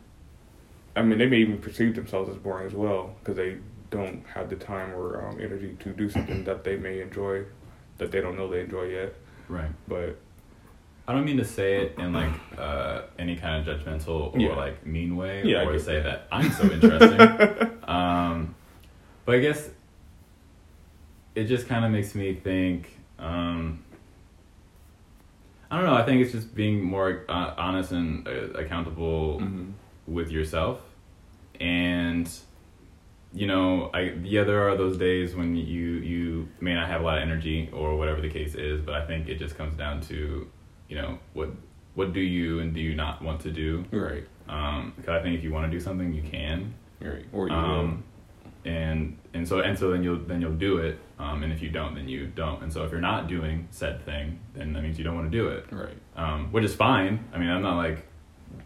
I 0.95 1.01
mean, 1.01 1.17
they 1.17 1.25
may 1.27 1.37
even 1.37 1.57
perceive 1.57 1.95
themselves 1.95 2.29
as 2.29 2.37
boring 2.37 2.67
as 2.67 2.73
well 2.73 3.15
because 3.19 3.35
they 3.37 3.57
don't 3.89 4.23
have 4.33 4.49
the 4.49 4.55
time 4.55 4.93
or 4.93 5.25
um, 5.27 5.39
energy 5.41 5.75
to 5.79 5.89
do 5.91 6.09
something 6.09 6.43
that 6.45 6.63
they 6.63 6.77
may 6.77 7.01
enjoy 7.01 7.43
that 8.01 8.11
they 8.11 8.19
don't 8.19 8.35
know 8.35 8.49
they 8.49 8.61
enjoy 8.61 8.85
yet. 8.85 9.13
Right. 9.47 9.69
But 9.87 10.17
I 11.07 11.13
don't 11.13 11.23
mean 11.23 11.37
to 11.37 11.45
say 11.45 11.83
it 11.83 11.99
in 11.99 12.11
like 12.13 12.31
uh, 12.57 13.03
any 13.19 13.35
kind 13.35 13.67
of 13.67 13.79
judgmental 13.79 14.33
or 14.33 14.39
Yeah. 14.39 14.55
like 14.55 14.83
mean 14.85 15.15
way, 15.15 15.43
Yeah, 15.45 15.65
or 15.65 15.73
to 15.73 15.79
say 15.79 16.01
that 16.01 16.27
I'm 16.31 16.49
so 16.51 16.63
interesting. 16.63 17.21
um, 17.87 18.55
but 19.23 19.35
I 19.35 19.39
guess 19.39 19.69
it 21.35 21.45
just 21.45 21.67
kind 21.67 21.85
of 21.85 21.91
makes 21.91 22.15
me 22.15 22.33
think. 22.33 22.89
Um, 23.19 23.83
I 25.69 25.77
don't 25.77 25.85
know. 25.85 25.93
I 25.93 26.03
think 26.03 26.21
it's 26.23 26.31
just 26.31 26.55
being 26.55 26.83
more 26.83 27.23
uh, 27.29 27.53
honest 27.55 27.91
and 27.91 28.27
uh, 28.27 28.31
accountable 28.55 29.39
mhm. 29.41 29.73
with 30.07 30.31
yourself, 30.31 30.81
and 31.59 32.27
you 33.33 33.47
know, 33.47 33.89
I 33.93 34.13
yeah, 34.23 34.43
there 34.43 34.67
are 34.69 34.75
those 34.75 34.97
days 34.97 35.35
when 35.35 35.55
you 35.55 35.81
you 36.13 36.47
may 36.59 36.73
not 36.73 36.87
have 36.87 37.01
a 37.01 37.03
lot 37.03 37.17
of 37.17 37.23
energy 37.23 37.69
or 37.71 37.97
whatever 37.97 38.21
the 38.21 38.29
case 38.29 38.55
is, 38.55 38.81
but 38.81 38.93
I 38.95 39.05
think 39.05 39.29
it 39.29 39.35
just 39.39 39.55
comes 39.57 39.75
down 39.77 40.01
to 40.01 40.49
you 40.89 40.95
know 40.95 41.17
what 41.33 41.49
what 41.93 42.13
do 42.13 42.19
you 42.21 42.59
and 42.59 42.73
do 42.73 42.79
you 42.81 42.95
not 42.95 43.21
want 43.21 43.41
to 43.41 43.51
do? 43.51 43.85
right, 43.91 44.25
Um, 44.47 44.93
because 44.95 45.09
I 45.19 45.21
think 45.21 45.37
if 45.37 45.43
you 45.43 45.51
want 45.51 45.69
to 45.69 45.77
do 45.77 45.81
something, 45.81 46.13
you 46.13 46.21
can. 46.23 46.73
right, 47.01 47.25
or 47.33 47.47
you 47.49 47.53
Um, 47.53 48.03
and 48.63 49.17
and 49.33 49.47
so 49.47 49.59
and 49.61 49.77
so 49.77 49.91
then 49.91 50.03
you'll 50.03 50.19
then 50.19 50.41
you'll 50.41 50.53
do 50.53 50.77
it. 50.77 50.99
Um, 51.19 51.43
and 51.43 51.51
if 51.53 51.61
you 51.61 51.69
don't, 51.69 51.93
then 51.95 52.07
you 52.09 52.27
don't. 52.27 52.61
And 52.63 52.71
so 52.73 52.83
if 52.83 52.91
you're 52.91 52.99
not 53.01 53.27
doing 53.27 53.67
said 53.71 54.03
thing, 54.05 54.39
then 54.53 54.73
that 54.73 54.81
means 54.83 54.97
you 54.97 55.03
don't 55.03 55.15
want 55.15 55.31
to 55.31 55.37
do 55.37 55.47
it. 55.49 55.65
right, 55.71 55.97
Um, 56.15 56.51
which 56.51 56.63
is 56.63 56.73
fine. 56.75 57.25
I 57.33 57.37
mean, 57.39 57.49
I'm 57.49 57.61
not 57.61 57.77
like 57.77 58.05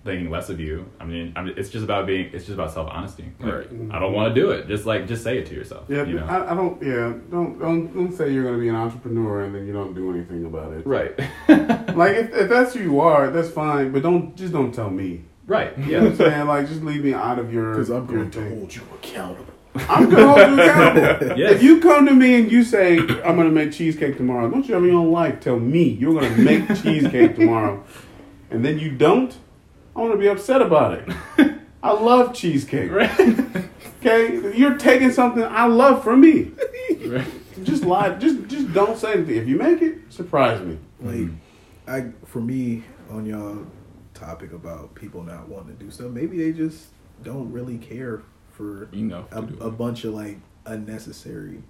thinking 0.03 0.29
less 0.29 0.49
of 0.49 0.59
you. 0.59 0.85
I 0.99 1.05
mean, 1.05 1.33
I 1.35 1.41
mean, 1.43 1.53
it's 1.57 1.69
just 1.69 1.83
about 1.83 2.05
being. 2.05 2.25
It's 2.33 2.45
just 2.45 2.51
about 2.53 2.71
self 2.71 2.89
honesty. 2.91 3.25
Right. 3.39 3.67
I 3.91 3.99
don't 3.99 4.13
want 4.13 4.33
to 4.33 4.39
do 4.39 4.51
it. 4.51 4.67
Just 4.67 4.85
like 4.85 5.07
just 5.07 5.23
say 5.23 5.37
it 5.37 5.45
to 5.47 5.53
yourself. 5.55 5.85
Yeah, 5.89 6.03
You 6.03 6.15
know? 6.19 6.25
I, 6.25 6.51
I 6.51 6.55
don't. 6.55 6.81
Yeah, 6.81 7.13
don't 7.31 7.57
don't 7.59 7.93
don't 7.93 8.11
say 8.11 8.31
you're 8.31 8.43
going 8.43 8.55
to 8.55 8.61
be 8.61 8.69
an 8.69 8.75
entrepreneur 8.75 9.43
and 9.43 9.53
then 9.55 9.65
you 9.67 9.73
don't 9.73 9.93
do 9.93 10.11
anything 10.13 10.45
about 10.45 10.73
it. 10.73 10.85
right. 10.85 11.13
Like 11.95 12.15
if, 12.17 12.33
if 12.33 12.49
that's 12.49 12.73
who 12.73 12.81
you 12.81 12.99
are, 12.99 13.29
that's 13.31 13.49
fine. 13.49 13.91
But 13.93 14.03
don't 14.03 14.35
just 14.35 14.51
don't 14.51 14.73
tell 14.73 14.89
me. 14.89 15.21
right. 15.47 15.77
You 15.77 15.85
know 15.85 16.03
what 16.09 16.11
I'm 16.13 16.19
Yeah. 16.19 16.29
saying? 16.35 16.47
Like 16.47 16.67
just 16.67 16.83
leave 16.83 17.03
me 17.03 17.13
out 17.13 17.39
of 17.39 17.53
your. 17.53 17.71
Because 17.71 17.89
I'm 17.89 18.05
your 18.11 18.25
going 18.25 18.31
to 18.31 18.49
hold 18.49 18.75
you 18.75 18.81
accountable. 18.93 19.53
I'm 19.89 20.09
gonna 20.09 20.27
hold 20.27 20.57
you 20.57 20.63
accountable. 20.63 21.37
Yes. 21.37 21.51
If 21.55 21.63
you 21.63 21.81
come 21.81 22.05
to 22.05 22.13
me 22.13 22.35
and 22.35 22.49
you 22.51 22.63
say 22.63 22.97
I'm 22.97 23.35
gonna 23.35 23.49
make 23.51 23.71
cheesecake 23.73 24.15
tomorrow, 24.17 24.49
don't 24.49 24.67
you 24.67 24.73
have 24.73 24.83
your 24.85 24.95
own 24.95 25.11
life? 25.11 25.39
Tell 25.41 25.59
me 25.59 25.83
you're 25.83 26.13
gonna 26.13 26.35
make 26.37 26.67
cheesecake 26.81 27.35
tomorrow, 27.35 27.83
and 28.49 28.63
then 28.63 28.79
you 28.79 28.91
don't. 28.91 29.35
I 29.95 29.99
want 29.99 30.11
to 30.13 30.17
be 30.17 30.27
upset 30.27 30.61
about 30.61 30.93
it. 30.99 31.55
I 31.83 31.91
love 31.91 32.33
cheesecake. 32.33 32.91
Right. 32.91 33.11
Okay, 33.99 34.55
you're 34.55 34.77
taking 34.77 35.11
something 35.11 35.43
I 35.43 35.65
love 35.65 36.03
from 36.03 36.21
me. 36.21 36.51
Just 37.63 37.83
lie. 37.83 38.09
Just 38.15 38.47
just 38.47 38.71
don't 38.73 38.97
say 38.97 39.13
anything. 39.13 39.37
If 39.37 39.47
you 39.47 39.57
make 39.57 39.81
it, 39.81 39.97
surprise 40.13 40.61
me. 40.61 40.77
Like, 41.01 41.29
I 41.87 42.11
for 42.25 42.39
me 42.39 42.83
on 43.09 43.25
y'all 43.25 43.65
topic 44.13 44.51
about 44.53 44.93
people 44.93 45.23
not 45.23 45.47
wanting 45.49 45.75
to 45.77 45.83
do 45.83 45.89
stuff, 45.89 46.11
maybe 46.11 46.37
they 46.37 46.51
just 46.51 46.87
don't 47.23 47.51
really 47.51 47.77
care 47.77 48.21
for 48.51 48.89
You 48.91 49.05
know. 49.05 49.25
a, 49.31 49.39
a 49.39 49.71
bunch 49.71 50.03
of 50.03 50.13
like 50.13 50.37
unnecessary 50.65 51.63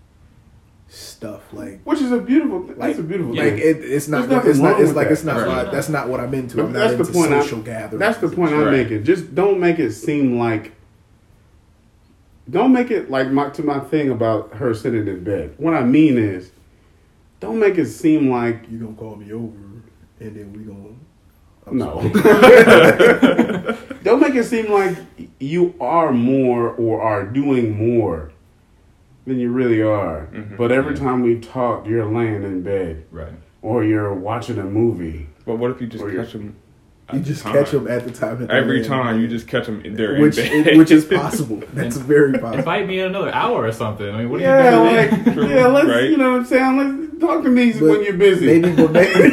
stuff. 0.87 1.41
Like, 1.53 1.81
Which 1.83 2.01
is 2.01 2.11
a 2.11 2.19
beautiful. 2.19 2.61
like 2.61 2.77
That's 2.77 2.99
a 2.99 3.03
beautiful 3.03 3.35
Like 3.35 3.53
thing. 3.53 3.57
it, 3.59 3.77
it's 3.83 4.07
not. 4.07 4.29
There's 4.29 4.31
nothing 4.31 4.49
It's 4.51 4.59
not. 4.59 4.79
It's 4.79 4.87
with 4.89 4.97
like 4.97 5.07
that. 5.07 5.13
it's 5.13 5.23
not. 5.23 5.37
Right. 5.37 5.47
what- 5.65 5.71
That's 5.71 5.89
not 5.89 6.09
what 6.09 6.19
I'm 6.19 6.33
into. 6.33 6.57
But 6.57 6.65
I'm 6.65 6.73
not 6.73 6.79
that's 6.79 6.93
the 6.93 6.99
into 7.01 7.13
point 7.13 7.31
I'm- 7.33 7.41
social 7.41 7.61
gatherings. 7.61 7.99
That's 7.99 8.17
the 8.19 8.29
point 8.29 8.53
I'm 8.53 8.63
Right. 8.65 8.71
making. 8.71 9.03
Just 9.03 9.33
don't 9.35 9.59
make 9.59 9.79
it 9.79 9.91
seem 9.93 10.37
like. 10.39 10.73
Don't 12.49 12.71
make 12.73 12.91
it 12.91 13.09
like 13.09 13.31
my 13.31 13.49
to 13.49 13.63
my 13.63 13.79
thing 13.79 14.11
about 14.11 14.53
her 14.55 14.73
sitting 14.75 15.07
in 15.07 15.23
bed. 15.23 15.55
What 15.57 15.73
I 15.73 15.83
mean 15.83 16.17
is, 16.19 16.51
don't 17.39 17.59
make 17.59 17.77
it 17.79 17.87
seem 17.87 18.29
like 18.29 18.65
you're 18.69 18.81
gonna 18.81 18.93
call 18.95 19.15
me 19.15 19.31
over, 19.33 19.57
and 20.19 20.35
then 20.35 20.53
we 20.53 20.63
gonna. 20.63 20.93
I'm 21.67 21.79
no. 21.79 22.01
don't 24.03 24.21
make 24.21 24.35
it 24.35 24.43
seem 24.43 24.71
like 24.71 24.95
you 25.39 25.73
are 25.81 26.11
more 26.13 26.69
or 26.69 27.01
are 27.01 27.25
doing 27.25 27.75
more 27.75 28.31
than 29.25 29.39
you 29.39 29.49
really 29.51 29.81
are. 29.81 30.27
Mhm. 30.33 30.57
But 30.57 30.71
every 30.71 30.93
Yeah. 30.93 30.99
time 31.01 31.21
we 31.23 31.35
talk, 31.39 31.87
you're 31.87 32.05
laying 32.05 32.43
in 32.43 32.61
bed 32.61 33.03
Right. 33.11 33.33
or 33.61 33.83
you're 33.83 34.13
watching 34.13 34.57
a 34.59 34.63
movie. 34.63 35.27
But 35.45 35.57
what 35.57 35.71
if 35.71 35.81
you 35.81 35.87
just 35.87 36.03
Or 36.03 36.11
catch 36.11 36.33
them? 36.33 36.55
You 37.13 37.19
just 37.19 37.43
catch 37.45 37.69
them 37.69 37.87
at 37.87 38.03
the 38.03 38.09
time. 38.11 38.39
That 38.39 38.47
they're 38.47 38.57
every 38.57 38.79
in, 38.81 38.87
time. 38.87 39.19
You 39.21 39.27
just 39.27 39.47
catch 39.47 39.67
them. 39.67 39.83
They're 39.85 40.19
which 40.19 40.39
in 40.39 40.63
bed. 40.63 40.75
which 40.77 40.89
is 40.89 41.05
possible. 41.21 41.61
That's 41.73 41.97
very 41.97 42.33
possible. 42.33 42.57
Invite 42.59 42.87
me 42.87 42.99
in 42.99 43.05
another 43.07 43.31
hour 43.31 43.63
or 43.63 43.71
something. 43.71 44.09
I 44.09 44.17
mean, 44.19 44.29
what 44.31 44.41
are 44.41 44.43
you 44.43 44.71
doing? 44.71 45.25
like 45.35 45.49
yeah, 45.51 45.67
let's 45.67 45.87
right? 45.87 46.09
you 46.09 46.17
know 46.17 46.31
what 46.31 46.39
I'm 46.39 46.45
saying. 46.45 46.77
Let's 46.77 47.19
talk 47.21 47.43
to 47.43 47.49
me 47.49 47.73
But 47.73 47.81
when 47.83 48.03
you're 48.03 48.13
busy. 48.13 48.59
Maybe, 48.59 48.75
but 48.75 48.91
maybe, 48.91 49.29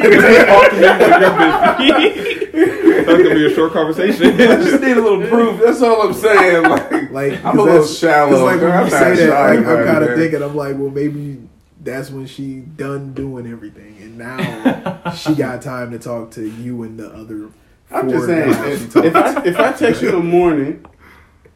That's 1.83 3.23
gonna 3.23 3.35
be 3.35 3.47
a 3.47 3.55
short 3.55 3.73
conversation. 3.73 4.27
I 4.35 4.37
just 4.57 4.83
need 4.83 4.97
a 4.97 5.01
little 5.01 5.27
proof. 5.27 5.61
That's 5.65 5.81
all 5.83 6.03
I'm 6.03 6.13
saying. 6.13 6.63
Like, 6.65 7.02
like 7.13 7.45
I'm 7.45 7.59
a 7.59 7.63
little 7.63 7.87
shallow. 7.87 8.45
Like 8.45 8.61
when 8.61 8.71
I'm 8.73 8.85
you 8.87 8.91
say 8.91 9.27
that, 9.27 9.57
like, 9.57 9.59
I'm 9.67 9.85
kind 9.87 10.05
of 10.05 10.17
thinking, 10.19 10.43
I'm 10.43 10.57
like, 10.57 10.77
well, 10.77 10.91
maybe 10.91 11.39
that's 11.81 12.11
when 12.11 12.27
she 12.27 12.57
done 12.61 13.13
doing 13.15 13.47
everything, 13.51 13.97
and 14.01 14.19
now 14.19 15.13
she 15.13 15.35
got 15.37 15.63
time 15.63 15.91
to 15.93 15.99
talk 15.99 16.31
to 16.33 16.49
you 16.49 16.83
and 16.85 16.99
the 16.99 17.09
other. 17.13 17.51
I'm 17.91 18.09
just 18.09 18.27
saying. 18.27 18.51
If, 18.73 18.97
if 18.97 19.17
I 19.17 19.45
if 19.45 19.59
I 19.59 19.73
text 19.73 20.01
you 20.03 20.09
in 20.09 20.15
the 20.17 20.23
morning, 20.23 20.85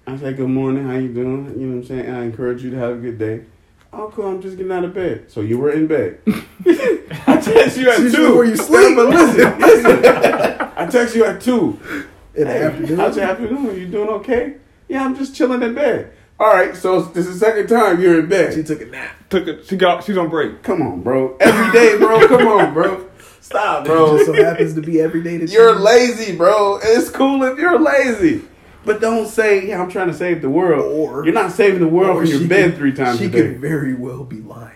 I 0.06 0.16
say 0.16 0.32
good 0.34 0.48
morning. 0.48 0.86
How 0.86 0.96
you 0.96 1.12
doing? 1.12 1.58
You 1.58 1.66
know 1.66 1.76
what 1.76 1.82
I'm 1.82 1.84
saying. 1.84 2.10
I 2.14 2.22
encourage 2.24 2.62
you 2.62 2.70
to 2.70 2.76
have 2.76 2.96
a 2.96 3.00
good 3.00 3.18
day. 3.18 3.44
Oh, 3.92 4.10
cool. 4.14 4.26
I'm 4.26 4.42
just 4.42 4.58
getting 4.58 4.72
out 4.72 4.84
of 4.84 4.92
bed. 4.92 5.30
So 5.30 5.40
you 5.40 5.56
were 5.58 5.70
in 5.70 5.86
bed. 5.86 6.20
I 6.26 7.40
text 7.42 7.78
you 7.78 7.88
at 7.88 7.96
She's 7.96 8.14
two. 8.14 8.34
where 8.36 8.44
you 8.44 8.56
sleep. 8.56 8.94
But 8.96 9.08
listen, 9.08 9.58
listen. 9.58 10.04
I 10.76 10.86
text 10.90 11.14
you 11.16 11.24
at 11.24 11.40
two. 11.40 11.80
in 12.34 12.44
the 12.46 12.52
Hey, 12.52 12.62
afternoon. 12.64 12.98
How's 12.98 13.16
your 13.16 13.24
afternoon? 13.24 13.76
You 13.76 13.86
doing 13.86 14.08
okay? 14.08 14.56
Yeah, 14.88 15.04
I'm 15.04 15.16
just 15.16 15.34
chilling 15.34 15.62
in 15.62 15.74
bed. 15.74 16.12
All 16.38 16.52
right, 16.52 16.76
so 16.76 17.00
this 17.02 17.26
is 17.26 17.40
the 17.40 17.46
second 17.46 17.66
time 17.66 18.00
you're 18.00 18.20
in 18.20 18.28
bed. 18.28 18.54
She 18.54 18.62
took 18.62 18.80
a 18.82 18.86
nap. 18.86 19.16
Took 19.30 19.48
it. 19.48 19.66
She 19.66 19.76
got. 19.76 20.04
She's 20.04 20.18
on 20.18 20.28
break. 20.28 20.62
Come 20.62 20.82
on, 20.82 21.00
bro. 21.02 21.36
Every 21.40 21.72
day, 21.72 21.96
bro. 21.96 22.28
Come 22.28 22.46
on, 22.46 22.74
bro. 22.74 23.08
Stop, 23.40 23.86
It 23.86 23.88
bro. 23.88 24.16
just 24.18 24.26
so 24.26 24.32
happens 24.34 24.74
to 24.74 24.82
be 24.82 25.00
every 25.00 25.22
day 25.22 25.38
that 25.38 25.50
You're 25.50 25.74
she, 25.76 25.80
lazy, 25.80 26.36
bro. 26.36 26.78
It's 26.82 27.08
cool 27.10 27.42
if 27.44 27.58
you're 27.58 27.78
lazy. 27.80 28.42
But 28.84 29.00
don't 29.00 29.26
say, 29.28 29.66
yeah, 29.68 29.80
I'm 29.80 29.90
trying 29.90 30.08
to 30.08 30.14
save 30.14 30.42
the 30.42 30.50
world. 30.50 30.84
Or- 30.92 31.24
you're 31.24 31.32
not 31.34 31.52
saving 31.52 31.80
the 31.80 31.88
world 31.88 32.18
or 32.18 32.26
from 32.26 32.30
your 32.40 32.48
bed 32.48 32.70
could- 32.70 32.78
three 32.78 32.92
times 32.92 33.18
She 33.18 33.24
a 33.26 33.28
day. 33.28 33.42
could 33.42 33.60
very 33.60 33.94
well 33.94 34.24
be 34.24 34.40
lying. 34.40 34.75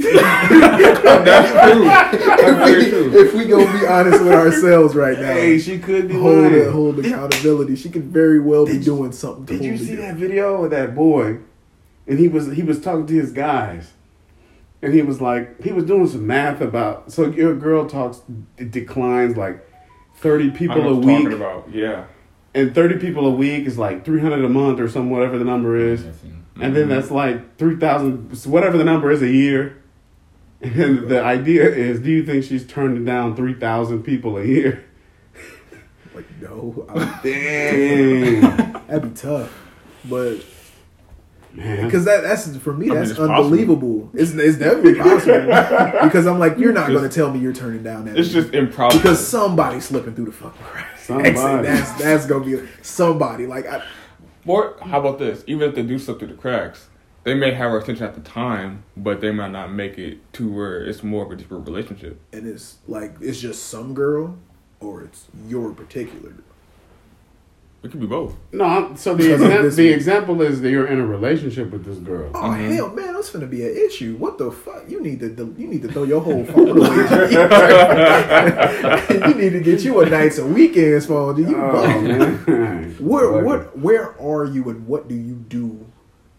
That's 0.00 1.50
true. 1.50 1.84
That's 1.84 2.58
very 2.58 2.82
if, 2.84 2.90
true. 2.90 3.10
we, 3.10 3.18
if 3.18 3.34
we 3.34 3.44
gonna 3.46 3.78
be 3.80 3.86
honest 3.86 4.22
with 4.24 4.32
ourselves 4.32 4.94
right 4.94 5.18
now, 5.18 5.32
Hey, 5.34 5.58
she 5.58 5.78
could 5.78 6.08
be 6.08 6.14
hold 6.14 6.52
lying. 6.52 6.70
hold 6.70 6.98
accountability. 6.98 7.76
She 7.76 7.90
could 7.90 8.04
very 8.04 8.40
well 8.40 8.66
be 8.66 8.72
you- 8.74 8.80
doing 8.82 9.12
something. 9.12 9.44
Did 9.58 9.64
you 9.64 9.78
see 9.78 9.94
that 9.96 10.16
video 10.16 10.64
of 10.64 10.70
that 10.70 10.94
boy? 10.94 11.38
And 12.06 12.18
he 12.18 12.28
was 12.28 12.52
he 12.52 12.62
was 12.62 12.80
talking 12.80 13.06
to 13.06 13.14
his 13.14 13.30
guys, 13.32 13.92
and 14.82 14.92
he 14.92 15.02
was 15.02 15.20
like 15.20 15.62
he 15.62 15.70
was 15.72 15.84
doing 15.84 16.08
some 16.08 16.26
math 16.26 16.60
about 16.60 17.12
so 17.12 17.26
your 17.30 17.54
girl 17.54 17.86
talks 17.88 18.22
it 18.56 18.70
declines 18.72 19.36
like 19.36 19.64
thirty 20.16 20.48
I 20.50 20.56
people 20.56 20.82
know 20.82 20.88
a 20.90 20.94
what 20.96 21.04
week, 21.04 21.22
talking 21.24 21.32
about. 21.34 21.68
Yeah. 21.72 22.04
and 22.54 22.74
thirty 22.74 22.96
people 22.98 23.26
a 23.26 23.30
week 23.30 23.66
is 23.66 23.78
like 23.78 24.04
three 24.04 24.20
hundred 24.20 24.44
a 24.44 24.48
month 24.48 24.80
or 24.80 24.88
some 24.88 25.08
whatever 25.10 25.38
the 25.38 25.44
number 25.44 25.76
is. 25.76 26.04
And 26.62 26.76
then 26.76 26.90
that's 26.90 27.10
like 27.10 27.56
3,000, 27.56 28.32
whatever 28.44 28.76
the 28.76 28.84
number 28.84 29.10
is 29.10 29.22
a 29.22 29.28
year. 29.30 29.79
And 30.62 30.74
then 30.74 31.08
the 31.08 31.22
idea 31.22 31.64
is 31.68 32.00
do 32.00 32.10
you 32.10 32.24
think 32.24 32.44
she's 32.44 32.66
turning 32.66 33.04
down 33.04 33.34
3,000 33.34 34.02
people 34.02 34.36
a 34.36 34.44
year? 34.44 34.84
Like 36.14 36.26
no, 36.40 36.86
I, 36.88 37.20
Dang. 37.24 38.40
that'd 38.88 39.02
be 39.14 39.20
tough. 39.20 39.56
But 40.08 40.44
Man. 41.52 41.84
because 41.84 42.04
that 42.04 42.22
that's 42.22 42.56
for 42.58 42.72
me 42.72 42.86
I 42.86 42.88
mean, 42.90 42.98
that's 42.98 43.10
it's 43.10 43.18
possible. 43.18 43.36
unbelievable. 43.36 44.10
It's 44.14 44.32
it's 44.32 44.58
definitely 44.58 44.96
possible 44.96 45.46
because 46.04 46.26
I'm 46.26 46.38
like 46.38 46.58
you're 46.58 46.72
not 46.72 46.88
going 46.88 47.02
to 47.02 47.08
tell 47.08 47.30
me 47.32 47.40
you're 47.40 47.52
turning 47.52 47.82
down 47.82 48.04
that. 48.04 48.18
It's 48.18 48.32
many. 48.32 48.42
just 48.42 48.54
improbable. 48.54 49.00
because 49.00 49.26
somebody's 49.26 49.84
slipping 49.86 50.14
through 50.14 50.26
the 50.26 50.32
fucking 50.32 50.62
cracks. 50.62 51.04
Somebody. 51.06 51.32
That's 51.66 51.92
that's 52.00 52.26
gonna 52.26 52.44
be 52.44 52.68
somebody. 52.82 53.46
Like 53.46 53.66
I, 53.66 53.82
Or 54.46 54.76
how 54.82 55.00
about 55.00 55.18
this? 55.18 55.42
Even 55.48 55.68
if 55.70 55.74
they 55.74 55.82
do 55.82 55.98
slip 55.98 56.18
through 56.20 56.28
the 56.28 56.34
cracks, 56.34 56.86
they 57.24 57.34
may 57.34 57.52
have 57.52 57.70
our 57.70 57.78
attention 57.78 58.06
at 58.06 58.14
the 58.14 58.20
time, 58.20 58.84
but 58.96 59.20
they 59.20 59.30
might 59.30 59.52
not 59.52 59.72
make 59.72 59.98
it 59.98 60.18
to 60.34 60.50
where 60.52 60.82
it's 60.82 61.02
more 61.02 61.24
of 61.26 61.32
a 61.32 61.36
deeper 61.36 61.58
relationship. 61.58 62.20
and 62.32 62.46
it's 62.46 62.78
like 62.88 63.14
it's 63.20 63.40
just 63.40 63.64
some 63.66 63.94
girl 63.94 64.38
or 64.80 65.02
it's 65.02 65.26
your 65.46 65.72
particular. 65.72 66.30
girl. 66.30 66.44
It 67.82 67.90
could 67.90 68.00
be 68.00 68.06
both. 68.06 68.36
No, 68.52 68.64
I'm- 68.64 68.96
so 68.96 69.14
the, 69.14 69.22
Because 69.22 69.40
of 69.40 69.50
exam- 69.50 69.76
the 69.76 69.88
example 69.88 70.42
is 70.42 70.60
that 70.60 70.70
you're 70.70 70.86
in 70.86 71.00
a 71.00 71.06
relationship 71.06 71.70
with 71.70 71.86
this 71.86 71.96
girl. 71.96 72.30
Oh 72.34 72.38
mm-hmm. 72.40 72.72
hell, 72.72 72.90
man, 72.90 73.14
that's 73.14 73.30
gonna 73.30 73.46
be 73.46 73.64
an 73.64 73.74
issue. 73.74 74.16
What 74.16 74.36
the 74.36 74.52
fuck? 74.52 74.84
You 74.86 75.00
need 75.02 75.20
to 75.20 75.28
you 75.58 75.66
need 75.66 75.80
to 75.82 75.88
throw 75.90 76.02
your 76.02 76.20
whole 76.20 76.44
phone 76.44 76.76
away. 76.76 76.88
you 79.28 79.34
need 79.34 79.50
to 79.50 79.60
get 79.60 79.82
you 79.82 79.98
a 80.00 80.10
nights 80.10 80.36
and 80.38 80.54
weekends 80.54 81.06
phone. 81.06 81.36
Do 81.36 81.42
you? 81.42 81.56
Oh, 81.56 82.00
man. 82.02 82.94
Where 82.98 83.24
Bugging. 83.24 83.44
what 83.44 83.78
where 83.78 84.20
are 84.20 84.44
you 84.44 84.68
and 84.68 84.86
what 84.86 85.08
do 85.08 85.14
you 85.14 85.36
do 85.36 85.86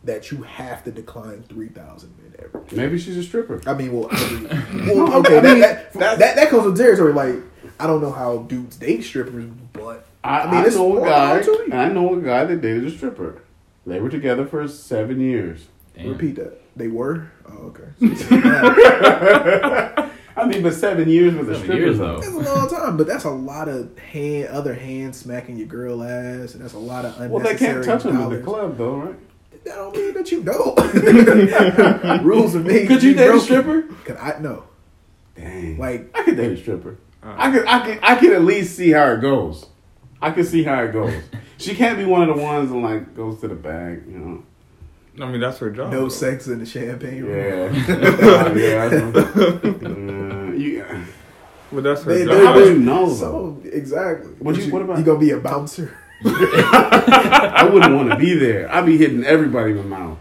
that 0.03 0.31
you 0.31 0.41
have 0.43 0.83
to 0.85 0.91
decline 0.91 1.43
three 1.43 1.69
thousand 1.69 2.15
men 2.17 2.33
every? 2.39 2.77
Maybe 2.77 2.97
she's 2.97 3.17
a 3.17 3.23
stripper. 3.23 3.61
I 3.65 3.73
mean, 3.73 3.93
well, 3.93 4.09
I 4.11 4.29
mean, 4.29 4.87
well 4.87 5.13
okay, 5.19 5.39
that, 5.39 5.93
that, 5.93 6.19
that 6.19 6.35
that 6.35 6.49
comes 6.49 6.65
with 6.65 6.77
territory. 6.77 7.13
Like, 7.13 7.35
I 7.79 7.87
don't 7.87 8.01
know 8.01 8.11
how 8.11 8.39
dudes 8.39 8.77
date 8.77 9.03
strippers, 9.03 9.45
but 9.73 10.07
I, 10.23 10.41
I 10.41 10.51
mean, 10.51 10.71
I 10.71 10.75
know 10.75 10.97
a 10.97 11.01
guy. 11.01 11.09
power 11.09 11.43
to 11.43 11.63
you. 11.67 11.73
I 11.73 11.87
know 11.89 12.15
a 12.15 12.21
guy 12.21 12.45
that 12.45 12.61
dated 12.61 12.85
a 12.85 12.91
stripper. 12.91 13.41
They 13.85 13.99
were 13.99 14.09
together 14.09 14.45
for 14.45 14.67
seven 14.67 15.19
years. 15.19 15.67
repeat 15.97 16.35
that. 16.35 16.61
They 16.75 16.87
were. 16.87 17.31
Oh, 17.49 17.73
okay. 17.73 17.89
I 20.37 20.45
mean, 20.45 20.63
but 20.63 20.73
seven 20.73 21.09
years 21.09 21.35
with 21.35 21.49
a 21.49 21.55
stripper 21.55 21.73
years, 21.75 21.97
though. 21.97 22.19
though. 22.19 22.21
That's 22.21 22.47
a 22.47 22.55
long 22.55 22.69
time, 22.69 22.97
but 22.97 23.07
that's 23.07 23.25
a 23.25 23.29
lot 23.29 23.67
of 23.67 23.97
hand, 23.99 24.47
other 24.47 24.73
hand 24.73 25.15
smacking 25.15 25.57
your 25.57 25.67
girl 25.67 26.03
ass, 26.03 26.53
and 26.53 26.63
that's 26.63 26.73
a 26.73 26.79
lot 26.79 27.05
of 27.05 27.19
unnecessary. 27.19 27.29
Well, 27.29 27.43
they 27.43 27.55
can't 27.55 27.83
touch 27.83 28.03
him 28.03 28.17
at 28.17 28.29
the 28.29 28.39
club 28.39 28.77
though, 28.77 28.95
right? 28.95 29.15
That 29.63 29.75
don't 29.75 29.95
mean 29.95 30.13
that 30.15 30.31
you 30.31 30.41
don't. 30.43 32.23
Rules 32.23 32.55
are 32.55 32.59
made. 32.59 32.87
Could 32.87 33.01
to 33.01 33.07
you 33.07 33.13
be 33.13 33.17
date 33.19 33.35
a 33.35 33.39
stripper? 33.39 33.83
Could 34.05 34.17
I 34.17 34.39
no? 34.39 34.63
Dang. 35.35 35.77
Like 35.77 36.09
I 36.17 36.23
could 36.23 36.35
date 36.37 36.51
a 36.53 36.57
stripper. 36.57 36.97
I 37.23 37.51
could, 37.51 37.65
I 37.67 37.85
could, 37.85 37.99
I 38.01 38.15
could 38.15 38.31
at 38.33 38.43
least 38.43 38.75
see 38.75 38.89
how 38.91 39.11
it 39.11 39.21
goes. 39.21 39.67
I 40.21 40.31
could 40.31 40.47
see 40.47 40.63
how 40.63 40.81
it 40.83 40.91
goes. 40.91 41.13
she 41.57 41.75
can't 41.75 41.97
be 41.99 42.05
one 42.05 42.27
of 42.27 42.35
the 42.35 42.41
ones 42.41 42.69
that 42.71 42.77
like 42.77 43.15
goes 43.15 43.39
to 43.41 43.47
the 43.47 43.55
bag, 43.55 44.03
you 44.07 44.17
know. 44.17 44.43
I 45.23 45.29
mean, 45.29 45.41
that's 45.41 45.59
her 45.59 45.69
job. 45.69 45.91
no 45.91 46.01
though. 46.01 46.09
sex 46.09 46.47
in 46.47 46.57
the 46.59 46.65
champagne 46.65 47.23
room. 47.23 47.73
Yeah, 47.75 47.95
Uh, 47.95 48.53
yeah. 48.55 48.89
I- 48.91 48.95
uh, 49.85 50.51
you, 50.53 50.85
But 51.71 51.83
that's 51.83 52.03
her 52.03 52.13
They, 52.13 52.25
job. 52.25 52.33
they, 52.33 52.45
How 52.45 52.55
would 52.55 52.67
you 52.67 52.79
know, 52.79 53.09
some 53.09 53.31
though? 53.31 53.45
of- 53.45 53.65
exactly. 53.67 54.31
What 54.39 54.55
you- 54.57 54.71
what 54.71 54.81
about- 54.81 54.97
you 54.97 55.03
gonna 55.03 55.19
be 55.19 55.31
a 55.31 55.37
bouncer? 55.39 55.95
I 56.25 57.69
wouldn't 57.71 57.95
want 57.95 58.09
to 58.11 58.15
be 58.15 58.33
there. 58.35 58.71
I'd 58.73 58.85
be 58.85 58.97
hitting 58.97 59.23
everybody 59.23 59.71
in 59.71 59.77
the 59.77 59.83
mouth. 59.83 60.17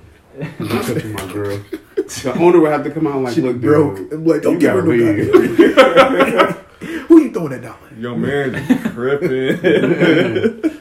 Touching 0.59 1.13
my 1.13 1.33
girl. 1.33 1.61
The 1.97 2.33
owner 2.39 2.61
would 2.61 2.71
have 2.73 2.85
to 2.85 2.91
come 2.91 3.07
out 3.07 3.17
and 3.17 3.25
like, 3.25 3.35
She 3.35 3.41
look, 3.43 3.61
broke. 3.61 3.97
dude, 3.97 4.13
I'm 4.13 4.25
like, 4.25 4.43
don't 4.43 4.55
you 4.55 4.61
give 4.61 4.73
her 4.75 4.83
no 4.83 4.91
leave. 4.91 5.77
goddamn- 5.77 6.53
Who 7.09 7.19
you 7.21 7.31
throwing 7.33 7.51
that 7.51 7.63
dollar? 7.63 7.77
Yo, 7.99 8.15
man, 8.17 8.53
tripping. 8.93 9.61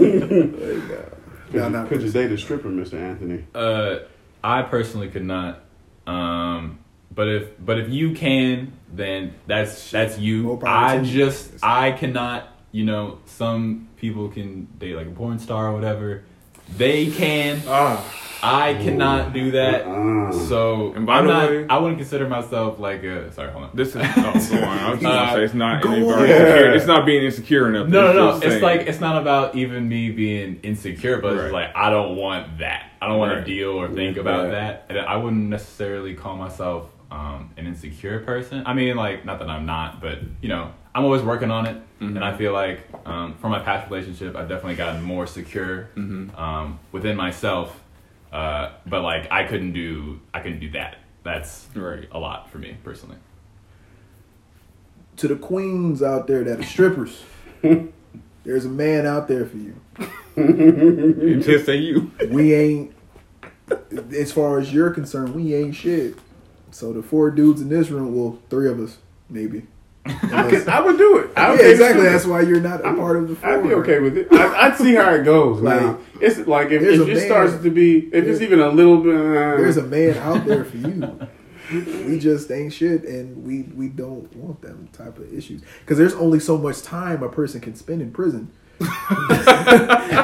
No, 1.52 1.68
not 1.68 1.88
Could 1.88 2.02
you 2.02 2.10
date 2.12 2.30
a 2.30 2.38
stripper, 2.38 2.68
Mr. 2.68 2.94
Anthony? 2.94 3.44
Uh, 3.52 3.98
I 4.44 4.62
personally 4.62 5.08
could 5.08 5.24
not. 5.24 5.64
Um, 6.06 6.78
but 7.12 7.26
if 7.26 7.48
but 7.58 7.76
if 7.80 7.88
you 7.90 8.12
can, 8.12 8.72
then 8.92 9.34
that's 9.48 9.90
that's 9.90 10.16
you. 10.16 10.44
More 10.44 10.60
I 10.64 11.02
just 11.02 11.50
I 11.60 11.90
cannot. 11.90 12.46
You 12.72 12.84
know, 12.84 13.18
some 13.26 13.88
people 13.96 14.28
can 14.28 14.66
date 14.78 14.94
like 14.94 15.06
a 15.06 15.10
porn 15.10 15.38
star 15.38 15.68
or 15.68 15.72
whatever. 15.72 16.22
They 16.76 17.10
can. 17.10 17.60
ah, 17.66 18.04
I 18.42 18.74
cannot 18.74 19.32
do 19.32 19.50
that. 19.50 19.84
Uh-uh. 19.86 20.32
So 20.32 20.92
And 20.94 21.04
by 21.04 21.18
I'm 21.18 21.26
the 21.26 21.32
not. 21.32 21.50
way- 21.50 21.66
I 21.68 21.78
wouldn't 21.78 21.98
consider 21.98 22.28
myself 22.28 22.78
like 22.78 23.02
a. 23.02 23.32
Sorry, 23.32 23.50
hold 23.50 23.64
on. 23.64 23.70
this 23.74 23.88
is. 23.88 23.96
Oh, 23.96 24.00
go 24.00 24.08
on. 24.08 24.78
I 24.78 24.90
was 24.90 25.00
just 25.00 25.02
gonna 25.02 25.14
Uh, 25.32 25.34
say 25.34 25.44
it's 25.44 25.54
not. 25.54 25.84
any 25.84 26.02
on. 26.04 26.28
Yeah. 26.28 26.36
insecure. 26.36 26.72
It's 26.74 26.86
not 26.86 27.06
being 27.06 27.24
insecure 27.24 27.68
enough. 27.68 27.88
No, 27.88 28.12
no, 28.12 28.12
no. 28.12 28.36
It's 28.36 28.46
saying. 28.46 28.62
like 28.62 28.80
it's 28.82 29.00
not 29.00 29.20
about 29.20 29.56
even 29.56 29.88
me 29.88 30.12
being 30.12 30.60
insecure, 30.62 31.20
but 31.20 31.32
it's 31.36 31.52
like 31.52 31.74
I 31.74 31.90
don't 31.90 32.14
want 32.16 32.58
that. 32.58 32.92
I 33.02 33.08
don't 33.08 33.18
want 33.18 33.32
Right. 33.32 33.44
to 33.44 33.52
deal 33.52 33.70
or 33.70 33.88
think 33.88 34.14
Yeah. 34.14 34.22
about 34.22 34.50
that. 34.52 34.86
And 34.90 34.98
I 34.98 35.16
wouldn't 35.16 35.48
necessarily 35.48 36.14
call 36.14 36.36
myself 36.36 36.88
um, 37.10 37.50
an 37.56 37.66
insecure 37.66 38.20
person. 38.20 38.62
I 38.64 38.74
mean, 38.74 38.94
like 38.94 39.24
not 39.24 39.40
that 39.40 39.50
I'm 39.50 39.66
not, 39.66 40.00
but 40.00 40.20
you 40.40 40.48
know, 40.48 40.70
I'm 40.94 41.04
always 41.04 41.22
working 41.22 41.50
on 41.50 41.66
it, 41.66 41.76
Mhm. 42.00 42.16
and 42.16 42.24
I 42.24 42.36
feel 42.36 42.52
like 42.52 42.80
um, 43.06 43.34
from 43.40 43.50
my 43.52 43.60
past 43.60 43.90
relationship, 43.90 44.34
I've 44.36 44.48
definitely 44.48 44.74
gotten 44.76 45.02
more 45.02 45.26
secure 45.26 45.88
Mhm. 45.96 46.36
um, 46.38 46.78
within 46.92 47.16
myself. 47.16 47.80
Uh, 48.32 48.70
but 48.86 49.02
like 49.02 49.26
I 49.30 49.44
couldn't 49.44 49.72
do, 49.72 50.20
I 50.34 50.40
couldn't 50.40 50.60
do 50.60 50.70
that. 50.70 50.96
That's 51.22 51.68
Right. 51.74 52.08
a 52.12 52.18
lot 52.18 52.50
for 52.50 52.58
me 52.58 52.76
personally. 52.84 53.16
To 55.18 55.28
the 55.28 55.36
queens 55.36 56.02
out 56.02 56.26
there 56.26 56.42
that 56.44 56.60
are 56.60 56.62
strippers, 56.64 57.22
there's 58.44 58.64
a 58.64 58.68
man 58.70 59.06
out 59.06 59.28
there 59.28 59.44
for 59.46 59.56
you. 59.56 59.74
You 60.36 61.40
just 61.42 61.66
say 61.66 61.76
you. 61.76 62.10
We 62.30 62.54
ain't, 62.54 62.92
as 64.12 64.32
far 64.32 64.58
as 64.58 64.72
you're 64.72 64.90
concerned, 64.90 65.34
we 65.34 65.54
ain't 65.54 65.74
shit. 65.74 66.16
So 66.70 66.92
the 66.92 67.02
four 67.02 67.30
dudes 67.30 67.60
in 67.60 67.68
this 67.68 67.90
room, 67.90 68.14
well, 68.16 68.38
three 68.48 68.68
of 68.68 68.80
us, 68.80 68.98
maybe. 69.28 69.66
I, 70.06 70.64
I 70.68 70.80
would 70.80 70.96
do 70.98 71.18
it. 71.18 71.30
I 71.36 71.42
yeah, 71.48 71.50
would 71.52 71.60
exactly. 71.70 72.02
That's 72.04 72.24
why 72.26 72.40
you're 72.42 72.60
not 72.60 72.80
a 72.80 72.86
I'm- 72.86 72.96
part 72.96 73.16
of 73.18 73.28
the 73.28 73.36
4 73.36 73.48
I'd 73.50 73.62
be 73.62 73.74
okay 73.74 73.98
with 74.00 74.16
it. 74.16 74.28
I, 74.32 74.68
I'd 74.68 74.76
see 74.76 74.94
how 74.94 75.10
it 75.14 75.24
goes. 75.24 75.60
Like, 75.60 75.98
it's 76.20 76.38
like 76.48 76.70
if, 76.70 76.82
if 76.82 77.00
it 77.00 77.06
man- 77.14 77.26
starts 77.26 77.62
to 77.62 77.70
be, 77.70 77.98
if 78.06 78.14
it's 78.14 78.24
there's- 78.26 78.40
even 78.42 78.60
a 78.60 78.68
little 78.70 78.98
bit. 79.02 79.14
Uh, 79.14 79.56
There's 79.56 79.76
a 79.76 79.82
man 79.82 80.16
out 80.18 80.44
there 80.46 80.64
for 80.64 80.76
you. 80.76 81.28
We 81.72 82.18
just 82.18 82.50
ain't 82.50 82.72
shit, 82.72 83.04
and 83.04 83.44
we 83.44 83.62
we 83.62 83.86
don't 83.86 84.34
want 84.34 84.60
them 84.60 84.88
type 84.92 85.18
of 85.18 85.32
issues 85.32 85.62
because 85.78 85.98
there's 85.98 86.14
only 86.14 86.40
so 86.40 86.58
much 86.58 86.82
time 86.82 87.22
a 87.22 87.28
person 87.28 87.60
can 87.60 87.76
spend 87.76 88.02
in 88.02 88.10
prison. 88.10 88.50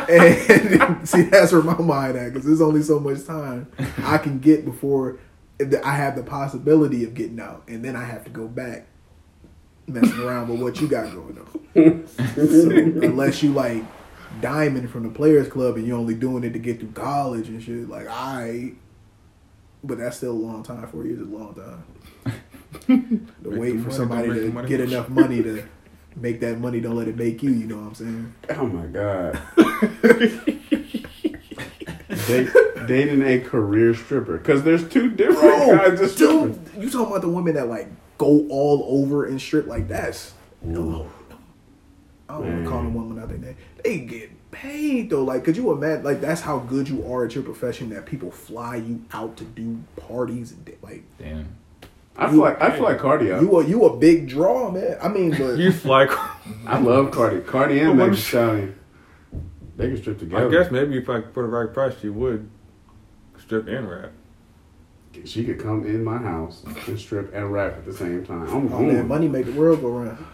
and 0.09 1.09
see, 1.09 1.22
that's 1.22 1.53
where 1.53 1.62
my 1.62 1.79
mind 1.79 2.16
at 2.16 2.33
because 2.33 2.45
there's 2.47 2.61
only 2.61 2.83
so 2.83 2.99
much 2.99 3.24
time 3.24 3.70
I 3.99 4.18
can 4.18 4.39
get 4.41 4.64
before 4.64 5.18
I 5.85 5.93
have 5.95 6.16
the 6.16 6.22
possibility 6.24 7.05
of 7.05 7.14
getting 7.14 7.39
out, 7.41 7.62
and 7.68 7.85
then 7.85 7.95
I 7.97 8.05
have 8.05 8.24
to 8.24 8.31
go 8.31 8.49
back 8.49 8.87
messing 9.87 10.20
around 10.20 10.49
with 10.49 10.61
what 10.61 10.80
you 10.80 10.89
got 10.89 11.12
going 11.12 11.39
on. 11.39 12.07
so 12.09 12.70
unless 13.07 13.43
you 13.43 13.53
like 13.53 13.82
diamond 14.41 14.91
from 14.91 15.03
the 15.05 15.09
players 15.11 15.49
club 15.49 15.76
and 15.76 15.87
you're 15.87 15.97
only 15.99 16.14
doing 16.14 16.45
it 16.45 16.53
to 16.53 16.59
get 16.59 16.78
through 16.80 16.93
college 16.93 17.49
and 17.49 17.62
shit, 17.62 17.89
like 17.89 18.07
I. 18.09 18.72
But 19.84 19.99
that's 19.99 20.16
still 20.16 20.32
a 20.32 20.34
long 20.34 20.62
time. 20.62 20.87
Four 20.89 21.05
years 21.05 21.20
is 21.20 21.28
a 21.28 21.30
long 21.30 21.55
time. 21.55 21.84
to 22.87 23.51
Make 23.51 23.61
wait 23.61 23.72
for 23.74 23.76
money, 23.82 23.95
somebody 23.95 24.28
to 24.28 24.41
the 24.41 24.49
money. 24.51 24.68
get 24.68 24.80
enough 24.80 25.09
money 25.09 25.43
to 25.43 25.62
make 26.16 26.41
that 26.41 26.59
money. 26.59 26.80
Don't 26.80 26.97
let 26.97 27.07
it 27.09 27.16
make 27.16 27.43
you. 27.43 27.51
You 27.53 27.66
know 27.66 27.76
what 27.76 27.87
I'm 27.89 27.95
saying? 27.95 28.34
Oh 28.51 28.66
my 28.66 28.87
god. 28.87 29.41
Date, 32.26 32.49
dating 32.89 33.22
a 33.22 33.39
career 33.41 33.95
stripper 33.95 34.39
because 34.39 34.62
there's 34.64 34.89
two 34.89 35.11
different 35.11 35.41
Bro, 35.41 35.78
kinds 35.78 36.01
of 36.01 36.11
strippers. 36.11 36.57
dude, 36.57 36.82
you 36.82 36.91
talking 36.91 37.07
about 37.09 37.20
the 37.22 37.28
women 37.28 37.55
that 37.55 37.68
like 37.68 37.89
go 38.19 38.47
all 38.49 38.85
over 38.89 39.27
and 39.27 39.41
strip 39.41 39.67
like 39.67 39.89
that's 39.89 40.33
no, 40.62 40.83
no, 40.83 41.11
no. 41.31 41.39
I 42.29 42.35
don't 42.35 42.53
want 42.53 42.64
to 42.64 42.71
call 42.71 42.83
Man. 42.83 42.93
them 42.93 43.09
women 43.09 43.23
out 43.23 43.29
their 43.29 43.39
name. 43.39 43.57
They 43.85 43.99
get 44.01 44.51
paid 44.51 45.11
though. 45.11 45.23
Like, 45.23 45.45
could 45.45 45.57
you 45.57 45.71
imagine? 45.71 46.05
Like, 46.05 46.21
that's 46.21 46.41
how 46.41 46.59
good 46.59 46.89
you 46.89 47.07
are 47.12 47.25
at 47.25 47.35
your 47.35 47.45
profession 47.45 47.91
that 47.91 48.07
people 48.07 48.31
fly 48.31 48.77
you 48.77 49.05
out 49.12 49.37
to 49.37 49.45
do 49.45 49.79
parties 49.97 50.53
and 50.53 50.69
like 50.83 51.05
Damn. 51.19 51.57
I 52.19 52.31
feel 52.31 52.41
like 52.41 52.61
I 52.62 52.71
feel 52.71 52.83
like 52.85 52.99
Cardi. 52.99 53.27
you 53.27 53.57
are 53.57 53.62
you 53.62 53.85
a 53.85 53.97
big 53.97 54.27
draw, 54.29 54.71
man. 54.71 54.97
I 55.03 55.09
mean, 55.09 55.33
but 55.33 55.57
You 55.59 55.73
like. 55.85 56.11
I 56.67 56.79
love 56.79 57.11
Cardi. 57.11 57.41
Cardi 57.43 57.81
and 57.81 57.99
Megan 57.99 58.17
Stallion. 58.17 58.79
They 59.77 59.89
can 59.89 59.97
strip 59.99 60.19
together. 60.19 60.49
I 60.49 60.51
guess 60.51 60.73
maybe 60.73 60.97
if 60.97 61.11
I 61.11 61.21
for 61.21 61.43
the 61.43 61.49
right 61.49 61.73
price, 61.73 61.95
she 62.01 62.09
would 62.09 62.49
strip 63.39 63.69
and 63.69 63.89
rap. 63.91 64.12
She 65.25 65.45
could 65.45 65.61
come 65.61 65.85
in 65.87 66.05
my 66.05 66.19
house 66.19 66.62
and 66.87 66.99
strip 66.99 67.35
and 67.35 67.53
rap 67.53 67.75
at 67.75 67.85
the 67.85 67.93
same 67.95 68.25
time. 68.27 68.43
I'm 68.49 68.67
oh 68.67 68.69
going. 68.69 68.89
man, 68.89 69.09
money 69.09 69.29
make 69.29 69.47
the 69.47 69.53
world 69.53 69.81
go 69.81 69.89
round. 69.91 70.25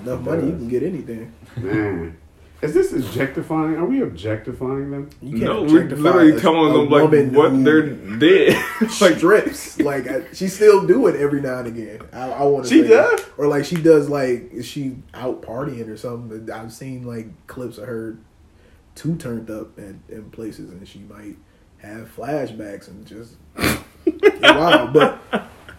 Enough 0.00 0.20
It 0.20 0.22
money, 0.22 0.46
you 0.46 0.52
can 0.56 0.68
get 0.68 0.82
anything. 0.82 1.32
Man, 1.56 2.16
is 2.62 2.74
this 2.74 2.92
objectifying? 2.92 3.76
Are 3.76 3.86
we 3.86 4.02
objectifying 4.02 4.90
them? 4.90 5.10
You 5.22 5.32
can't 5.38 5.42
No, 5.42 5.60
we're 5.62 5.82
objectify 5.82 6.02
literally 6.02 6.40
telling 6.40 6.72
them 6.72 6.88
like 6.90 7.32
what 7.34 7.50
who 7.52 7.64
they're 7.64 7.86
did. 8.18 8.54
like 9.00 9.16
strips. 9.18 9.78
Like 9.80 10.06
I, 10.08 10.32
she 10.32 10.48
still 10.48 10.86
do 10.86 11.06
it 11.06 11.16
every 11.16 11.40
now 11.40 11.58
and 11.60 11.68
again. 11.68 12.00
I, 12.12 12.30
I 12.30 12.42
want 12.44 12.66
to. 12.66 12.70
She 12.70 12.82
does? 12.86 13.20
or 13.38 13.46
like 13.48 13.64
she 13.64 13.76
does. 13.76 14.08
Like 14.08 14.52
is 14.52 14.66
she 14.66 14.96
out 15.14 15.42
partying 15.42 15.88
or 15.88 15.96
something? 15.96 16.50
I've 16.50 16.72
seen 16.72 17.04
like 17.04 17.28
clips 17.46 17.78
of 17.78 17.86
her 17.88 18.18
too 18.94 19.16
turned 19.16 19.50
up 19.50 19.78
in, 19.78 20.02
in 20.10 20.30
places, 20.30 20.70
and 20.70 20.86
she 20.86 20.98
might 21.00 21.36
have 21.78 22.14
flashbacks 22.14 22.88
and 22.88 23.06
just 23.06 23.36
wow. 24.42 24.90
But 24.92 25.20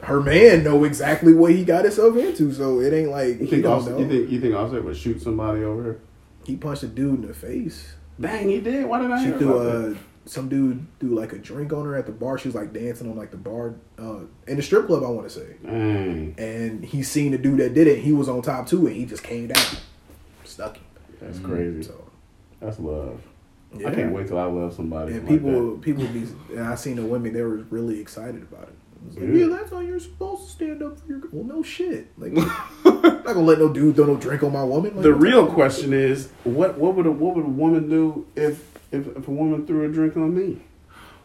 her 0.02 0.22
man 0.22 0.64
know 0.64 0.84
exactly 0.84 1.34
what 1.34 1.52
he 1.52 1.64
got 1.64 1.84
himself 1.86 2.16
into, 2.18 2.52
so 2.54 2.80
it 2.80 2.94
ain't 2.94 3.12
like 3.12 3.40
You 3.40 3.48
think 3.48 3.66
Offset, 3.66 4.00
you 4.00 4.08
think 4.08 4.30
you 4.30 4.42
think 4.42 4.56
Offset 4.56 4.84
would 4.84 4.98
shoot 4.98 5.22
somebody 5.22 5.64
over 5.64 5.84
her? 5.84 6.00
he 6.44 6.56
punched 6.56 6.84
a 6.84 6.88
dude 6.88 7.22
in 7.22 7.28
the 7.28 7.34
face. 7.34 7.94
Dang, 8.20 8.50
he 8.50 8.60
did. 8.60 8.86
Why 8.86 9.00
did 9.02 9.12
I 9.12 9.20
She 9.20 9.26
hear 9.30 9.38
threw 9.38 9.58
about 9.58 9.82
that? 9.84 9.92
uh 9.96 10.00
some 10.26 10.48
dude 10.50 10.86
threw 11.00 11.16
like 11.20 11.34
a 11.34 11.38
drink 11.40 11.74
on 11.74 11.84
her 11.84 11.96
at 11.96 12.06
the 12.06 12.12
bar. 12.12 12.38
She 12.38 12.48
was 12.48 12.54
like 12.56 12.72
dancing 12.74 13.10
on 13.10 13.18
like 13.18 13.32
the 13.32 13.38
bar 13.38 13.74
uh, 13.98 14.20
in 14.48 14.58
the 14.58 14.62
strip 14.62 14.86
club. 14.86 15.04
I 15.04 15.08
want 15.10 15.28
to 15.28 15.34
say. 15.34 15.56
Dang, 15.64 16.36
and 16.38 16.86
he 16.86 17.02
seen 17.02 17.32
the 17.32 17.40
dude 17.40 17.60
that 17.60 17.74
did 17.74 17.88
it. 17.88 18.00
He 18.00 18.12
was 18.14 18.30
on 18.30 18.42
top 18.44 18.68
too, 18.68 18.86
and 18.86 18.96
he 18.96 19.06
just 19.06 19.24
came 19.24 19.48
down, 19.48 19.64
stuck 20.44 20.78
him. 20.78 20.84
that's 21.20 21.40
crazy. 21.40 21.82
So 21.84 21.96
That's 22.60 22.80
love. 22.80 23.20
Yeah. 23.78 23.90
I 23.90 23.96
can't 23.96 24.14
wait 24.14 24.28
till 24.28 24.38
I 24.40 24.46
love 24.46 24.74
somebody. 24.74 25.14
And 25.14 25.28
like 25.28 25.30
people, 25.40 25.72
that. 25.72 25.82
people 25.82 26.06
be, 26.08 26.28
and 26.56 26.62
I 26.68 26.76
seen 26.76 26.96
the 26.98 27.04
women. 27.06 27.34
They 27.34 27.42
were 27.42 27.58
really 27.70 28.00
excited 28.00 28.42
about 28.44 28.64
it. 28.64 28.76
It 29.04 29.08
was 29.08 29.18
like, 29.18 29.28
Yeah. 29.30 29.34
yeah, 29.48 29.56
that's 29.58 29.72
how 29.72 29.80
you're 29.80 30.00
supposed 30.00 30.44
to 30.46 30.50
stand 30.52 30.84
up 30.84 31.00
for 31.00 31.08
your. 31.08 31.22
Well, 31.32 31.44
no 31.44 31.64
shit. 31.64 32.08
Like, 32.18 32.34
I'm 32.86 33.02
not 33.02 33.24
gonna 33.26 33.40
let 33.42 33.60
no 33.60 33.72
dude 33.74 33.96
throw 33.96 34.06
no 34.06 34.16
drink 34.18 34.44
on 34.44 34.52
my 34.54 34.64
woman. 34.64 34.94
Like, 34.96 35.04
The 35.04 35.14
real 35.14 35.48
question 35.48 35.94
is, 35.94 36.30
what 36.44 36.78
what 36.78 36.96
would 36.96 37.06
a 37.08 37.12
what 37.12 37.36
would 37.36 37.46
a 37.46 37.50
woman 37.50 37.90
do 37.90 38.28
if 38.36 38.64
if, 38.92 39.08
if 39.18 39.28
a 39.28 39.32
woman 39.32 39.66
threw 39.66 39.86
a 39.86 39.92
drink 39.92 40.16
on 40.18 40.36
me? 40.36 40.62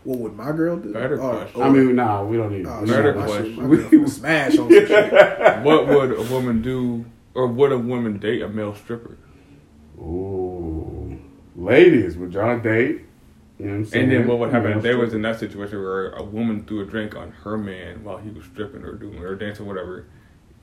What 0.05 0.19
would 0.21 0.37
my 0.37 0.53
girl 0.53 0.77
do? 0.77 0.93
Better 0.93 1.21
Or- 1.21 1.37
question. 1.39 1.61
or- 1.61 1.65
I 1.65 1.71
mean, 1.71 1.97
nah, 1.97 2.23
we 2.25 2.37
don't 2.37 2.53
need. 2.53 2.65
oh, 2.65 2.81
we 2.81 2.87
shit, 2.87 2.97
Better 2.97 3.15
my 3.15 3.27
shit, 3.27 3.57
question. 3.57 3.69
my 3.71 3.89
girl 3.91 4.09
smash 4.09 4.51
on 4.59 4.71
some 4.71 4.71
shit. 4.87 5.63
what 5.65 5.89
would 5.89 6.13
a 6.13 6.23
woman 6.33 6.63
do, 6.63 7.05
or 7.35 7.49
would 7.49 7.73
a 7.73 7.79
woman 7.79 8.19
date 8.19 8.41
a 8.41 8.49
male 8.49 8.75
stripper? 8.77 9.19
Ooh, 9.99 10.96
ladies, 11.57 12.17
would 12.17 12.33
y'all 12.33 12.59
date? 12.59 13.03
You 13.59 13.67
know 13.67 13.73
what 13.73 13.79
I'm 13.79 13.85
saying? 13.87 14.05
And 14.05 14.13
then 14.13 14.27
what 14.29 14.39
would 14.39 14.53
happen 14.53 14.71
Male 14.71 14.79
if 14.79 14.83
they 14.83 14.95
was 14.95 15.09
stripper. 15.09 15.17
in 15.17 15.23
that 15.23 15.41
situation 15.41 15.79
where 15.79 16.11
a 16.11 16.23
woman 16.23 16.65
threw 16.65 16.83
a 16.83 16.85
drink 16.85 17.17
on 17.17 17.31
her 17.31 17.57
man 17.57 18.05
while 18.05 18.19
he 18.19 18.31
was 18.31 18.45
stripping 18.45 18.83
or 18.83 18.93
doing 18.93 19.19
or 19.19 19.35
dancing, 19.35 19.67
whatever? 19.67 20.07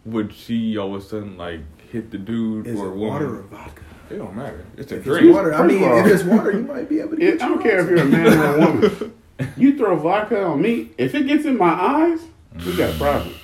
Would 0.06 0.34
she 0.34 0.78
all 0.78 0.96
of 0.96 1.02
a 1.02 1.06
sudden 1.06 1.38
like 1.38 1.62
hit 1.92 2.12
the 2.12 2.18
dude 2.18 2.68
Is 2.68 2.80
or 2.80 2.88
it 2.88 2.92
a 2.92 2.96
water 2.96 3.26
or 3.26 3.42
woman? 3.42 3.48
vodka? 3.50 3.82
It 4.10 4.18
don't 4.18 4.36
matter. 4.36 4.66
It's 4.78 4.92
a 4.92 4.98
If 4.98 5.04
drink. 5.06 5.26
it's 5.28 5.34
water, 5.34 5.54
I 5.56 5.66
mean, 5.66 5.82
if 5.82 6.06
it's 6.06 6.24
water, 6.24 6.52
you 6.52 6.60
might 6.60 6.88
be 6.88 7.00
able 7.00 7.16
to. 7.16 7.24
It, 7.24 7.40
Get 7.40 7.42
I 7.42 7.48
don't 7.48 7.64
care 7.64 7.80
if 7.80 7.90
you're 7.90 8.00
a 8.00 8.06
man 8.06 8.38
or 8.38 8.56
a 8.56 8.60
woman. 8.60 9.14
You 9.58 9.76
throw 9.76 9.98
vodka 9.98 10.44
on 10.44 10.62
me, 10.62 10.92
if 10.98 11.16
it 11.16 11.26
gets 11.26 11.46
in 11.46 11.58
my 11.58 11.72
eyes, 11.74 12.22
we 12.66 12.78
got 12.78 12.92
mm. 12.92 12.96
a 12.96 13.00
problem. 13.00 13.36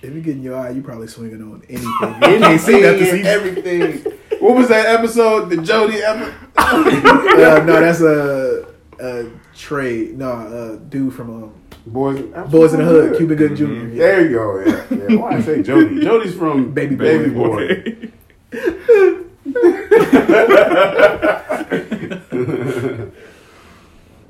If 0.00 0.14
you 0.14 0.22
get 0.22 0.36
in 0.36 0.42
your 0.42 0.56
eye, 0.56 0.70
you 0.70 0.82
probably 0.82 1.06
swinging 1.06 1.42
on 1.42 1.62
anything. 1.68 1.84
You 2.32 2.38
can't 2.40 2.60
see 2.60 2.80
that 2.80 2.98
everything. 3.26 4.13
What 4.44 4.56
was 4.56 4.68
that 4.68 4.84
episode? 4.84 5.48
The 5.48 5.56
Jody 5.56 6.02
episode? 6.02 6.34
uh, 6.58 7.64
no, 7.64 7.80
that's 7.80 8.02
a, 8.02 8.66
a 9.00 9.30
Trey. 9.56 10.08
No, 10.08 10.32
a 10.32 10.76
dude 10.76 11.14
from 11.14 11.44
um, 11.44 11.54
Boys, 11.86 12.20
Boyz 12.20 12.74
n 12.74 12.80
the 12.80 12.84
Hood, 12.84 13.16
Cuba 13.16 13.36
Gooding 13.36 13.56
Jr. 13.56 13.64
Mhm. 13.64 13.94
Yeah. 13.94 13.98
There 13.98 14.20
you 14.26 14.36
go. 14.36 14.58
Yeah, 14.60 14.84
yeah. 15.08 15.16
Why 15.16 15.36
I 15.36 15.40
say 15.40 15.62
Jody? 15.62 16.00
Jody's 16.04 16.34
from 16.34 16.74
Baby 16.74 16.94
Baby 16.94 17.30
Boy. 17.30 18.10
Boy. 18.52 18.60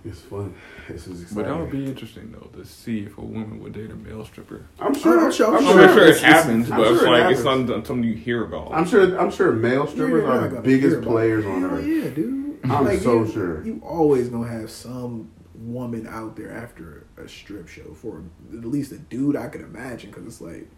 it's 0.04 0.20
fun. 0.20 0.54
This 0.88 1.06
is 1.06 1.32
But 1.32 1.46
that 1.46 1.56
would 1.58 1.70
be 1.70 1.84
interesting 1.86 2.30
though 2.32 2.48
to 2.58 2.64
see 2.66 3.04
if 3.04 3.16
a 3.18 3.22
woman 3.22 3.62
would 3.62 3.72
date 3.72 3.90
a 3.90 3.94
male 3.96 4.24
stripper. 4.24 4.66
I'm 4.78 4.94
sure. 4.94 5.18
I'm 5.24 5.32
sure- 5.32 5.48
I'm 5.48 5.56
I'm 5.56 5.62
sure, 5.62 5.72
sure, 5.72 5.88
sure 5.88 6.02
it 6.04 6.08
it's- 6.10 6.16
it's- 6.18 6.44
happens, 6.44 6.70
I'm 6.70 6.78
but 6.78 6.90
it's 6.92 7.00
sure 7.00 7.08
it 7.08 7.10
like 7.10 7.32
it's 7.32 7.42
happens. 7.44 7.68
not 7.70 7.86
something 7.86 8.04
you 8.08 8.14
hear 8.14 8.44
about. 8.44 8.72
I'm 8.72 8.86
sure. 8.86 9.18
I'm 9.18 9.30
sure 9.30 9.52
male 9.52 9.86
strippers 9.86 10.22
You're 10.24 10.48
the 10.48 10.60
biggest 10.60 11.00
players 11.02 11.44
it. 11.44 11.48
on 11.48 11.60
Hell 11.62 11.70
earth. 11.78 11.86
Yeah, 11.86 12.10
dude. 12.10 12.58
I'm 12.64 12.98
so 13.00 13.24
you, 13.24 13.32
sure. 13.32 13.64
You 13.64 13.80
always 13.84 14.28
gonna 14.28 14.48
have 14.48 14.70
some 14.70 15.30
woman 15.54 16.06
out 16.06 16.36
there 16.36 16.50
after 16.50 17.06
a 17.16 17.28
strip 17.28 17.68
show 17.68 17.94
for 17.94 18.22
at 18.52 18.64
least 18.64 18.92
a 18.92 18.98
dude 18.98 19.36
I 19.36 19.46
could 19.48 19.60
imagine 19.62 20.10
because 20.10 20.26
it's 20.26 20.40
like 20.40 20.68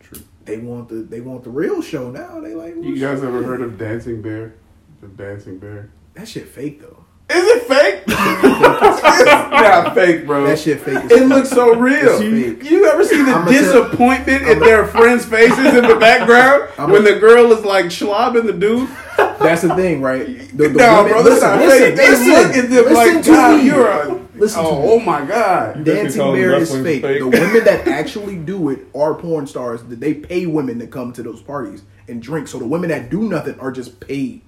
True. 0.00 0.20
they 0.44 0.56
want 0.58 0.88
the 0.88 0.96
they 0.96 1.20
want 1.20 1.44
the 1.44 1.50
real 1.50 1.82
show 1.82 2.10
now. 2.10 2.40
They 2.40 2.54
like 2.54 2.74
You 2.76 2.98
guys 2.98 3.22
ever 3.22 3.42
heard 3.42 3.60
of 3.60 3.76
Dancing 3.78 4.22
Bear? 4.22 4.54
The 5.00 5.08
Dancing 5.08 5.58
Bear. 5.58 5.90
That 6.18 6.28
shit 6.28 6.48
fake 6.48 6.80
though. 6.80 7.04
Is 7.30 7.44
it 7.44 7.62
fake? 7.64 8.02
it's 8.06 9.24
not 9.24 9.94
fake, 9.94 10.26
bro. 10.26 10.46
That 10.46 10.58
shit 10.58 10.80
fake. 10.80 11.04
It 11.04 11.10
fuck. 11.10 11.28
looks 11.28 11.50
so 11.50 11.74
real. 11.74 12.20
It's 12.20 12.60
fake. 12.62 12.70
You 12.70 12.86
ever 12.86 13.04
see 13.04 13.22
the 13.22 13.32
I'ma 13.32 13.44
tell- 13.44 13.52
disappointment 13.52 14.48
in 14.48 14.58
their 14.58 14.86
friends' 14.86 15.26
faces 15.26 15.58
in 15.58 15.86
the 15.86 15.96
background 15.96 16.70
I'ma- 16.78 16.92
when 16.92 17.04
the 17.04 17.20
girl 17.20 17.52
is 17.52 17.64
like 17.64 17.86
schlobbing 17.86 18.46
the 18.46 18.52
dude? 18.52 18.88
That's 19.16 19.62
the 19.62 19.74
thing, 19.76 20.00
right? 20.00 20.26
The, 20.56 20.68
the 20.68 20.68
no, 20.78 21.04
women- 21.04 21.12
bro, 21.12 21.22
that's 21.22 21.42
not 21.42 21.58
fake. 21.60 21.96
They 21.96 22.08
listen, 22.08 22.28
look 22.28 22.56
at 22.56 22.70
them 22.70 22.84
listen 22.84 22.94
like, 22.94 23.24
to 23.24 23.30
God, 23.30 23.58
me. 23.58 23.66
you're 23.66 23.88
a. 23.88 24.28
Listen 24.34 24.62
to 24.62 24.68
oh, 24.68 24.82
me. 24.82 24.88
oh 24.92 25.00
my 25.00 25.24
God. 25.24 25.84
Dancing 25.84 26.20
telling 26.20 26.40
Bear 26.40 26.54
is 26.54 26.72
fake. 26.72 27.02
fake. 27.02 27.20
The 27.20 27.28
women 27.28 27.64
that 27.64 27.86
actually 27.86 28.36
do 28.36 28.70
it 28.70 28.86
are 28.94 29.14
porn 29.14 29.46
stars. 29.46 29.82
That 29.84 30.00
they 30.00 30.14
pay 30.14 30.46
women 30.46 30.78
to 30.78 30.86
come 30.86 31.12
to 31.12 31.22
those 31.22 31.42
parties 31.42 31.82
and 32.08 32.22
drink. 32.22 32.48
So 32.48 32.58
the 32.58 32.66
women 32.66 32.88
that 32.88 33.10
do 33.10 33.28
nothing 33.28 33.60
are 33.60 33.70
just 33.70 34.00
paid. 34.00 34.42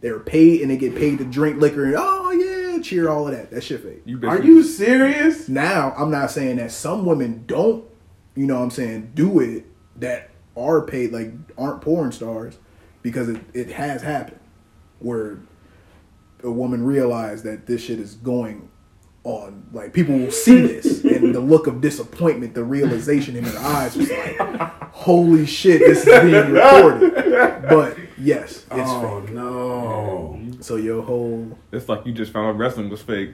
They're 0.00 0.20
paid 0.20 0.60
and 0.60 0.70
they 0.70 0.76
get 0.76 0.94
paid 0.94 1.18
to 1.18 1.24
drink 1.24 1.60
liquor 1.60 1.84
and 1.86 1.94
oh 1.98 2.30
yeah, 2.30 2.82
cheer 2.82 3.08
all 3.08 3.28
of 3.28 3.34
that. 3.34 3.50
That 3.50 3.62
shit 3.62 3.82
fake. 3.82 4.02
You 4.04 4.20
Are 4.28 4.42
you 4.42 4.62
serious? 4.62 5.48
Now 5.48 5.94
I'm 5.96 6.10
not 6.10 6.30
saying 6.30 6.56
that 6.56 6.70
some 6.70 7.06
women 7.06 7.44
don't, 7.46 7.84
you 8.34 8.46
know, 8.46 8.56
what 8.56 8.64
I'm 8.64 8.70
saying 8.70 9.12
do 9.14 9.40
it 9.40 9.64
that 9.96 10.30
are 10.56 10.82
paid 10.82 11.12
like 11.12 11.32
aren't 11.58 11.82
porn 11.82 12.12
stars 12.12 12.58
because 13.02 13.28
it, 13.28 13.40
it 13.54 13.70
has 13.70 14.02
happened 14.02 14.40
where 14.98 15.38
a 16.42 16.50
woman 16.50 16.84
realized 16.84 17.44
that 17.44 17.66
this 17.66 17.82
shit 17.84 17.98
is 17.98 18.14
going 18.14 18.68
on 19.24 19.66
like 19.72 19.92
people 19.92 20.16
will 20.16 20.30
see 20.30 20.60
this 20.60 21.04
and 21.04 21.34
the 21.34 21.40
look 21.40 21.66
of 21.66 21.80
disappointment 21.80 22.54
the 22.54 22.62
realization 22.62 23.36
in 23.36 23.44
her 23.44 23.58
eyes 23.58 23.96
was 23.96 24.10
like 24.10 24.38
holy 24.92 25.44
shit 25.44 25.80
this 25.80 26.06
is 26.06 26.22
being 26.22 26.52
recorded 26.52 27.12
but 27.68 27.98
yes 28.18 28.64
it's 28.70 28.90
oh 28.90 29.20
fake 29.20 29.34
no. 29.34 30.40
so 30.60 30.76
your 30.76 31.02
whole 31.02 31.58
It's 31.72 31.88
like 31.88 32.06
you 32.06 32.12
just 32.12 32.32
found 32.32 32.46
out 32.48 32.56
wrestling 32.58 32.88
was 32.88 33.02
fake. 33.02 33.30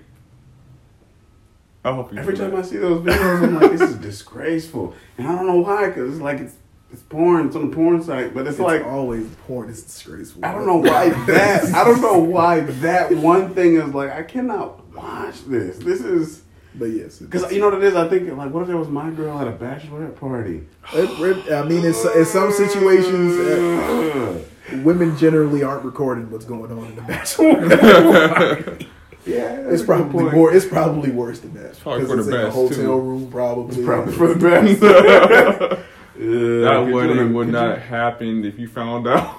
I 1.85 1.93
hope 1.95 2.13
you. 2.13 2.19
Every 2.19 2.37
time 2.37 2.51
that. 2.53 2.61
I 2.61 2.63
see 2.63 2.77
those 2.77 3.05
videos, 3.05 3.43
I'm 3.43 3.55
like, 3.57 3.73
this 3.73 3.81
is 3.81 3.97
disgraceful, 3.97 4.95
and 5.19 5.27
I 5.27 5.35
don't 5.35 5.47
know 5.49 5.57
why, 5.57 5.89
because 5.89 6.13
it's 6.13 6.21
like 6.23 6.39
it's 6.39 6.55
it's 6.93 7.03
porn, 7.03 7.47
it's 7.47 7.57
on 7.57 7.71
the 7.71 7.75
porn 7.75 8.03
site, 8.03 8.35
but 8.35 8.41
it's, 8.43 8.51
it's 8.51 8.61
like 8.61 8.85
always 8.85 9.27
porn 9.47 9.69
it's 9.71 9.83
disgraceful 9.83 10.45
I 10.45 10.53
don't 10.53 10.67
know 10.67 10.77
why 10.77 11.09
that 11.27 11.65
I 11.75 11.85
don't 11.89 12.01
know 12.03 12.19
why 12.19 12.61
that 12.61 13.13
one 13.13 13.55
thing 13.55 13.77
is 13.77 13.95
like 13.95 14.11
I 14.11 14.23
cannot 14.23 14.93
watch 14.95 15.45
this. 15.47 15.79
This 15.79 16.01
is 16.03 16.43
but 16.75 16.87
yes 16.87 17.19
because 17.19 17.51
you 17.53 17.61
know 17.61 17.71
what 17.71 17.79
it 17.79 17.85
is. 17.85 17.95
I 17.97 18.09
think 18.09 18.31
like, 18.37 18.53
what 18.53 18.61
if 18.63 18.69
there 18.69 18.77
was 18.77 18.89
my 18.89 19.11
girl 19.11 19.39
at 19.39 19.49
a 19.49 19.53
bachelorette 19.53 20.17
party? 20.17 20.67
It- 20.95 21.21
it- 21.21 21.53
I 21.53 21.65
mean, 21.67 21.85
in, 21.85 21.95
so- 21.95 22.13
in 22.17 22.25
some 22.27 22.53
situations, 22.53 23.39
uh, 23.39 24.37
Ugh. 24.39 24.45
women 24.83 25.17
generally 25.17 25.63
aren't 25.63 25.85
recording 25.85 26.31
what's 26.31 26.45
going 26.45 26.71
on 26.73 26.85
in 26.87 26.97
the 26.97 27.03
bachelor. 27.03 27.49
yeah, 29.27 29.53
it's 29.69 29.69
that's 29.69 29.83
a 29.83 29.87
good 29.87 29.87
probably 29.87 30.31
more. 30.33 30.53
It's 30.55 30.67
probably 30.67 31.11
worse 31.11 31.41
than 31.41 31.55
that. 31.55 31.79
probably 31.81 32.07
'Cause 32.07 32.11
for 32.13 32.19
it's 32.21 32.29
the 32.29 32.41
in 32.41 32.47
a 32.47 32.51
hotel 32.51 32.77
too. 32.77 33.01
room, 33.01 33.31
probably. 33.31 33.77
It's 33.77 33.85
probably 33.85 34.13
for 34.15 34.35
the 34.35 34.41
best. 35.81 35.83
Uh, 36.15 36.25
that 36.25 36.85
could 36.85 36.93
would 36.93 37.17
you- 37.17 37.29
would 37.35 37.47
could 37.47 37.53
not 37.55 37.75
You, 37.77 37.83
happen 37.83 38.45
if 38.45 38.59
you 38.59 38.69
found 38.69 39.09
out. 39.09 39.35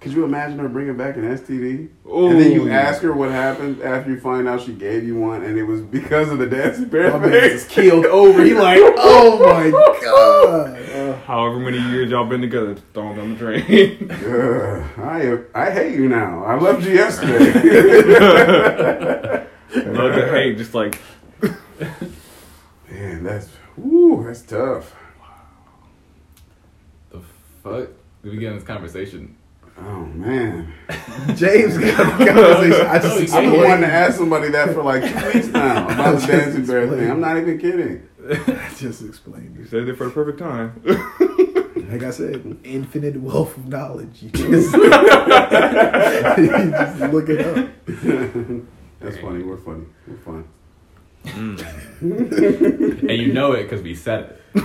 Could 0.00 0.12
you 0.12 0.24
imagine 0.24 0.58
her 0.60 0.68
bringing 0.68 0.96
back 0.96 1.16
an 1.16 1.22
STD? 1.24 1.88
Ooh. 2.06 2.28
And 2.30 2.40
then 2.40 2.52
you 2.52 2.70
ask 2.70 3.02
her 3.02 3.12
what 3.12 3.30
happened 3.32 3.82
after 3.82 4.10
you 4.10 4.20
find 4.20 4.46
out 4.48 4.60
she 4.62 4.72
gave 4.72 5.04
you 5.04 5.16
one, 5.18 5.42
and 5.42 5.58
it 5.58 5.64
was 5.64 5.80
because 5.80 6.30
of 6.30 6.38
the 6.38 6.46
dancing 6.46 6.84
bear 6.88 7.10
My 7.10 7.18
man 7.18 7.32
is 7.32 7.64
face. 7.64 7.74
keeled 7.74 8.06
over. 8.20 8.44
He 8.44 8.54
like, 8.54 8.78
oh 8.80 9.38
my 9.40 9.70
god. 10.00 10.78
Uh, 10.90 11.16
However 11.26 11.58
many 11.58 11.78
years 11.90 12.10
y'all 12.10 12.26
been 12.26 12.40
together, 12.40 12.76
thrown 12.94 13.16
down 13.16 13.30
the 13.34 13.36
drain. 13.38 14.08
Ugh, 14.10 14.84
I 14.98 15.38
I 15.54 15.70
hate 15.70 15.94
you 15.96 16.08
now. 16.08 16.44
I 16.44 16.54
loved 16.58 16.84
you 16.86 16.92
yesterday. 16.92 17.52
Love 19.74 20.14
to 20.14 20.28
hate, 20.30 20.56
just 20.56 20.74
like 20.74 20.98
Man, 22.90 23.22
that's 23.22 23.48
woo, 23.76 24.24
that's 24.24 24.42
tough. 24.42 24.94
Wow. 25.20 25.28
The 27.10 27.20
fuck? 27.62 27.88
Did 28.22 28.32
we 28.32 28.38
get 28.38 28.50
in 28.52 28.54
this 28.58 28.64
conversation? 28.66 29.36
Oh 29.80 30.04
man, 30.06 30.72
James 31.36 31.78
got 31.78 32.00
a 32.00 32.26
conversation. 32.26 32.86
I 32.86 32.98
just 32.98 33.34
I've 33.34 33.50
been 33.50 33.62
wanting 33.62 33.80
to 33.82 33.92
ask 33.92 34.18
somebody 34.18 34.48
that 34.50 34.74
for 34.74 34.82
like 34.82 35.02
two 35.02 35.26
weeks 35.32 35.48
now 35.48 35.84
about 35.88 36.20
the 36.20 36.26
dancing 36.26 36.66
bear 36.66 36.88
thing. 36.88 37.10
I'm 37.10 37.20
not 37.20 37.38
even 37.38 37.58
kidding. 37.58 38.08
I 38.28 38.70
just 38.76 39.02
explained 39.02 39.56
you 39.56 39.66
said 39.66 39.88
it 39.88 39.96
for 39.96 40.04
the 40.06 40.10
perfect 40.10 40.38
time. 40.38 40.82
Like 41.88 42.02
I 42.02 42.10
said, 42.10 42.58
infinite 42.64 43.18
wealth 43.18 43.56
of 43.56 43.66
knowledge. 43.68 44.22
You 44.22 44.28
just, 44.28 44.74
you 44.74 44.90
just 44.90 47.00
look 47.00 47.30
it 47.30 47.40
up. 47.40 47.70
That's 49.00 49.16
funny. 49.18 49.42
We're 49.42 49.56
funny. 49.56 49.86
We're 50.06 50.18
fun. 50.18 50.44
Mm. 51.34 51.58
And 53.10 53.18
you 53.22 53.32
know 53.32 53.52
it 53.52 53.64
because 53.64 53.82
we 53.82 53.94
said 53.94 54.20
it. 54.20 54.34
that 54.54 54.62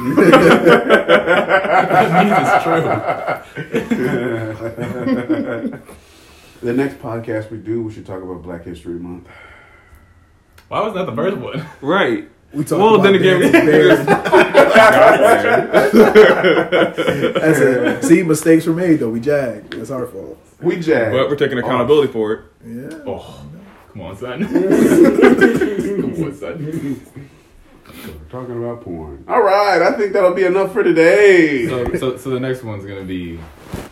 means 2.13 2.31
it's 2.39 2.63
true. 2.63 2.81
The 6.61 6.73
next 6.73 6.99
podcast 7.01 7.49
we 7.51 7.57
do, 7.57 7.83
we 7.83 7.91
should 7.91 8.05
talk 8.05 8.21
about 8.23 8.41
Black 8.43 8.63
History 8.63 8.97
Month. 8.99 9.27
Why 10.69 10.79
wasn't 10.81 10.95
that 10.97 11.05
the 11.11 11.15
first 11.15 11.37
one? 11.37 11.65
right. 11.81 12.29
We 12.53 12.63
talked 12.63 12.81
Well, 12.81 12.93
about 12.95 13.03
then 13.03 13.15
again, 13.15 13.41
dancing 13.41 13.65
bears. 13.65 14.05
but 14.05 14.23
That's 17.41 17.59
it. 17.59 18.03
See, 18.03 18.23
mistakes 18.23 18.65
were 18.67 18.73
made 18.73 18.99
though. 18.99 19.09
We 19.09 19.19
jagged. 19.19 19.73
That's 19.73 19.89
our 19.89 20.05
fault. 20.05 20.37
We 20.61 20.79
jagged. 20.79 21.11
But 21.13 21.29
we're 21.29 21.35
taking 21.35 21.57
accountability 21.57 22.13
for 22.13 22.31
it. 22.33 22.41
Yeah. 22.65 22.99
Oh, 23.07 23.43
come 23.51 23.62
on, 24.01 24.17
son. 24.17 24.43
come 26.01 26.23
on, 26.23 26.35
son. 26.35 27.01
We're 28.05 28.29
talking 28.29 28.57
about 28.63 28.81
porn. 28.81 29.23
All 29.27 29.41
right, 29.41 29.81
I 29.81 29.91
think 29.93 30.13
that'll 30.13 30.33
be 30.33 30.45
enough 30.45 30.73
for 30.73 30.83
today. 30.83 31.67
So, 31.67 31.93
so, 31.95 32.17
so 32.17 32.29
the 32.31 32.39
next 32.39 32.63
one's 32.63 32.85
gonna 32.85 33.03
be 33.03 33.39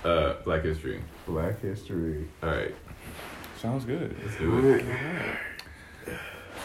uh, 0.04 0.34
Black 0.44 0.64
History. 0.64 1.02
Black 1.28 1.60
History. 1.62 2.28
All 2.42 2.50
right, 2.50 2.74
Sounds 3.60 3.86
good. 3.86 4.16
let's 4.26 4.38
do 4.38 4.70
it. 4.74 4.86
right. 4.86 6.18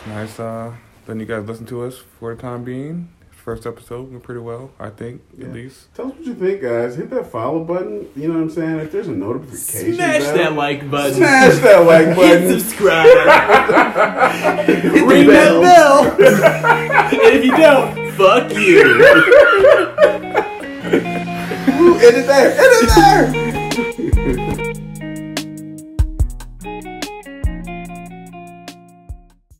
Nice. 0.08 0.38
Uh, 0.40 0.72
letting 1.06 1.20
you 1.20 1.26
guys 1.26 1.44
listen 1.46 1.66
to 1.66 1.82
us 1.82 1.98
for 1.98 2.34
the 2.34 2.40
time 2.40 2.64
being. 2.64 3.08
First 3.46 3.64
episode 3.64 4.10
went 4.10 4.24
pretty 4.24 4.40
well, 4.40 4.72
I 4.80 4.88
think, 4.90 5.22
Yeah. 5.38 5.46
at 5.46 5.52
least. 5.52 5.94
Tell 5.94 6.06
us 6.08 6.14
what 6.14 6.26
you 6.26 6.34
think, 6.34 6.62
guys. 6.62 6.96
Hit 6.96 7.10
that 7.10 7.30
follow 7.30 7.62
button. 7.62 8.08
You 8.16 8.26
know 8.26 8.34
what 8.34 8.40
I'm 8.42 8.50
saying? 8.50 8.80
If 8.80 8.90
there's 8.90 9.06
a 9.06 9.12
notification, 9.12 9.94
Smash 9.94 10.22
bell, 10.24 10.36
that 10.36 10.52
like 10.54 10.90
button. 10.90 11.14
Smash 11.14 11.58
that 11.58 11.86
like 11.86 12.16
button. 12.16 12.42
Hit 12.48 12.60
subscribe. 12.60 13.06
Hit 14.66 14.82
Ring 15.06 15.26
the 15.28 15.32
that 15.32 15.62
bell. 15.62 16.02
and 16.10 17.36
if 17.36 17.44
you 17.44 17.56
don't, 17.56 18.10
fuck 18.14 18.52
you. 18.52 18.80
Ooh, 21.78 21.96
it 21.98 22.14
is 22.16 22.26
there. 22.26 22.50
It 22.50 22.82
is 22.82 22.94
there. 22.96 23.45